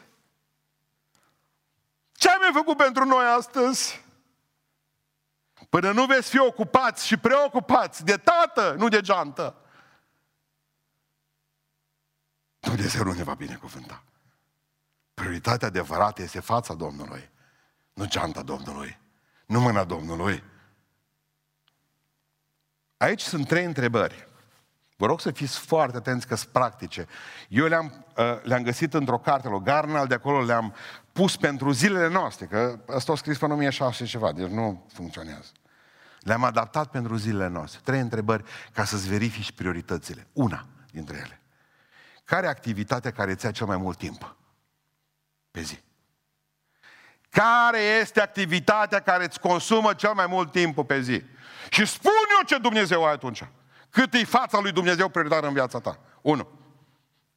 Ce 2.11 2.29
ai 2.29 2.37
mai 2.39 2.51
făcut 2.53 2.77
pentru 2.77 3.05
noi 3.05 3.25
astăzi? 3.25 4.05
Până 5.69 5.91
nu 5.91 6.05
veți 6.05 6.29
fi 6.29 6.39
ocupați 6.39 7.07
și 7.07 7.17
preocupați 7.17 8.05
de 8.05 8.17
tată, 8.17 8.75
nu 8.77 8.87
de 8.87 9.01
geantă. 9.01 9.55
Dumnezeu 12.61 13.03
nu 13.03 13.13
ne 13.13 13.23
va 13.23 13.33
binecuvânta. 13.33 14.03
Prioritatea 15.13 15.67
adevărată 15.67 16.21
este 16.21 16.39
fața 16.39 16.73
Domnului, 16.73 17.29
nu 17.93 18.05
geanta 18.05 18.41
Domnului, 18.41 18.99
nu 19.45 19.59
mâna 19.59 19.83
Domnului. 19.83 20.43
Aici 22.97 23.21
sunt 23.21 23.47
trei 23.47 23.65
întrebări. 23.65 24.27
Vă 24.97 25.05
rog 25.05 25.21
să 25.21 25.31
fiți 25.31 25.59
foarte 25.59 25.97
atenți 25.97 26.27
că 26.27 26.35
sunt 26.35 26.51
practice. 26.51 27.07
Eu 27.49 27.65
le-am, 27.65 28.05
uh, 28.17 28.43
le-am 28.43 28.63
găsit 28.63 28.93
într-o 28.93 29.19
carte, 29.19 29.49
la 29.49 29.57
Garnal, 29.57 30.07
de 30.07 30.13
acolo 30.13 30.43
le-am 30.43 30.75
pus 31.11 31.37
pentru 31.37 31.71
zilele 31.71 32.07
noastre, 32.07 32.45
că 32.45 32.79
ăsta 32.87 33.11
a 33.11 33.15
scris 33.15 33.37
pe 33.37 33.45
1600 33.45 34.05
ceva, 34.05 34.31
deci 34.31 34.49
nu 34.49 34.85
funcționează. 34.93 35.51
Le-am 36.19 36.43
adaptat 36.43 36.89
pentru 36.89 37.15
zilele 37.15 37.47
noastre. 37.47 37.79
Trei 37.83 37.99
întrebări 37.99 38.43
ca 38.73 38.83
să-ți 38.83 39.09
verifici 39.09 39.51
prioritățile. 39.51 40.27
Una 40.33 40.65
dintre 40.91 41.17
ele. 41.17 41.40
Care 42.31 42.45
e 42.45 42.49
activitatea 42.49 43.11
care 43.11 43.31
îți 43.31 43.45
ia 43.45 43.51
cel 43.51 43.65
mai 43.65 43.77
mult 43.77 43.97
timp 43.97 44.35
pe 45.51 45.61
zi? 45.61 45.79
Care 47.29 47.79
este 47.79 48.21
activitatea 48.21 48.99
care 48.99 49.23
îți 49.23 49.39
consumă 49.39 49.93
cel 49.93 50.13
mai 50.13 50.27
mult 50.27 50.51
timp 50.51 50.87
pe 50.87 51.01
zi? 51.01 51.23
Și 51.69 51.85
spun 51.85 52.11
eu 52.37 52.45
ce 52.45 52.57
Dumnezeu 52.57 53.05
ai 53.05 53.11
atunci. 53.11 53.43
Cât 53.89 54.13
e 54.13 54.23
fața 54.23 54.59
lui 54.59 54.71
Dumnezeu 54.71 55.09
prioritară 55.09 55.47
în 55.47 55.53
viața 55.53 55.79
ta? 55.79 55.99
Unu. 56.21 56.47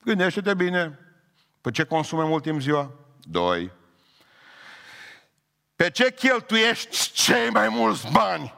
Gândește-te 0.04 0.54
bine. 0.54 0.98
Pe 1.60 1.70
ce 1.70 1.84
consumă 1.84 2.24
mult 2.24 2.42
timp 2.42 2.60
ziua? 2.60 2.92
Doi. 3.22 3.72
Pe 5.76 5.90
ce 5.90 6.12
cheltuiești 6.12 7.12
cei 7.12 7.50
mai 7.50 7.68
mulți 7.68 8.10
bani? 8.10 8.54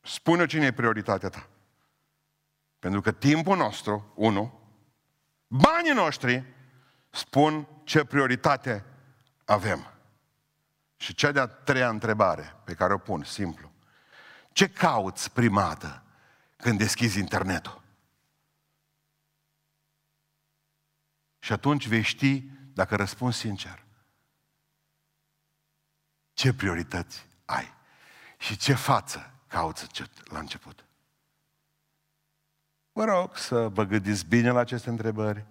Spune 0.00 0.46
cine 0.46 0.66
e 0.66 0.72
prioritatea 0.72 1.28
ta. 1.28 1.46
Pentru 2.86 3.04
că 3.04 3.12
timpul 3.12 3.56
nostru, 3.56 4.12
unu, 4.14 4.60
banii 5.46 5.92
noștri 5.92 6.44
spun 7.10 7.68
ce 7.84 8.04
prioritate 8.04 8.84
avem. 9.44 9.92
Și 10.96 11.14
cea 11.14 11.32
de-a 11.32 11.46
treia 11.46 11.88
întrebare 11.88 12.56
pe 12.64 12.74
care 12.74 12.92
o 12.92 12.98
pun, 12.98 13.24
simplu. 13.24 13.72
Ce 14.52 14.68
cauți 14.68 15.32
primată 15.32 16.02
când 16.56 16.78
deschizi 16.78 17.18
internetul? 17.18 17.82
Și 21.38 21.52
atunci 21.52 21.88
vei 21.88 22.02
ști 22.02 22.40
dacă 22.72 22.96
răspunzi 22.96 23.38
sincer. 23.38 23.84
Ce 26.32 26.54
priorități 26.54 27.26
ai? 27.44 27.74
Și 28.38 28.56
ce 28.56 28.74
față 28.74 29.32
cauți 29.46 30.02
la 30.24 30.38
început? 30.38 30.85
Vă 32.96 33.04
rog 33.04 33.36
să 33.36 33.68
vă 33.68 33.84
gândiți 33.84 34.26
bine 34.26 34.50
la 34.50 34.60
aceste 34.60 34.88
întrebări, 34.88 35.44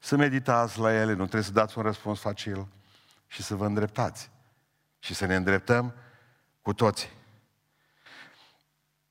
să 0.00 0.16
meditați 0.16 0.78
la 0.78 0.92
ele, 0.92 1.10
nu 1.10 1.22
trebuie 1.22 1.42
să 1.42 1.50
dați 1.50 1.78
un 1.78 1.84
răspuns 1.84 2.20
facil 2.20 2.66
și 3.26 3.42
să 3.42 3.54
vă 3.54 3.66
îndreptați 3.66 4.30
și 4.98 5.14
să 5.14 5.26
ne 5.26 5.34
îndreptăm 5.34 5.94
cu 6.62 6.74
toții. 6.74 7.08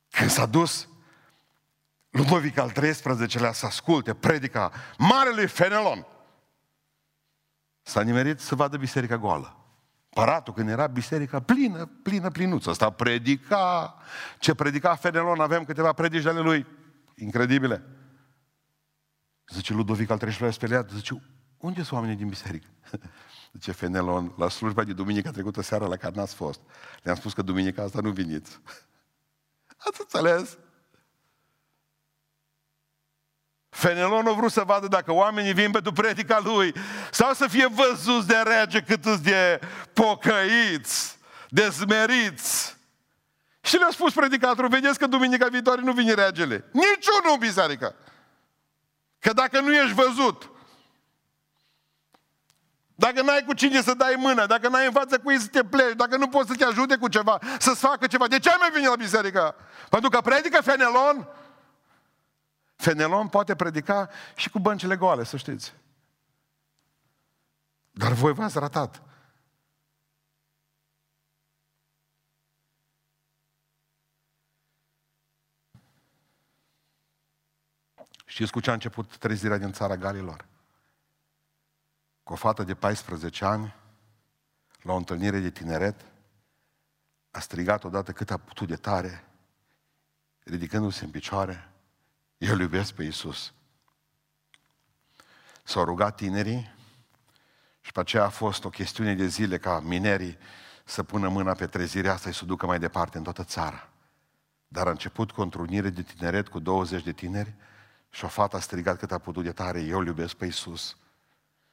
Când 0.10 0.30
s-a 0.30 0.46
dus 0.46 0.88
Ludovic 2.10 2.58
al 2.58 2.72
XIII-lea 2.72 3.52
să 3.52 3.66
asculte 3.66 4.14
predica 4.14 4.72
Marelui 4.98 5.48
Fenelon, 5.48 6.06
s-a 7.82 8.02
nimerit 8.02 8.40
să 8.40 8.56
vadă 8.56 8.78
biserica 8.78 9.18
goală. 9.18 9.58
Paratul 10.10 10.54
când 10.54 10.70
era 10.70 10.88
biserica 10.88 11.40
plină, 11.40 11.86
plină, 11.86 12.30
plinuță. 12.30 12.70
Asta 12.70 12.90
predica, 12.90 13.96
ce 14.40 14.54
predica 14.54 14.96
Fenelon, 14.96 15.40
avem 15.40 15.64
câteva 15.64 15.94
predici 15.94 16.26
ale 16.26 16.40
lui, 16.40 16.84
incredibile. 17.16 17.84
Zice 19.48 19.74
Ludovic 19.74 20.10
al 20.10 20.18
XIII-lea 20.18 20.52
speriat, 20.52 20.90
zice, 20.90 21.22
unde 21.58 21.82
sunt 21.82 21.92
oamenii 21.92 22.16
din 22.16 22.28
biserică? 22.28 22.68
Zice 23.54 23.72
Fenelon, 23.72 24.34
la 24.38 24.50
slujba 24.50 24.84
de 24.84 24.94
duminică 24.94 25.32
trecută 25.32 25.62
seara 25.62 25.88
la 25.88 25.96
care 25.96 26.16
n-ați 26.16 26.36
fost. 26.36 26.60
Le-am 27.04 27.16
spus 27.16 27.34
că 27.34 27.42
duminica 27.42 27.84
asta 27.84 28.02
nu 28.02 28.12
veniți. 28.12 28.60
Ați 29.88 30.00
înțeles? 30.00 30.58
Fenelon 33.70 34.28
a 34.28 34.32
vrut 34.32 34.52
să 34.52 34.64
vadă 34.64 34.88
dacă 34.88 35.12
oamenii 35.12 35.54
vin 35.54 35.72
pentru 35.72 35.92
predica 35.92 36.40
lui 36.40 36.74
sau 37.12 37.34
să 37.34 37.48
fie 37.48 37.68
văzuți 37.68 38.28
de 38.28 38.36
rege 38.36 38.82
cât 38.82 39.18
de 39.18 39.60
pocăiți, 39.94 41.18
de 41.50 41.70
zmeriți. 41.70 42.75
Și 43.66 43.78
le-a 43.78 43.90
spus 43.92 44.14
predicatorul, 44.14 44.70
vedeți 44.70 45.00
că 45.00 45.08
duminica 45.08 45.48
viitoare 45.48 45.82
nu 45.82 45.92
vine 45.92 46.14
regele. 46.14 46.66
Niciunul 46.72 47.32
în 47.34 47.40
biserică. 47.40 47.96
Că 49.20 49.34
dacă 49.34 49.60
nu 49.60 49.74
ești 49.74 49.94
văzut, 49.94 50.50
dacă 52.96 53.22
n-ai 53.22 53.44
cu 53.44 53.54
cine 53.54 53.82
să 53.82 53.94
dai 53.94 54.16
mână, 54.18 54.46
dacă 54.46 54.68
n-ai 54.68 54.86
în 54.86 54.92
față 54.92 55.20
cu 55.20 55.32
ei 55.32 55.40
să 55.40 55.48
te 55.48 55.64
pleci, 55.64 55.96
dacă 55.96 56.18
nu 56.18 56.28
poți 56.28 56.50
să 56.50 56.56
te 56.56 56.66
ajute 56.66 56.96
cu 56.96 57.08
ceva, 57.08 57.40
să-ți 57.60 57.80
facă 57.80 58.08
ceva, 58.08 58.28
de 58.28 58.40
ce 58.40 58.50
ai 58.50 58.58
mai 58.60 58.72
venit 58.72 58.88
la 58.88 58.96
biserică? 58.96 59.56
Pentru 59.90 60.10
că 60.10 60.22
predică 60.22 60.62
Fenelon? 60.62 61.28
Fenelon 62.76 63.28
poate 63.28 63.56
predica 63.56 64.10
și 64.36 64.50
cu 64.50 64.60
băncile 64.60 64.96
goale, 64.96 65.24
să 65.24 65.38
știți. 65.38 65.74
Dar 67.92 68.12
voi 68.12 68.34
v-ați 68.34 68.60
ratat. 68.60 69.05
Știți 78.36 78.52
cu 78.52 78.60
ce 78.60 78.70
a 78.70 78.74
început 78.74 79.18
trezirea 79.18 79.58
din 79.58 79.72
țara 79.72 79.98
Galilor? 79.98 80.46
Cu 82.24 82.34
o 82.34 82.36
fată 82.36 82.64
de 82.64 82.76
14 82.76 83.46
ani, 83.46 83.76
la 84.82 84.94
o 84.94 84.96
întâlnire 84.96 85.40
de 85.40 85.50
tineret, 85.50 86.06
a 87.32 87.40
strigat 87.40 87.84
odată 87.84 88.12
cât 88.12 88.32
a 88.32 88.38
putut 88.38 88.68
de 88.68 88.76
tare, 88.76 89.26
ridicându-se 90.44 91.04
în 91.04 91.12
picioare, 91.12 91.72
eu 92.38 92.54
îl 92.54 92.60
iubesc 92.60 92.94
pe 92.94 93.04
Iisus. 93.04 93.54
S-au 95.64 95.84
rugat 95.84 96.16
tinerii 96.16 96.74
și 97.82 97.92
pe 97.92 98.00
aceea 98.00 98.24
a 98.24 98.30
fost 98.30 98.64
o 98.64 98.70
chestiune 98.70 99.14
de 99.14 99.28
zile 99.28 99.58
ca 99.58 99.80
minerii 99.80 100.38
să 100.84 101.04
pună 101.04 101.30
mâna 101.30 101.54
pe 101.54 101.68
trezirea 101.68 102.14
asta 102.14 102.32
și 102.32 102.38
să 102.38 102.44
o 102.44 102.48
ducă 102.48 102.66
mai 102.66 102.80
departe 102.80 103.18
în 103.18 103.24
toată 103.24 103.44
țara. 103.44 103.90
Dar 104.68 104.88
a 104.88 104.92
început 104.92 105.32
cu 105.32 105.40
o 105.40 105.44
întrunire 105.44 105.90
de 105.90 106.02
tineret 106.02 106.48
cu 106.48 106.60
20 106.60 107.04
de 107.04 107.12
tineri 107.12 107.56
și 108.16 108.26
o 108.26 108.28
fată 108.28 108.56
a 108.56 108.60
strigat 108.60 108.98
cât 108.98 109.12
a 109.12 109.18
putut 109.18 109.44
de 109.44 109.52
tare, 109.52 109.82
eu 109.82 110.00
îl 110.00 110.06
iubesc 110.06 110.36
pe 110.36 110.46
Iisus. 110.46 110.98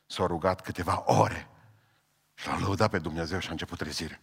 S-a 0.06 0.26
rugat 0.26 0.60
câteva 0.60 1.02
ore 1.06 1.48
și 2.34 2.46
l-a 2.46 2.58
lăudat 2.58 2.90
pe 2.90 2.98
Dumnezeu 2.98 3.38
și 3.38 3.48
a 3.48 3.50
început 3.50 3.78
trezirea. 3.78 4.20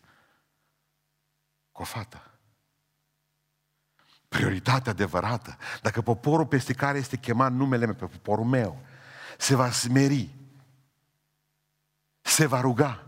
Cu 1.72 1.82
o 1.82 1.86
fată 1.86 2.24
prioritatea 4.28 4.92
adevărată, 4.92 5.58
dacă 5.82 6.02
poporul 6.02 6.46
peste 6.46 6.74
care 6.74 6.98
este 6.98 7.18
chemat 7.18 7.52
numele 7.52 7.86
meu, 7.86 7.96
pe 7.96 8.06
poporul 8.06 8.46
meu, 8.46 8.86
se 9.38 9.56
va 9.56 9.72
smeri, 9.72 10.36
se 12.22 12.46
va 12.46 12.62
ruga, 12.62 13.04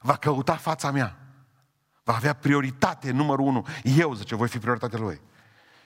va 0.00 0.16
căuta 0.16 0.56
fața 0.56 0.90
mea, 0.90 1.18
va 2.02 2.14
avea 2.14 2.32
prioritate 2.32 3.10
numărul 3.10 3.46
unu, 3.46 3.66
eu, 3.82 4.14
zice, 4.14 4.34
voi 4.34 4.48
fi 4.48 4.58
prioritatea 4.58 4.98
lui. 4.98 5.20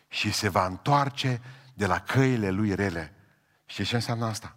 Și 0.08 0.32
se 0.32 0.48
va 0.48 0.66
întoarce 0.66 1.40
de 1.78 1.86
la 1.86 2.00
căile 2.00 2.50
lui 2.50 2.74
rele. 2.74 3.14
Și 3.66 3.84
ce 3.84 3.94
înseamnă 3.94 4.26
asta? 4.26 4.56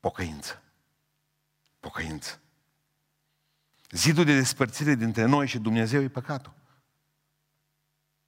Pocăință. 0.00 0.62
Pocăință. 1.80 2.40
Zidul 3.90 4.24
de 4.24 4.34
despărțire 4.34 4.94
dintre 4.94 5.24
noi 5.24 5.46
și 5.46 5.58
Dumnezeu 5.58 6.02
e 6.02 6.08
păcatul 6.08 6.56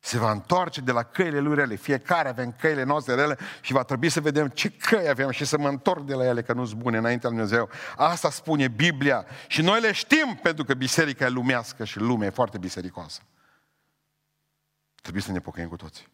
se 0.02 0.18
va 0.18 0.30
întoarce 0.30 0.80
de 0.80 0.92
la 0.92 1.02
căile 1.02 1.40
lui 1.40 1.54
rele. 1.54 1.74
Fiecare 1.74 2.28
avem 2.28 2.52
căile 2.52 2.82
noastre 2.82 3.14
rele 3.14 3.38
și 3.60 3.72
va 3.72 3.82
trebui 3.82 4.08
să 4.08 4.20
vedem 4.20 4.48
ce 4.48 4.70
căi 4.70 5.08
avem 5.08 5.30
și 5.30 5.44
să 5.44 5.58
mă 5.58 5.68
întorc 5.68 6.04
de 6.04 6.14
la 6.14 6.24
ele, 6.24 6.42
că 6.42 6.52
nu 6.52 6.64
sunt 6.64 6.80
bune 6.80 6.98
înaintea 6.98 7.28
lui 7.28 7.38
Dumnezeu. 7.38 7.68
Asta 7.96 8.30
spune 8.30 8.68
Biblia 8.68 9.26
și 9.46 9.62
noi 9.62 9.80
le 9.80 9.92
știm 9.92 10.38
pentru 10.42 10.64
că 10.64 10.74
biserica 10.74 11.24
e 11.24 11.28
lumească 11.28 11.84
și 11.84 11.98
lumea 11.98 12.26
e 12.26 12.30
foarte 12.30 12.58
bisericoasă. 12.58 13.20
Trebuie 15.00 15.22
să 15.22 15.32
ne 15.32 15.40
pocăim 15.40 15.68
cu 15.68 15.76
toții. 15.76 16.06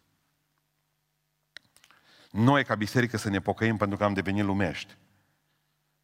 Noi 2.37 2.65
ca 2.65 2.75
biserică 2.75 3.17
să 3.17 3.29
ne 3.29 3.41
pocăim 3.41 3.77
pentru 3.77 3.97
că 3.97 4.05
am 4.05 4.13
devenit 4.13 4.45
lumești. 4.45 4.97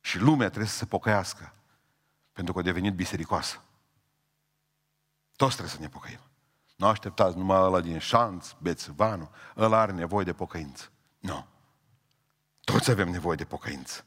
Și 0.00 0.18
lumea 0.18 0.46
trebuie 0.48 0.70
să 0.70 0.76
se 0.76 0.86
pocăiască 0.86 1.54
pentru 2.32 2.52
că 2.52 2.58
a 2.58 2.62
devenit 2.62 2.94
bisericoasă. 2.94 3.62
Toți 5.36 5.52
trebuie 5.52 5.74
să 5.74 5.80
ne 5.80 5.88
pocăim. 5.88 6.20
Nu 6.76 6.86
așteptați 6.86 7.36
numai 7.36 7.58
ăla 7.60 7.80
din 7.80 7.98
șanț, 7.98 8.50
bețvanu, 8.58 9.30
ăla 9.56 9.78
are 9.78 9.92
nevoie 9.92 10.24
de 10.24 10.32
pocăință. 10.32 10.90
Nu. 11.18 11.46
Toți 12.60 12.90
avem 12.90 13.08
nevoie 13.08 13.36
de 13.36 13.44
pocăință. 13.44 14.04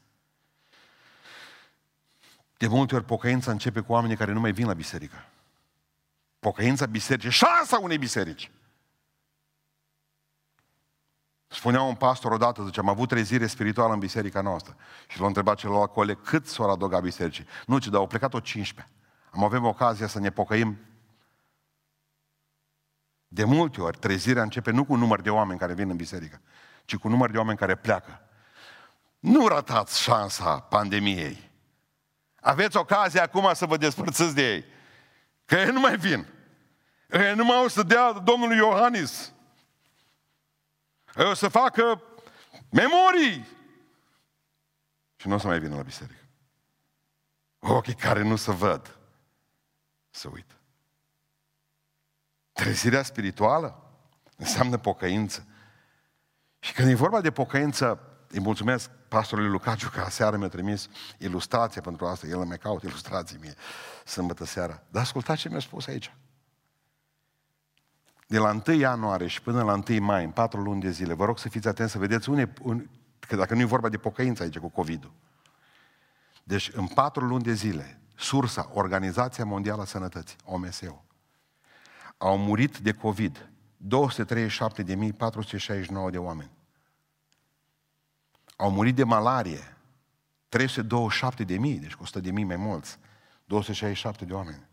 De 2.56 2.66
multe 2.66 2.94
ori 2.94 3.04
pocăința 3.04 3.50
începe 3.50 3.80
cu 3.80 3.92
oamenii 3.92 4.16
care 4.16 4.32
nu 4.32 4.40
mai 4.40 4.52
vin 4.52 4.66
la 4.66 4.74
biserică. 4.74 5.24
Pocăința 6.38 6.86
bisericii, 6.86 7.30
șansa 7.30 7.78
unei 7.78 7.98
biserici. 7.98 8.50
Spunea 11.48 11.82
un 11.82 11.94
pastor 11.94 12.32
odată, 12.32 12.64
zice, 12.64 12.80
am 12.80 12.88
avut 12.88 13.08
trezire 13.08 13.46
spirituală 13.46 13.92
în 13.92 13.98
biserica 13.98 14.40
noastră. 14.40 14.76
Și 15.08 15.20
l-a 15.20 15.26
întrebat 15.26 15.56
celălalt 15.56 15.92
cole 15.92 16.14
cât 16.14 16.46
s-au 16.46 16.70
adăugat 16.70 17.02
bisericii. 17.02 17.46
Nu, 17.66 17.78
ci, 17.78 17.86
dar 17.86 18.00
au 18.00 18.06
plecat 18.06 18.34
o 18.34 18.40
15. 18.40 18.94
Am 19.30 19.44
avem 19.44 19.64
ocazia 19.64 20.06
să 20.06 20.18
ne 20.18 20.30
pocăim 20.30 20.78
de 23.28 23.44
multe 23.44 23.80
ori, 23.80 23.98
trezirea 23.98 24.42
începe 24.42 24.70
nu 24.70 24.84
cu 24.84 24.92
un 24.92 24.98
număr 24.98 25.20
de 25.20 25.30
oameni 25.30 25.58
care 25.58 25.74
vin 25.74 25.90
în 25.90 25.96
biserică, 25.96 26.40
ci 26.84 26.96
cu 26.96 27.06
un 27.06 27.12
număr 27.12 27.30
de 27.30 27.38
oameni 27.38 27.58
care 27.58 27.74
pleacă. 27.74 28.20
Nu 29.18 29.46
ratați 29.46 30.02
șansa 30.02 30.58
pandemiei. 30.60 31.50
Aveți 32.40 32.76
ocazia 32.76 33.22
acum 33.22 33.50
să 33.54 33.66
vă 33.66 33.76
despărțiți 33.76 34.34
de 34.34 34.52
ei. 34.52 34.64
Că 35.44 35.54
ei 35.54 35.70
nu 35.70 35.80
mai 35.80 35.96
vin. 35.96 36.26
Ei 37.10 37.34
nu 37.34 37.44
mai 37.44 37.56
au 37.56 37.68
să 37.68 37.82
dea 37.82 38.12
Domnului 38.12 38.56
Iohannis. 38.56 39.32
Ei 41.16 41.24
o 41.24 41.34
să 41.34 41.48
facă 41.48 42.02
memorii. 42.70 43.46
Și 45.16 45.28
nu 45.28 45.34
o 45.34 45.38
să 45.38 45.46
mai 45.46 45.58
vină 45.58 45.76
la 45.76 45.82
biserică. 45.82 46.20
Ochii 47.58 47.94
care 47.94 48.22
nu 48.22 48.36
se 48.36 48.52
văd, 48.52 48.98
să 50.10 50.28
uită. 50.32 50.54
Trezirea 52.52 53.02
spirituală 53.02 53.90
înseamnă 54.36 54.78
pocăință. 54.78 55.46
Și 56.58 56.72
când 56.72 56.88
e 56.88 56.94
vorba 56.94 57.20
de 57.20 57.30
pocăință, 57.30 58.00
îi 58.28 58.40
mulțumesc 58.40 58.90
pastorului 59.08 59.50
Lucaciu 59.50 59.90
că 59.90 60.00
aseară 60.00 60.36
mi-a 60.36 60.48
trimis 60.48 60.88
ilustrație 61.18 61.80
pentru 61.80 62.06
asta. 62.06 62.26
El 62.26 62.38
mai 62.38 62.58
caut 62.58 62.82
ilustrații 62.82 63.38
mie 63.40 63.54
sâmbătă 64.04 64.44
seara. 64.44 64.82
Dar 64.88 65.02
ascultați 65.02 65.40
ce 65.40 65.48
mi-a 65.48 65.58
spus 65.58 65.86
aici. 65.86 66.14
De 68.26 68.38
la 68.38 68.60
1 68.66 68.76
ianuarie 68.76 69.26
și 69.26 69.42
până 69.42 69.62
la 69.62 69.80
1 69.88 70.04
mai, 70.04 70.24
în 70.24 70.30
patru 70.30 70.60
luni 70.60 70.80
de 70.80 70.90
zile, 70.90 71.14
vă 71.14 71.24
rog 71.24 71.38
să 71.38 71.48
fiți 71.48 71.68
atenți 71.68 71.92
să 71.92 71.98
vedeți 71.98 72.28
unde, 72.28 72.52
un, 72.62 72.88
că 73.18 73.36
dacă 73.36 73.54
nu 73.54 73.60
e 73.60 73.64
vorba 73.64 73.88
de 73.88 73.98
pocăință 73.98 74.42
aici 74.42 74.58
cu 74.58 74.68
COVID-ul. 74.68 75.12
Deci 76.44 76.70
în 76.72 76.86
patru 76.86 77.24
luni 77.24 77.42
de 77.42 77.52
zile, 77.52 78.00
sursa, 78.16 78.70
Organizația 78.72 79.44
Mondială 79.44 79.82
a 79.82 79.84
Sănătății, 79.84 80.36
OMS-ul, 80.44 81.04
au 82.18 82.38
murit 82.38 82.78
de 82.78 82.92
COVID 82.92 83.50
237.469 83.76 86.10
de 86.10 86.18
oameni. 86.18 86.50
Au 88.56 88.70
murit 88.70 88.94
de 88.94 89.04
malarie 89.04 89.76
327 90.48 91.44
de 91.44 91.58
mii, 91.58 91.78
deci 91.78 91.94
cu 91.94 92.02
100 92.02 92.20
de 92.20 92.30
mii 92.30 92.44
mai 92.44 92.56
mulți, 92.56 92.98
267 93.44 94.24
de 94.24 94.32
oameni. 94.32 94.66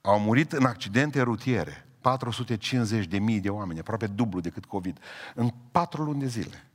Au 0.00 0.18
murit 0.18 0.52
în 0.52 0.64
accidente 0.64 1.20
rutiere 1.20 1.87
450 2.08 3.06
de 3.06 3.18
mii 3.18 3.40
de 3.40 3.50
oameni, 3.50 3.78
aproape 3.78 4.06
dublu 4.06 4.40
decât 4.40 4.64
COVID, 4.64 4.98
în 5.34 5.52
patru 5.70 6.02
luni 6.02 6.20
de 6.20 6.26
zile. 6.26 6.70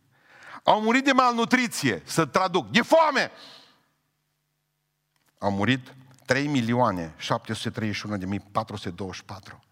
Au 0.64 0.82
murit 0.82 1.04
de 1.04 1.12
malnutriție, 1.12 2.02
să 2.06 2.26
traduc, 2.26 2.70
de 2.70 2.82
foame! 2.82 3.32
Au 5.38 5.52
murit 5.52 5.96
3 6.26 6.48
milioane 6.48 7.14
731 7.18 8.18
de 8.18 8.26
mii 8.26 8.40
424 8.40 9.64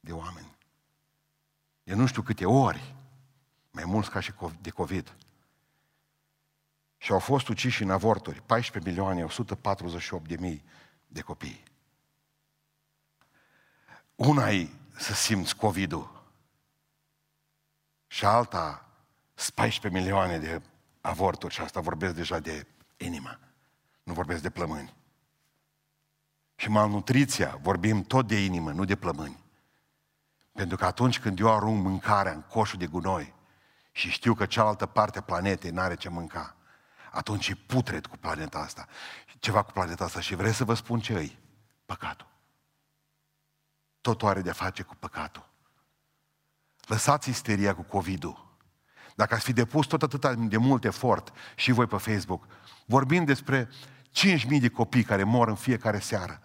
de 0.00 0.12
oameni. 0.12 0.56
De 1.82 1.94
nu 1.94 2.06
știu 2.06 2.22
câte 2.22 2.44
ori, 2.44 2.94
mai 3.70 3.84
mulți 3.84 4.10
ca 4.10 4.20
și 4.20 4.32
de 4.60 4.70
COVID. 4.70 5.14
Și 6.98 7.12
au 7.12 7.18
fost 7.18 7.48
uciși 7.48 7.82
în 7.82 7.90
avorturi 7.90 8.42
14 8.46 8.90
milioane 8.90 9.24
148 9.24 10.28
de 10.28 10.36
mii 10.40 10.64
de 11.06 11.20
copii. 11.20 11.62
Una 14.14 14.50
e 14.50 14.68
să 14.96 15.14
simți 15.14 15.56
COVID-ul 15.56 16.24
și 18.06 18.24
alta 18.24 18.86
14 19.54 20.00
milioane 20.00 20.38
de 20.38 20.62
avorturi 21.00 21.54
și 21.54 21.60
asta 21.60 21.80
vorbesc 21.80 22.14
deja 22.14 22.38
de 22.38 22.66
inimă, 22.96 23.38
nu 24.02 24.12
vorbesc 24.12 24.42
de 24.42 24.50
plămâni. 24.50 24.94
Și 26.56 26.68
malnutriția, 26.68 27.58
vorbim 27.62 28.02
tot 28.02 28.26
de 28.26 28.44
inimă, 28.44 28.72
nu 28.72 28.84
de 28.84 28.96
plămâni. 28.96 29.44
Pentru 30.52 30.76
că 30.76 30.84
atunci 30.84 31.20
când 31.20 31.38
eu 31.38 31.54
arunc 31.54 31.82
mâncarea 31.82 32.32
în 32.32 32.42
coșul 32.42 32.78
de 32.78 32.86
gunoi 32.86 33.34
și 33.92 34.10
știu 34.10 34.34
că 34.34 34.46
cealaltă 34.46 34.86
parte 34.86 35.18
a 35.18 35.22
planetei 35.22 35.70
n-are 35.70 35.94
ce 35.94 36.08
mânca, 36.08 36.56
atunci 37.10 37.48
e 37.48 37.54
putred 37.54 38.06
cu 38.06 38.16
planeta 38.16 38.58
asta. 38.58 38.86
Ceva 39.38 39.62
cu 39.62 39.72
planeta 39.72 40.04
asta. 40.04 40.20
Și 40.20 40.34
vreți 40.34 40.56
să 40.56 40.64
vă 40.64 40.74
spun 40.74 41.00
ce 41.00 41.12
îi? 41.12 41.38
Păcatul. 41.86 42.35
Totul 44.06 44.28
are 44.28 44.40
de-a 44.40 44.52
face 44.52 44.82
cu 44.82 44.94
păcatul. 44.94 45.48
Lăsați 46.86 47.30
isteria 47.30 47.74
cu 47.74 47.82
COVID-ul. 47.82 48.56
Dacă 49.14 49.34
ați 49.34 49.44
fi 49.44 49.52
depus 49.52 49.86
tot 49.86 50.02
atât 50.02 50.34
de 50.34 50.56
mult 50.56 50.84
efort 50.84 51.32
și 51.54 51.72
voi 51.72 51.86
pe 51.86 51.96
Facebook, 51.96 52.46
vorbim 52.84 53.24
despre 53.24 53.68
5.000 53.68 54.60
de 54.60 54.68
copii 54.68 55.04
care 55.04 55.22
mor 55.22 55.48
în 55.48 55.54
fiecare 55.54 55.98
seară 55.98 56.42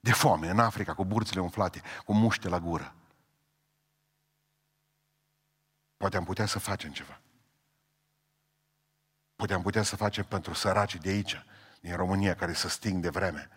de 0.00 0.12
foame 0.12 0.48
în 0.48 0.58
Africa, 0.58 0.94
cu 0.94 1.04
burțile 1.04 1.40
umflate, 1.40 1.82
cu 2.04 2.14
muște 2.14 2.48
la 2.48 2.60
gură. 2.60 2.94
Poate 5.96 6.16
am 6.16 6.24
putea 6.24 6.46
să 6.46 6.58
facem 6.58 6.92
ceva. 6.92 7.20
Poate 9.36 9.54
am 9.54 9.62
putea 9.62 9.82
să 9.82 9.96
facem 9.96 10.24
pentru 10.24 10.52
săracii 10.52 10.98
de 10.98 11.08
aici, 11.08 11.44
din 11.80 11.96
România, 11.96 12.34
care 12.34 12.52
să 12.52 12.68
sting 12.68 13.02
de 13.02 13.08
vreme. 13.08 13.48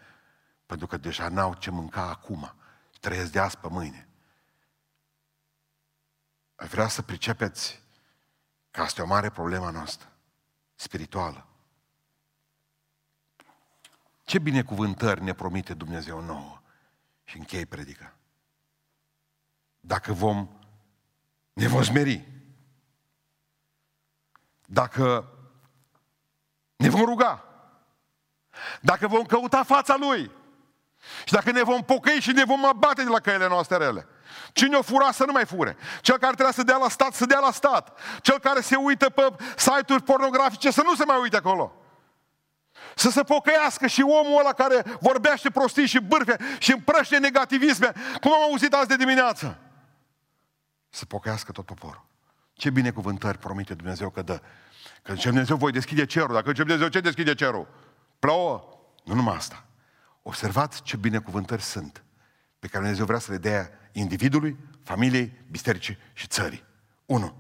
Pentru 0.66 0.88
că 0.88 0.98
deja 0.98 1.30
n-au 1.30 1.54
ce 1.54 1.70
mânca 1.70 2.10
acum. 2.10 2.56
Trăiesc 3.04 3.32
de 3.32 3.40
azi 3.40 3.58
pe 3.58 3.68
mâine. 3.68 4.08
Aș 6.56 6.70
vrea 6.70 6.88
să 6.88 7.02
pricepeți 7.02 7.82
că 8.72 8.82
asta 8.82 9.02
e 9.02 9.04
o 9.04 9.08
mare 9.08 9.30
problemă 9.30 9.72
noastră, 9.72 10.12
spirituală. 10.76 11.48
Ce 14.24 14.40
binecuvântări 14.40 15.24
ne 15.24 15.34
promite 15.34 15.74
Dumnezeu 15.74 16.22
nouă? 16.22 16.62
Și 17.24 17.38
închei 17.38 17.66
predica. 17.66 18.16
Dacă 19.80 20.14
vom, 20.14 20.50
ne 21.54 21.68
vom 21.68 21.84
smeri. 21.84 22.28
Dacă 24.66 25.34
ne 26.76 26.90
vom 26.90 27.06
ruga. 27.06 27.44
Dacă 28.82 29.08
vom 29.08 29.26
căuta 29.26 29.64
fața 29.64 29.96
Lui. 29.96 30.32
Și 31.26 31.34
dacă 31.34 31.52
ne 31.52 31.64
vom 31.64 31.84
pocăi 31.84 32.20
și 32.20 32.32
ne 32.32 32.44
vom 32.44 32.66
abate 32.66 33.04
de 33.04 33.10
la 33.10 33.20
căile 33.20 33.48
noastre 33.48 33.78
rele. 33.78 34.08
Cine 34.54 34.76
o 34.76 34.82
fura 34.82 35.12
să 35.12 35.26
nu 35.26 35.32
mai 35.32 35.46
fure. 35.46 35.78
Cel 36.02 36.18
care 36.18 36.34
trebuie 36.34 36.54
să 36.54 36.64
dea 36.64 36.78
la 36.78 36.90
stat, 36.90 37.14
să 37.14 37.26
dea 37.26 37.40
la 37.40 37.52
stat. 37.52 38.00
Cel 38.22 38.40
care 38.40 38.62
se 38.62 38.76
uită 38.76 39.10
pe 39.10 39.36
site-uri 39.58 40.04
pornografice, 40.04 40.72
să 40.72 40.82
nu 40.86 40.96
se 40.96 41.06
mai 41.06 41.20
uite 41.22 41.38
acolo. 41.38 41.74
Să 42.96 43.10
se 43.10 43.24
pocăiască 43.24 43.88
și 43.88 44.02
omul 44.02 44.40
ăla 44.40 44.54
care 44.54 44.84
vorbește 45.00 45.50
prostii 45.50 45.86
și 45.86 46.00
bârfe 46.00 46.38
și 46.58 46.72
împrăște 46.72 47.18
negativisme, 47.18 47.92
cum 48.22 48.34
am 48.34 48.42
auzit 48.42 48.74
azi 48.74 48.88
de 48.88 48.96
dimineață. 48.96 49.58
Să 50.90 51.06
pocăiască 51.06 51.52
tot 51.52 51.66
poporul. 51.66 52.06
Ce 52.54 52.70
binecuvântări 52.70 53.38
promite 53.38 53.74
Dumnezeu 53.74 54.10
că 54.10 54.22
dă. 54.22 54.42
Că 55.02 55.14
zice 55.14 55.28
Dumnezeu, 55.28 55.56
voi 55.56 55.72
deschide 55.72 56.06
cerul. 56.06 56.34
Dacă 56.34 56.50
zice 56.50 56.64
Dumnezeu, 56.64 56.88
ce 56.88 57.00
deschide 57.00 57.36
cerul? 57.36 57.68
Plouă? 58.20 58.64
Nu 59.04 59.14
numai 59.14 59.36
asta. 59.36 59.66
Observați 60.24 60.82
ce 60.82 60.98
binecuvântări 60.98 61.62
sunt 61.62 62.04
pe 62.60 62.68
care 62.68 62.80
Dumnezeu 62.80 63.06
vrea 63.06 63.20
să 63.20 63.32
le 63.32 63.38
dea 63.38 63.70
individului, 63.92 64.58
familiei, 64.84 65.46
bisericii 65.50 65.98
și 66.14 66.28
țării. 66.28 66.64
1. 67.06 67.38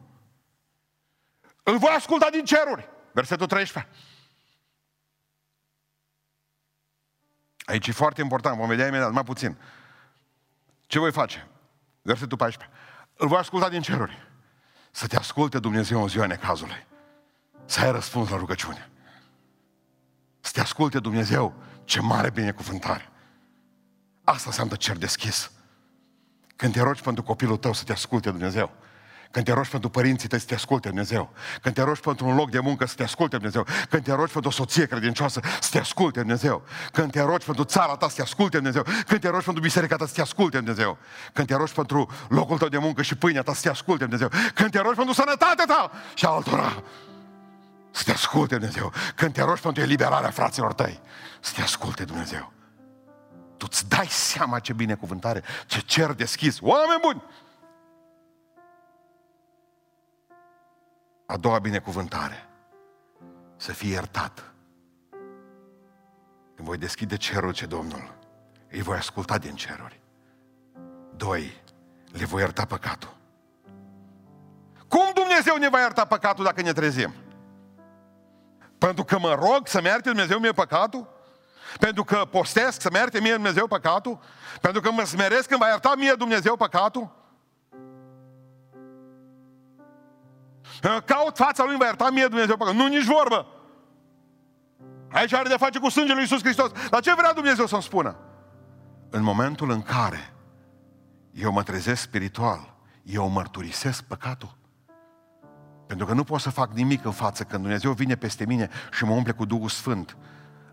Îl 1.64 1.78
voi 1.78 1.94
asculta 1.96 2.30
din 2.30 2.46
ceruri. 2.46 2.90
Versetul 3.12 3.48
13. 3.48 3.92
Aici 7.66 7.88
e 7.88 7.92
foarte 7.92 8.22
important, 8.22 8.58
vom 8.58 8.68
vedea 8.68 8.88
imediat, 8.88 9.12
mai 9.12 9.24
puțin. 9.24 9.58
Ce 10.88 11.00
voi 11.00 11.12
face? 11.12 11.48
Versetul 12.02 12.38
14. 12.38 12.78
Îl 13.14 13.28
voi 13.28 13.38
asculta 13.38 13.70
din 13.70 13.82
ceruri. 13.82 14.32
Să 14.92 15.08
te 15.08 15.16
asculte 15.16 15.60
Dumnezeu 15.60 16.02
în 16.02 16.08
ziua 16.08 16.26
necazului. 16.26 16.88
Să 17.66 17.80
ai 17.80 17.92
răspuns 17.92 18.30
la 18.30 18.38
rugăciune. 18.38 18.90
Să 20.40 20.52
te 20.54 20.60
asculte 20.60 21.00
Dumnezeu. 21.00 21.54
Ce 21.86 22.02
mare 22.02 22.30
binecuvântare. 22.30 23.10
Asta 24.24 24.44
înseamnă 24.46 24.76
cer 24.76 24.98
deschis. 24.98 25.52
Când 26.56 26.74
te 26.74 26.82
rogi 26.82 27.02
pentru 27.02 27.24
copilul 27.24 27.58
tău 27.58 27.74
să 27.74 27.84
te 27.84 27.92
asculte 27.92 28.30
Dumnezeu. 28.30 28.72
Când 29.32 29.46
te 29.46 29.54
rogi 29.54 29.70
pentru 29.70 29.90
părinții 29.90 30.28
tăi 30.28 30.40
să 30.40 30.46
te 30.46 30.54
asculte 30.54 30.88
Dumnezeu. 30.88 31.30
Când 31.62 31.76
te 31.76 31.82
rogi 31.82 32.00
pentru 32.00 32.26
un 32.26 32.36
loc 32.36 32.50
de 32.50 32.60
muncă 32.60 32.86
să 32.86 32.96
te 32.96 33.04
asculte 33.04 33.36
Dumnezeu. 33.36 33.66
Când 33.90 34.04
te 34.04 34.14
rogi 34.14 34.32
pentru 34.32 34.50
o 34.50 34.54
soție 34.54 34.86
credincioasă 34.86 35.40
să 35.60 35.70
te 35.72 35.80
asculte 35.80 36.20
Dumnezeu. 36.20 36.64
Când 36.92 37.12
te 37.12 37.22
rogi 37.22 37.46
pentru 37.46 37.64
țara 37.64 37.96
ta 37.96 38.10
să 38.10 38.16
te 38.16 38.22
asculte 38.22 38.58
Dumnezeu. 38.58 38.84
Când 39.08 39.20
te 39.20 39.30
rogi 39.30 39.46
pentru 39.46 39.62
biserica 39.62 39.96
ta 39.96 40.06
să 40.06 40.14
te 40.14 40.22
asculte 40.22 40.58
Dumnezeu. 40.58 40.98
Când 41.34 41.48
te 41.48 41.56
rogi 41.56 41.74
pentru 41.74 42.10
locul 42.30 42.58
tău 42.58 42.68
de 42.68 42.78
muncă 42.78 43.02
și 43.02 43.16
pâinea 43.16 43.42
ta 43.42 43.54
să 43.54 43.62
te 43.62 43.70
asculte 43.70 44.06
Dumnezeu. 44.06 44.30
Când 44.54 44.72
te 44.72 44.80
rogi 44.80 44.96
pentru 44.96 45.14
sănătatea 45.14 45.66
ta 45.66 45.92
și 46.14 46.26
altora 46.26 46.84
să 47.94 48.04
te 48.04 48.12
asculte 48.12 48.58
Dumnezeu. 48.58 48.91
Când 49.16 49.34
te 49.34 49.41
rogi 49.41 49.62
pentru 49.62 49.84
eliberarea 49.84 50.30
fraților 50.30 50.74
tăi, 50.74 51.00
să 51.39 51.54
te 51.56 51.62
asculte 51.62 52.06
Dumnezeu. 52.06 52.52
Tu 53.58 53.66
îți 53.70 53.89
dai 53.89 54.08
seama 54.08 54.60
ce 54.60 54.74
binecuvântare, 54.74 55.44
ce 55.66 55.80
cer 55.80 56.12
deschis. 56.12 56.60
Oameni 56.62 57.00
buni! 57.02 57.24
A 61.26 61.38
doua 61.38 61.60
binecuvântare, 61.60 62.50
să 63.56 63.72
fii 63.72 63.89
iertat. 63.89 64.54
Când 66.56 66.68
voi 66.68 66.78
deschide 66.78 67.16
cerul 67.16 67.54
ce 67.54 67.66
Domnul, 67.66 68.16
îi 68.70 68.82
voi 68.82 68.98
asculta 68.98 69.38
din 69.38 69.56
ceruri. 69.56 70.02
Doi, 71.16 71.62
le 72.12 72.26
voi 72.26 72.41
ierta 72.41 72.66
păcatul. 72.66 73.16
Cum 74.88 75.12
Dumnezeu 75.14 75.58
ne 75.58 75.70
va 75.70 75.80
ierta 75.80 76.06
păcatul 76.06 76.44
dacă 76.44 76.62
ne 76.62 76.74
trezim? 76.74 77.14
Pentru 78.86 79.04
că 79.04 79.20
mă 79.20 79.34
rog 79.34 79.68
să-mi 79.68 79.86
ierte 79.86 80.10
Dumnezeu 80.10 80.40
mie 80.40 80.52
păcatul? 80.52 81.08
Pentru 81.80 82.04
că 82.04 82.28
postesc 82.32 82.82
să-mi 82.82 82.96
ierte 82.96 83.20
mie 83.20 83.34
Dumnezeu 83.34 83.68
păcatul? 83.68 84.20
Pentru 84.62 84.82
că 84.82 84.92
mă 84.92 85.04
smeresc 85.04 85.48
când 85.48 85.60
va 85.60 85.68
ierta 85.68 85.94
mie 85.98 86.14
Dumnezeu 86.18 86.56
păcatul? 86.56 87.12
Caut 91.06 91.38
fața 91.38 91.64
lui, 91.64 91.78
va 91.78 91.86
ierta 91.86 92.10
mie 92.10 92.28
Dumnezeu 92.28 92.58
păcatul. 92.58 92.80
Nu, 92.80 92.88
nici 92.88 93.06
vorbă. 93.06 93.48
Aici 95.12 95.34
are 95.34 95.50
de 95.50 95.58
face 95.58 95.80
cu 95.80 95.90
sângele 95.90 96.14
lui 96.14 96.22
Iisus 96.22 96.42
Hristos. 96.42 96.72
Dar 96.90 97.02
ce 97.02 97.14
vrea 97.14 97.34
Dumnezeu 97.34 97.66
să-mi 97.66 97.82
spună? 97.82 98.16
În 99.10 99.24
momentul 99.24 99.70
în 99.70 99.82
care 99.82 100.34
eu 101.32 101.52
mă 101.52 101.64
trezesc 101.64 102.02
spiritual, 102.02 102.76
eu 103.04 103.28
mărturisesc 103.28 104.04
păcatul. 104.04 104.58
Pentru 105.94 106.12
că 106.12 106.18
nu 106.18 106.24
pot 106.24 106.39
să 106.41 106.50
fac 106.50 106.72
nimic 106.72 107.06
în 107.06 107.12
față 107.12 107.44
când 107.44 107.62
Dumnezeu 107.62 107.91
vine 107.91 108.16
peste 108.16 108.46
mine 108.46 108.70
și 108.91 109.06
mă 109.06 109.14
umple 109.14 109.32
cu 109.32 109.46
Duhul 109.46 109.70
Sfânt. 109.70 110.18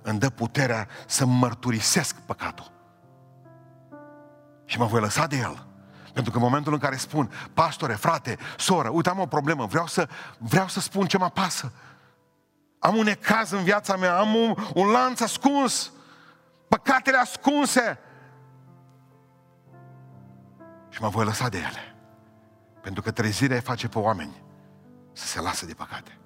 Îmi 0.02 0.18
dă 0.18 0.30
puterea 0.30 0.88
să 1.06 1.26
mărturisesc 1.26 2.16
păcatul. 2.16 2.72
Și 4.64 4.78
mă 4.78 4.84
voi 4.84 5.00
lăsa 5.00 5.26
de 5.26 5.36
el. 5.36 5.66
Pentru 6.12 6.30
că 6.32 6.38
în 6.38 6.42
momentul 6.42 6.72
în 6.72 6.78
care 6.78 6.96
spun, 6.96 7.30
pastore, 7.54 7.94
frate, 7.94 8.38
soră, 8.56 8.88
uite, 8.88 9.08
am 9.08 9.18
o 9.18 9.26
problemă, 9.26 9.66
vreau 9.66 9.86
să, 9.86 10.08
vreau 10.38 10.68
să 10.68 10.80
spun 10.80 11.06
ce 11.06 11.18
mă 11.18 11.30
pasă. 11.30 11.72
Am 12.78 12.96
un 12.96 13.06
ecaz 13.06 13.50
în 13.50 13.62
viața 13.62 13.96
mea, 13.96 14.18
am 14.18 14.34
un, 14.34 14.54
un 14.74 14.90
lanț 14.90 15.20
ascuns, 15.20 15.92
păcatele 16.68 17.16
ascunse. 17.16 17.98
Și 20.88 21.02
mă 21.02 21.08
voi 21.08 21.24
lăsa 21.24 21.48
de 21.48 21.58
ele. 21.58 21.96
Pentru 22.80 23.02
că 23.02 23.10
trezirea 23.10 23.60
face 23.60 23.88
pe 23.88 23.98
oameni 23.98 24.48
să 25.12 25.26
se 25.26 25.40
lasă 25.40 25.66
de 25.66 25.74
păcate. 25.74 26.18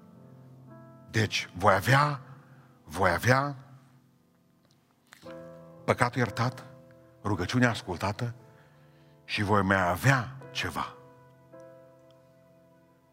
Deci, 1.11 1.49
voi 1.57 1.75
avea, 1.75 2.21
voi 2.85 3.11
avea 3.11 3.57
păcatul 5.85 6.19
iertat, 6.19 6.65
rugăciunea 7.25 7.71
ascultată 7.71 8.35
și 9.25 9.43
voi 9.43 9.63
mai 9.63 9.89
avea 9.89 10.37
ceva. 10.51 10.95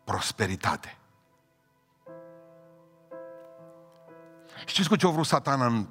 Prosperitate. 0.03 0.97
Știți 4.65 4.89
cu 4.89 4.95
ce 4.95 5.07
a 5.07 5.09
vrut 5.09 5.25
satana 5.25 5.65
în 5.65 5.87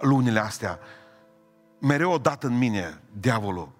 lunile 0.00 0.40
astea? 0.40 0.78
Mereu 1.78 2.12
o 2.12 2.18
dat 2.18 2.42
în 2.42 2.58
mine 2.58 3.00
diavolul, 3.12 3.72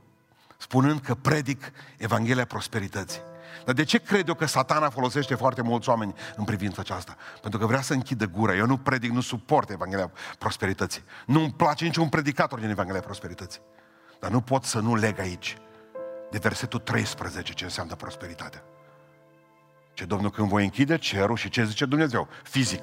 spunând 0.56 1.00
că 1.00 1.14
predic 1.14 1.70
Evanghelia 1.96 2.44
prosperității. 2.44 3.20
Dar 3.64 3.74
de 3.74 3.84
ce 3.84 3.98
cred 3.98 4.28
eu 4.28 4.34
că 4.34 4.46
satana 4.46 4.90
folosește 4.90 5.34
foarte 5.34 5.62
mulți 5.62 5.88
oameni 5.88 6.14
în 6.36 6.44
privința 6.44 6.80
aceasta? 6.80 7.16
Pentru 7.40 7.60
că 7.60 7.66
vrea 7.66 7.80
să 7.80 7.92
închidă 7.92 8.26
gura. 8.26 8.54
Eu 8.54 8.66
nu 8.66 8.76
predic, 8.76 9.10
nu 9.10 9.20
suport 9.20 9.70
Evanghelia 9.70 10.12
prosperității. 10.38 11.02
Nu-mi 11.26 11.52
place 11.52 11.84
niciun 11.84 12.08
predicator 12.08 12.58
din 12.58 12.70
Evanghelia 12.70 13.00
prosperității. 13.00 13.60
Dar 14.20 14.30
nu 14.30 14.40
pot 14.40 14.64
să 14.64 14.80
nu 14.80 14.94
leg 14.94 15.18
aici 15.18 15.56
de 16.30 16.38
versetul 16.38 16.78
13 16.78 17.52
ce 17.52 17.64
înseamnă 17.64 17.94
prosperitatea. 17.94 18.62
Ce 19.92 20.04
Domnul 20.04 20.30
când 20.30 20.48
voi 20.48 20.64
închide 20.64 20.98
cerul 20.98 21.36
și 21.36 21.48
ce 21.48 21.64
zice 21.64 21.84
Dumnezeu? 21.84 22.28
Fizic. 22.42 22.82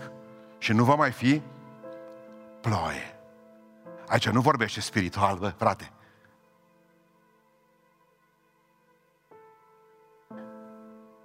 Și 0.57 0.71
nu 0.71 0.83
va 0.83 0.95
mai 0.95 1.11
fi 1.11 1.41
ploaie. 2.61 3.15
Aici 4.07 4.29
nu 4.29 4.41
vorbește 4.41 4.81
spiritual, 4.81 5.37
bă, 5.37 5.53
frate. 5.57 5.91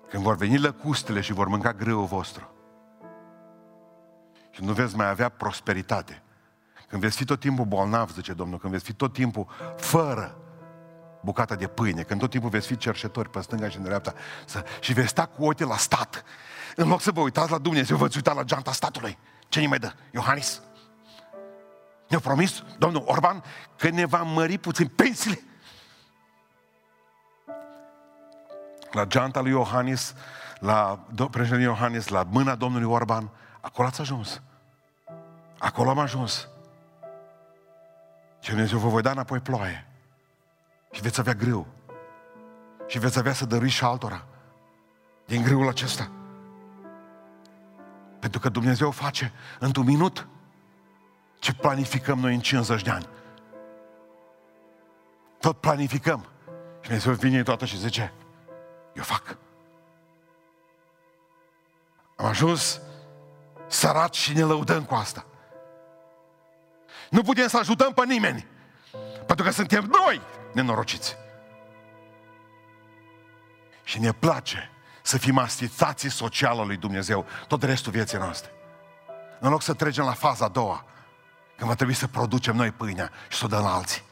Când 0.09 0.23
vor 0.23 0.37
veni 0.37 0.59
lăcustele 0.59 1.21
și 1.21 1.33
vor 1.33 1.49
mânca 1.49 1.73
grâul 1.73 2.05
vostru. 2.05 2.51
Și 4.51 4.65
nu 4.65 4.73
veți 4.73 4.97
mai 4.97 5.09
avea 5.09 5.29
prosperitate. 5.29 6.23
Când 6.89 7.03
veți 7.03 7.17
fi 7.17 7.25
tot 7.25 7.41
timpul 7.41 7.65
bolnav, 7.65 8.13
zice 8.13 8.33
Domnul, 8.33 8.59
când 8.59 8.73
veți 8.73 8.85
fi 8.85 8.93
tot 8.93 9.13
timpul 9.13 9.47
fără 9.77 10.37
bucata 11.21 11.55
de 11.55 11.67
pâine, 11.67 12.03
când 12.03 12.21
tot 12.21 12.31
timpul 12.31 12.51
veți 12.51 12.67
fi 12.67 12.77
cerșetori 12.77 13.31
pe 13.31 13.41
stânga 13.41 13.69
și 13.69 13.77
în 13.77 13.83
dreapta 13.83 14.15
să, 14.47 14.65
și 14.81 14.93
veți 14.93 15.09
sta 15.09 15.27
cu 15.27 15.45
ochii 15.45 15.67
la 15.67 15.77
stat, 15.77 16.25
în 16.77 16.89
loc 16.89 17.01
să 17.01 17.11
vă 17.11 17.21
uitați 17.21 17.51
la 17.51 17.59
Dumnezeu, 17.59 17.97
vă 17.97 18.09
uita 18.15 18.33
la 18.33 18.43
geanta 18.43 18.73
statului. 18.73 19.19
Ce 19.49 19.61
ne 19.61 19.67
mai 19.67 19.79
dă? 19.79 19.93
Iohannis? 20.11 20.63
Ne-a 22.09 22.19
promis 22.19 22.63
domnul 22.79 23.03
Orban 23.07 23.43
că 23.77 23.89
ne 23.89 24.05
va 24.05 24.23
mări 24.23 24.59
puțin 24.59 24.87
pensiile. 24.87 25.41
La 28.97 29.05
geanta 29.05 29.41
lui 29.41 29.51
Iohannis, 29.51 30.15
la 30.59 30.99
președintele 31.31 31.63
Iohannis, 31.63 32.09
la 32.09 32.23
mâna 32.31 32.55
domnului 32.55 32.87
Orban, 32.87 33.31
acolo 33.61 33.89
ați 33.89 34.01
ajuns. 34.01 34.43
Acolo 35.59 35.91
am 35.91 35.99
ajuns. 35.99 36.49
Și 38.41 38.51
Dumnezeu 38.51 38.79
vă 38.79 38.89
voi 38.89 39.03
da 39.03 39.11
înapoi 39.11 39.41
ploaie. 39.41 39.87
Și 40.91 41.01
veți 41.01 41.21
avea 41.21 41.33
greu. 41.33 41.67
Și 42.87 42.99
veți 42.99 43.19
avea 43.19 43.33
să 43.33 43.47
dărui 43.47 43.69
și 43.69 43.85
altora. 43.85 44.25
Din 45.27 45.43
greul 45.43 45.69
acesta. 45.69 46.11
Pentru 48.19 48.41
că 48.41 48.49
Dumnezeu 48.49 48.91
face 48.91 49.33
într-un 49.59 49.85
minut 49.85 50.29
ce 51.39 51.55
planificăm 51.55 52.19
noi 52.19 52.35
în 52.35 52.41
50 52.41 52.83
de 52.83 52.91
ani. 52.91 53.09
Tot 55.41 55.61
planificăm. 55.61 56.27
Și 56.81 56.89
Dumnezeu 56.89 57.13
vine 57.13 57.43
toată 57.43 57.65
și 57.65 57.79
zice, 57.79 58.13
eu 58.97 59.03
fac. 59.03 59.37
Am 62.17 62.27
ajuns 62.27 62.81
săraci 63.67 64.17
și 64.17 64.33
ne 64.33 64.43
lăudăm 64.43 64.85
cu 64.85 64.95
asta. 64.95 65.27
Nu 67.11 67.23
putem 67.23 67.49
să 67.49 67.59
ajutăm 67.59 67.93
pe 67.93 68.05
nimeni. 68.07 68.47
Pentru 69.27 69.45
că 69.45 69.51
suntem 69.51 69.85
noi 69.85 70.21
nenorociți. 70.53 71.17
Și 73.83 74.01
ne 74.01 74.13
place 74.13 74.71
să 75.03 75.19
fim 75.19 75.39
asistații 75.39 76.11
socială 76.11 76.63
lui 76.63 76.77
Dumnezeu 76.77 77.27
tot 77.49 77.63
restul 77.63 77.93
vieții 77.93 78.19
noastre. 78.19 78.51
În 79.41 79.51
loc 79.51 79.63
să 79.63 79.75
trecem 79.75 80.05
la 80.05 80.13
faza 80.13 80.45
a 80.45 80.49
doua, 80.49 80.85
când 81.57 81.69
va 81.69 81.75
trebui 81.75 81.95
să 81.95 82.07
producem 82.07 82.57
noi 82.57 82.71
pâinea 82.71 83.11
și 83.29 83.39
să 83.39 83.45
o 83.45 83.49
dăm 83.49 83.63
la 83.63 83.75
alții. 83.75 84.03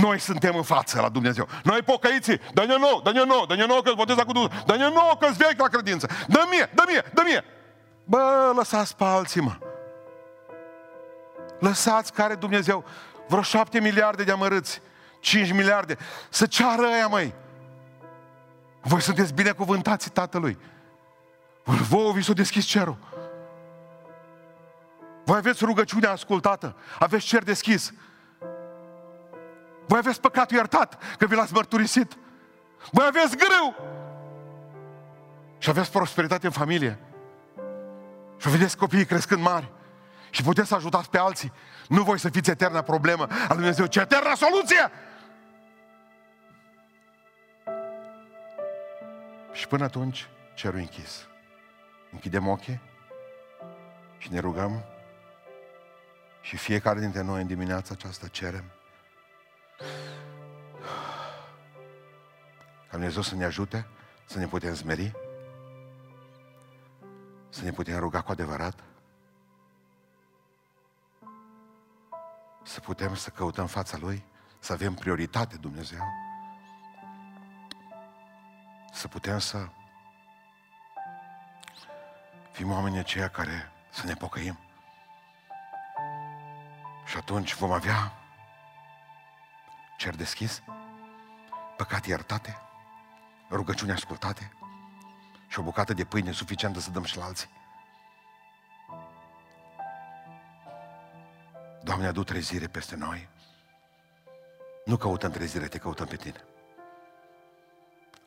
Noi 0.00 0.18
suntem 0.20 0.56
în 0.56 0.62
față 0.62 1.00
la 1.00 1.08
Dumnezeu. 1.08 1.48
Noi 1.62 1.82
pocăiții, 1.82 2.40
dă-ne 2.54 2.76
nou, 2.76 3.00
dă-ne 3.04 3.24
nou, 3.24 3.46
dă-ne 3.46 3.66
nou 3.66 3.80
că-ți 3.80 3.96
boteza 3.96 4.24
cu 4.24 4.32
Dumnezeu, 4.32 4.62
dă-ne 4.66 4.88
nou 4.88 5.16
că-ți 5.20 5.36
vechi 5.36 5.60
la 5.60 5.68
credință, 5.68 6.06
dă 6.28 6.44
mie, 6.50 6.70
dă 6.74 6.84
mie, 6.86 7.04
dă 7.14 7.22
mie. 7.24 7.44
Bă, 8.04 8.52
lăsați 8.56 8.96
pe 8.96 9.04
alții, 9.04 9.40
mă. 9.40 9.58
Lăsați 11.58 12.12
care 12.12 12.34
Dumnezeu, 12.34 12.84
vreo 13.28 13.42
șapte 13.42 13.80
miliarde 13.80 14.24
de 14.24 14.32
amărâți, 14.32 14.80
5 15.20 15.52
miliarde, 15.52 15.96
să 16.30 16.46
ceară 16.46 16.86
aia, 16.86 17.06
măi. 17.06 17.34
Voi 18.80 19.00
sunteți 19.00 19.34
binecuvântați 19.34 20.10
Tatălui. 20.10 20.58
Vouă 21.64 22.12
vi 22.12 22.22
s-a 22.22 22.32
deschis 22.32 22.64
cerul. 22.64 22.96
Voi 25.24 25.36
aveți 25.36 25.64
rugăciunea 25.64 26.10
ascultată, 26.10 26.76
aveți 26.98 27.26
cer 27.26 27.42
deschis. 27.42 27.92
Voi 29.86 29.98
aveți 29.98 30.20
păcatul 30.20 30.56
iertat, 30.56 31.16
că 31.18 31.26
vi 31.26 31.34
l-ați 31.34 31.52
mărturisit. 31.52 32.16
Voi 32.90 33.04
aveți 33.06 33.36
greu. 33.36 33.74
Și 35.58 35.70
aveți 35.70 35.90
prosperitate 35.90 36.46
în 36.46 36.52
familie. 36.52 36.98
Și 38.36 38.48
vedeți 38.48 38.76
copiii 38.76 39.04
crescând 39.04 39.42
mari. 39.42 39.72
Și 40.30 40.42
puteți 40.42 40.68
să 40.68 40.74
ajutați 40.74 41.10
pe 41.10 41.18
alții. 41.18 41.52
Nu 41.88 42.02
voi 42.02 42.18
să 42.18 42.28
fiți 42.28 42.50
eterna 42.50 42.82
problemă 42.82 43.22
a 43.22 43.46
Lui 43.48 43.56
Dumnezeu, 43.56 43.86
ci 43.86 43.96
eterna 43.96 44.34
soluție! 44.34 44.90
Și 49.52 49.68
până 49.68 49.84
atunci, 49.84 50.28
cerul 50.54 50.78
închis. 50.78 51.26
Închidem 52.12 52.48
ochii 52.48 52.80
și 54.18 54.32
ne 54.32 54.38
rugăm 54.38 54.84
și 56.40 56.56
fiecare 56.56 57.00
dintre 57.00 57.22
noi 57.22 57.40
în 57.40 57.46
dimineața 57.46 57.94
aceasta 57.94 58.26
cerem 58.26 58.64
ca 62.88 62.92
Dumnezeu 62.92 63.22
să 63.22 63.34
ne 63.34 63.44
ajute 63.44 63.86
să 64.26 64.38
ne 64.38 64.46
putem 64.46 64.74
smeri, 64.74 65.12
să 67.48 67.64
ne 67.64 67.70
putem 67.70 67.98
ruga 67.98 68.20
cu 68.20 68.30
adevărat, 68.30 68.84
să 72.62 72.80
putem 72.80 73.14
să 73.14 73.30
căutăm 73.30 73.66
fața 73.66 73.96
Lui, 73.96 74.24
să 74.58 74.72
avem 74.72 74.94
prioritate 74.94 75.56
Dumnezeu, 75.56 76.02
să 78.92 79.08
putem 79.08 79.38
să 79.38 79.68
fim 82.50 82.70
oamenii 82.70 82.98
aceia 82.98 83.28
care 83.28 83.72
să 83.90 84.06
ne 84.06 84.14
pocăim. 84.14 84.58
Și 87.06 87.16
atunci 87.16 87.54
vom 87.54 87.72
avea 87.72 88.12
cer 89.96 90.14
deschis, 90.14 90.62
păcate 91.76 92.08
iertate, 92.08 92.60
rugăciuni 93.50 93.92
ascultate 93.92 94.52
și 95.48 95.58
o 95.58 95.62
bucată 95.62 95.92
de 95.92 96.04
pâine 96.04 96.32
suficientă 96.32 96.80
să 96.80 96.90
dăm 96.90 97.04
și 97.04 97.16
la 97.16 97.24
alții. 97.24 97.48
Doamne, 101.82 102.06
adu 102.06 102.24
trezire 102.24 102.66
peste 102.66 102.96
noi. 102.96 103.28
Nu 104.84 104.96
căutăm 104.96 105.30
trezire, 105.30 105.68
te 105.68 105.78
căutăm 105.78 106.06
pe 106.06 106.16
tine. 106.16 106.44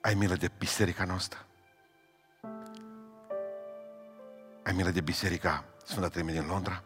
Ai 0.01 0.13
milă 0.13 0.36
de 0.36 0.51
biserica 0.57 1.03
noastră. 1.03 1.45
Ai 4.63 4.74
milă 4.74 4.89
de 4.89 5.01
biserica 5.01 5.63
Sfânta 5.86 6.07
Treime 6.07 6.32
din 6.32 6.45
Londra 6.45 6.84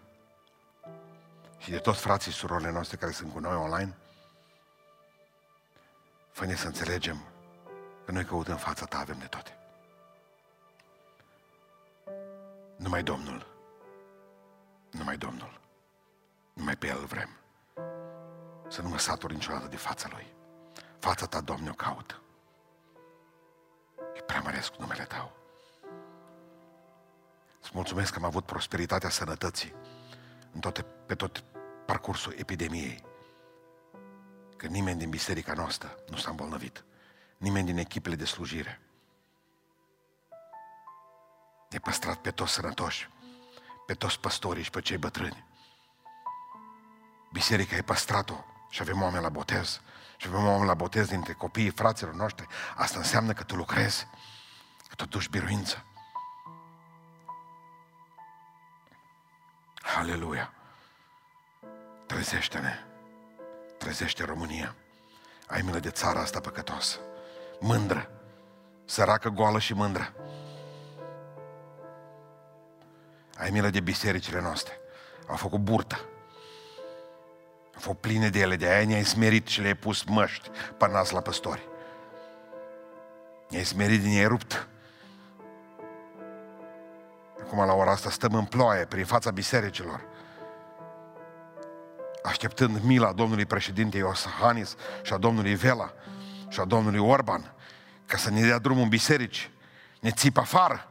și 1.57 1.69
de 1.69 1.77
toți 1.77 1.99
frații 1.99 2.31
și 2.31 2.37
surorile 2.37 2.71
noastre 2.71 2.97
care 2.97 3.11
sunt 3.11 3.31
cu 3.31 3.39
noi 3.39 3.55
online. 3.55 3.97
Fă-ne 6.33 6.55
să 6.55 6.67
înțelegem 6.67 7.17
că 8.05 8.11
noi 8.11 8.25
căutăm 8.25 8.57
fața 8.57 8.85
ta, 8.85 8.99
avem 8.99 9.17
de 9.19 9.25
toate. 9.25 9.57
Numai 12.77 13.03
Domnul. 13.03 13.47
Numai 14.91 15.17
Domnul. 15.17 15.59
Numai 16.53 16.75
pe 16.75 16.87
El 16.87 17.05
vrem. 17.05 17.29
Să 18.67 18.81
nu 18.81 18.89
mă 18.89 18.97
satur 18.97 19.31
niciodată 19.31 19.67
de 19.67 19.77
fața 19.77 20.07
Lui. 20.11 20.33
Fața 20.99 21.25
ta, 21.25 21.41
Doamne, 21.41 21.69
o 21.69 21.73
caut. 21.73 22.21
Și 24.15 24.21
preamăresc 24.21 24.75
numele 24.75 25.03
Tău. 25.03 25.31
Îți 27.61 27.71
mulțumesc 27.73 28.11
că 28.11 28.19
am 28.19 28.25
avut 28.25 28.45
prosperitatea 28.45 29.09
sănătății 29.09 29.73
în 30.51 30.59
toate, 30.59 30.81
pe 30.81 31.15
tot 31.15 31.43
parcursul 31.85 32.33
epidemiei. 32.37 33.03
Că 34.63 34.69
nimeni 34.69 34.99
din 34.99 35.09
biserica 35.09 35.53
noastră 35.53 35.97
nu 36.09 36.17
s-a 36.17 36.29
îmbolnăvit. 36.29 36.83
Nimeni 37.37 37.65
din 37.65 37.77
echipele 37.77 38.15
de 38.15 38.25
slujire. 38.25 38.81
Ne 41.69 41.79
păstrat 41.79 42.17
pe 42.17 42.31
toți 42.31 42.51
sănătoși, 42.51 43.09
pe 43.85 43.93
toți 43.93 44.19
păstorii 44.19 44.63
și 44.63 44.69
pe 44.69 44.81
cei 44.81 44.97
bătrâni. 44.97 45.45
Biserica 47.31 47.75
e 47.75 47.81
păstrat-o 47.81 48.45
și 48.69 48.81
avem 48.81 49.01
oameni 49.01 49.23
la 49.23 49.29
botez. 49.29 49.81
Și 50.17 50.27
avem 50.27 50.45
oameni 50.45 50.67
la 50.67 50.73
botez 50.73 51.07
dintre 51.07 51.33
copiii 51.33 51.69
fraților 51.69 52.13
noștri. 52.13 52.47
Asta 52.75 52.97
înseamnă 52.97 53.33
că 53.33 53.43
tu 53.43 53.55
lucrezi, 53.55 54.07
că 54.87 54.95
tu 54.95 55.05
duci 55.05 55.29
biruință. 55.29 55.85
Aleluia! 59.95 60.53
Trezește-ne! 62.05 62.92
Trezește 63.83 64.23
România! 64.23 64.75
Ai 65.47 65.61
milă 65.61 65.79
de 65.79 65.89
țara 65.89 66.19
asta 66.19 66.39
păcătoasă, 66.39 66.97
mândră, 67.59 68.09
săracă, 68.85 69.29
goală 69.29 69.59
și 69.59 69.73
mândră. 69.73 70.13
Ai 73.37 73.49
milă 73.49 73.69
de 73.69 73.79
bisericile 73.79 74.41
noastre. 74.41 74.73
Au 75.27 75.35
făcut 75.35 75.59
burtă. 75.59 75.95
Au 77.73 77.79
fost 77.79 77.97
pline 77.97 78.29
de 78.29 78.39
ele, 78.39 78.55
de 78.55 78.67
aia 78.67 78.85
ne-ai 78.85 79.03
smerit 79.03 79.47
și 79.47 79.61
le-ai 79.61 79.75
pus 79.75 80.03
măști 80.03 80.49
pe 80.77 80.87
nas 80.87 81.09
la 81.09 81.21
păstori. 81.21 81.67
Ne-ai 83.49 83.63
smerit 83.63 84.01
din 84.01 84.17
ei 84.17 84.27
rupt. 84.27 84.67
Acum 87.41 87.65
la 87.65 87.73
ora 87.73 87.91
asta 87.91 88.09
stăm 88.09 88.33
în 88.33 88.45
ploaie 88.45 88.85
prin 88.85 89.05
fața 89.05 89.31
bisericilor. 89.31 90.11
Așteptând 92.23 92.83
mila 92.83 93.13
domnului 93.13 93.45
președinte 93.45 93.97
Iosahanis 93.97 94.75
și 95.01 95.13
a 95.13 95.17
domnului 95.17 95.55
Vela 95.55 95.93
și 96.49 96.59
a 96.59 96.65
domnului 96.65 96.99
Orban 96.99 97.53
ca 98.05 98.17
să 98.17 98.29
ne 98.29 98.41
dea 98.41 98.59
drumul 98.59 98.83
în 98.83 98.89
biserici. 98.89 99.51
Ne 99.99 100.11
țip 100.11 100.37
afară. 100.37 100.87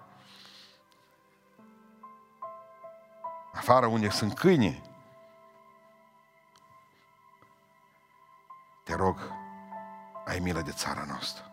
Afară 3.53 3.87
unde 3.87 4.11
sunt 4.11 4.35
câini. 4.35 4.83
Te 8.85 8.95
rog, 8.95 9.33
ai 10.25 10.39
milă 10.39 10.61
de 10.61 10.71
țara 10.71 11.05
noastră. 11.09 11.45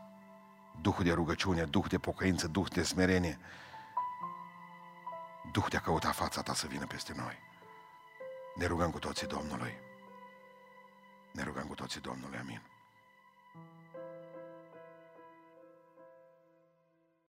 Duhul 0.82 1.04
de 1.04 1.12
rugăciune, 1.12 1.64
Duh 1.64 1.86
de 1.88 1.98
pocăință, 1.98 2.48
Duh 2.48 2.68
de 2.70 2.84
smerenie, 2.84 3.40
Duh 5.52 5.66
de 5.70 5.78
a 5.78 5.80
căuta 5.80 6.12
fața 6.12 6.42
ta 6.42 6.54
să 6.54 6.68
vină 6.68 6.86
peste 6.86 7.14
noi. 7.16 7.49
Ne 8.60 8.66
rugăm 8.66 8.92
cu 8.92 9.00
toții 9.00 9.28
Domnului. 9.28 9.74
Ne 11.32 11.44
rugăm 11.44 11.68
cu 11.68 11.76
toții 11.76 12.02
Domnului. 12.02 12.38
Amin. 12.38 12.69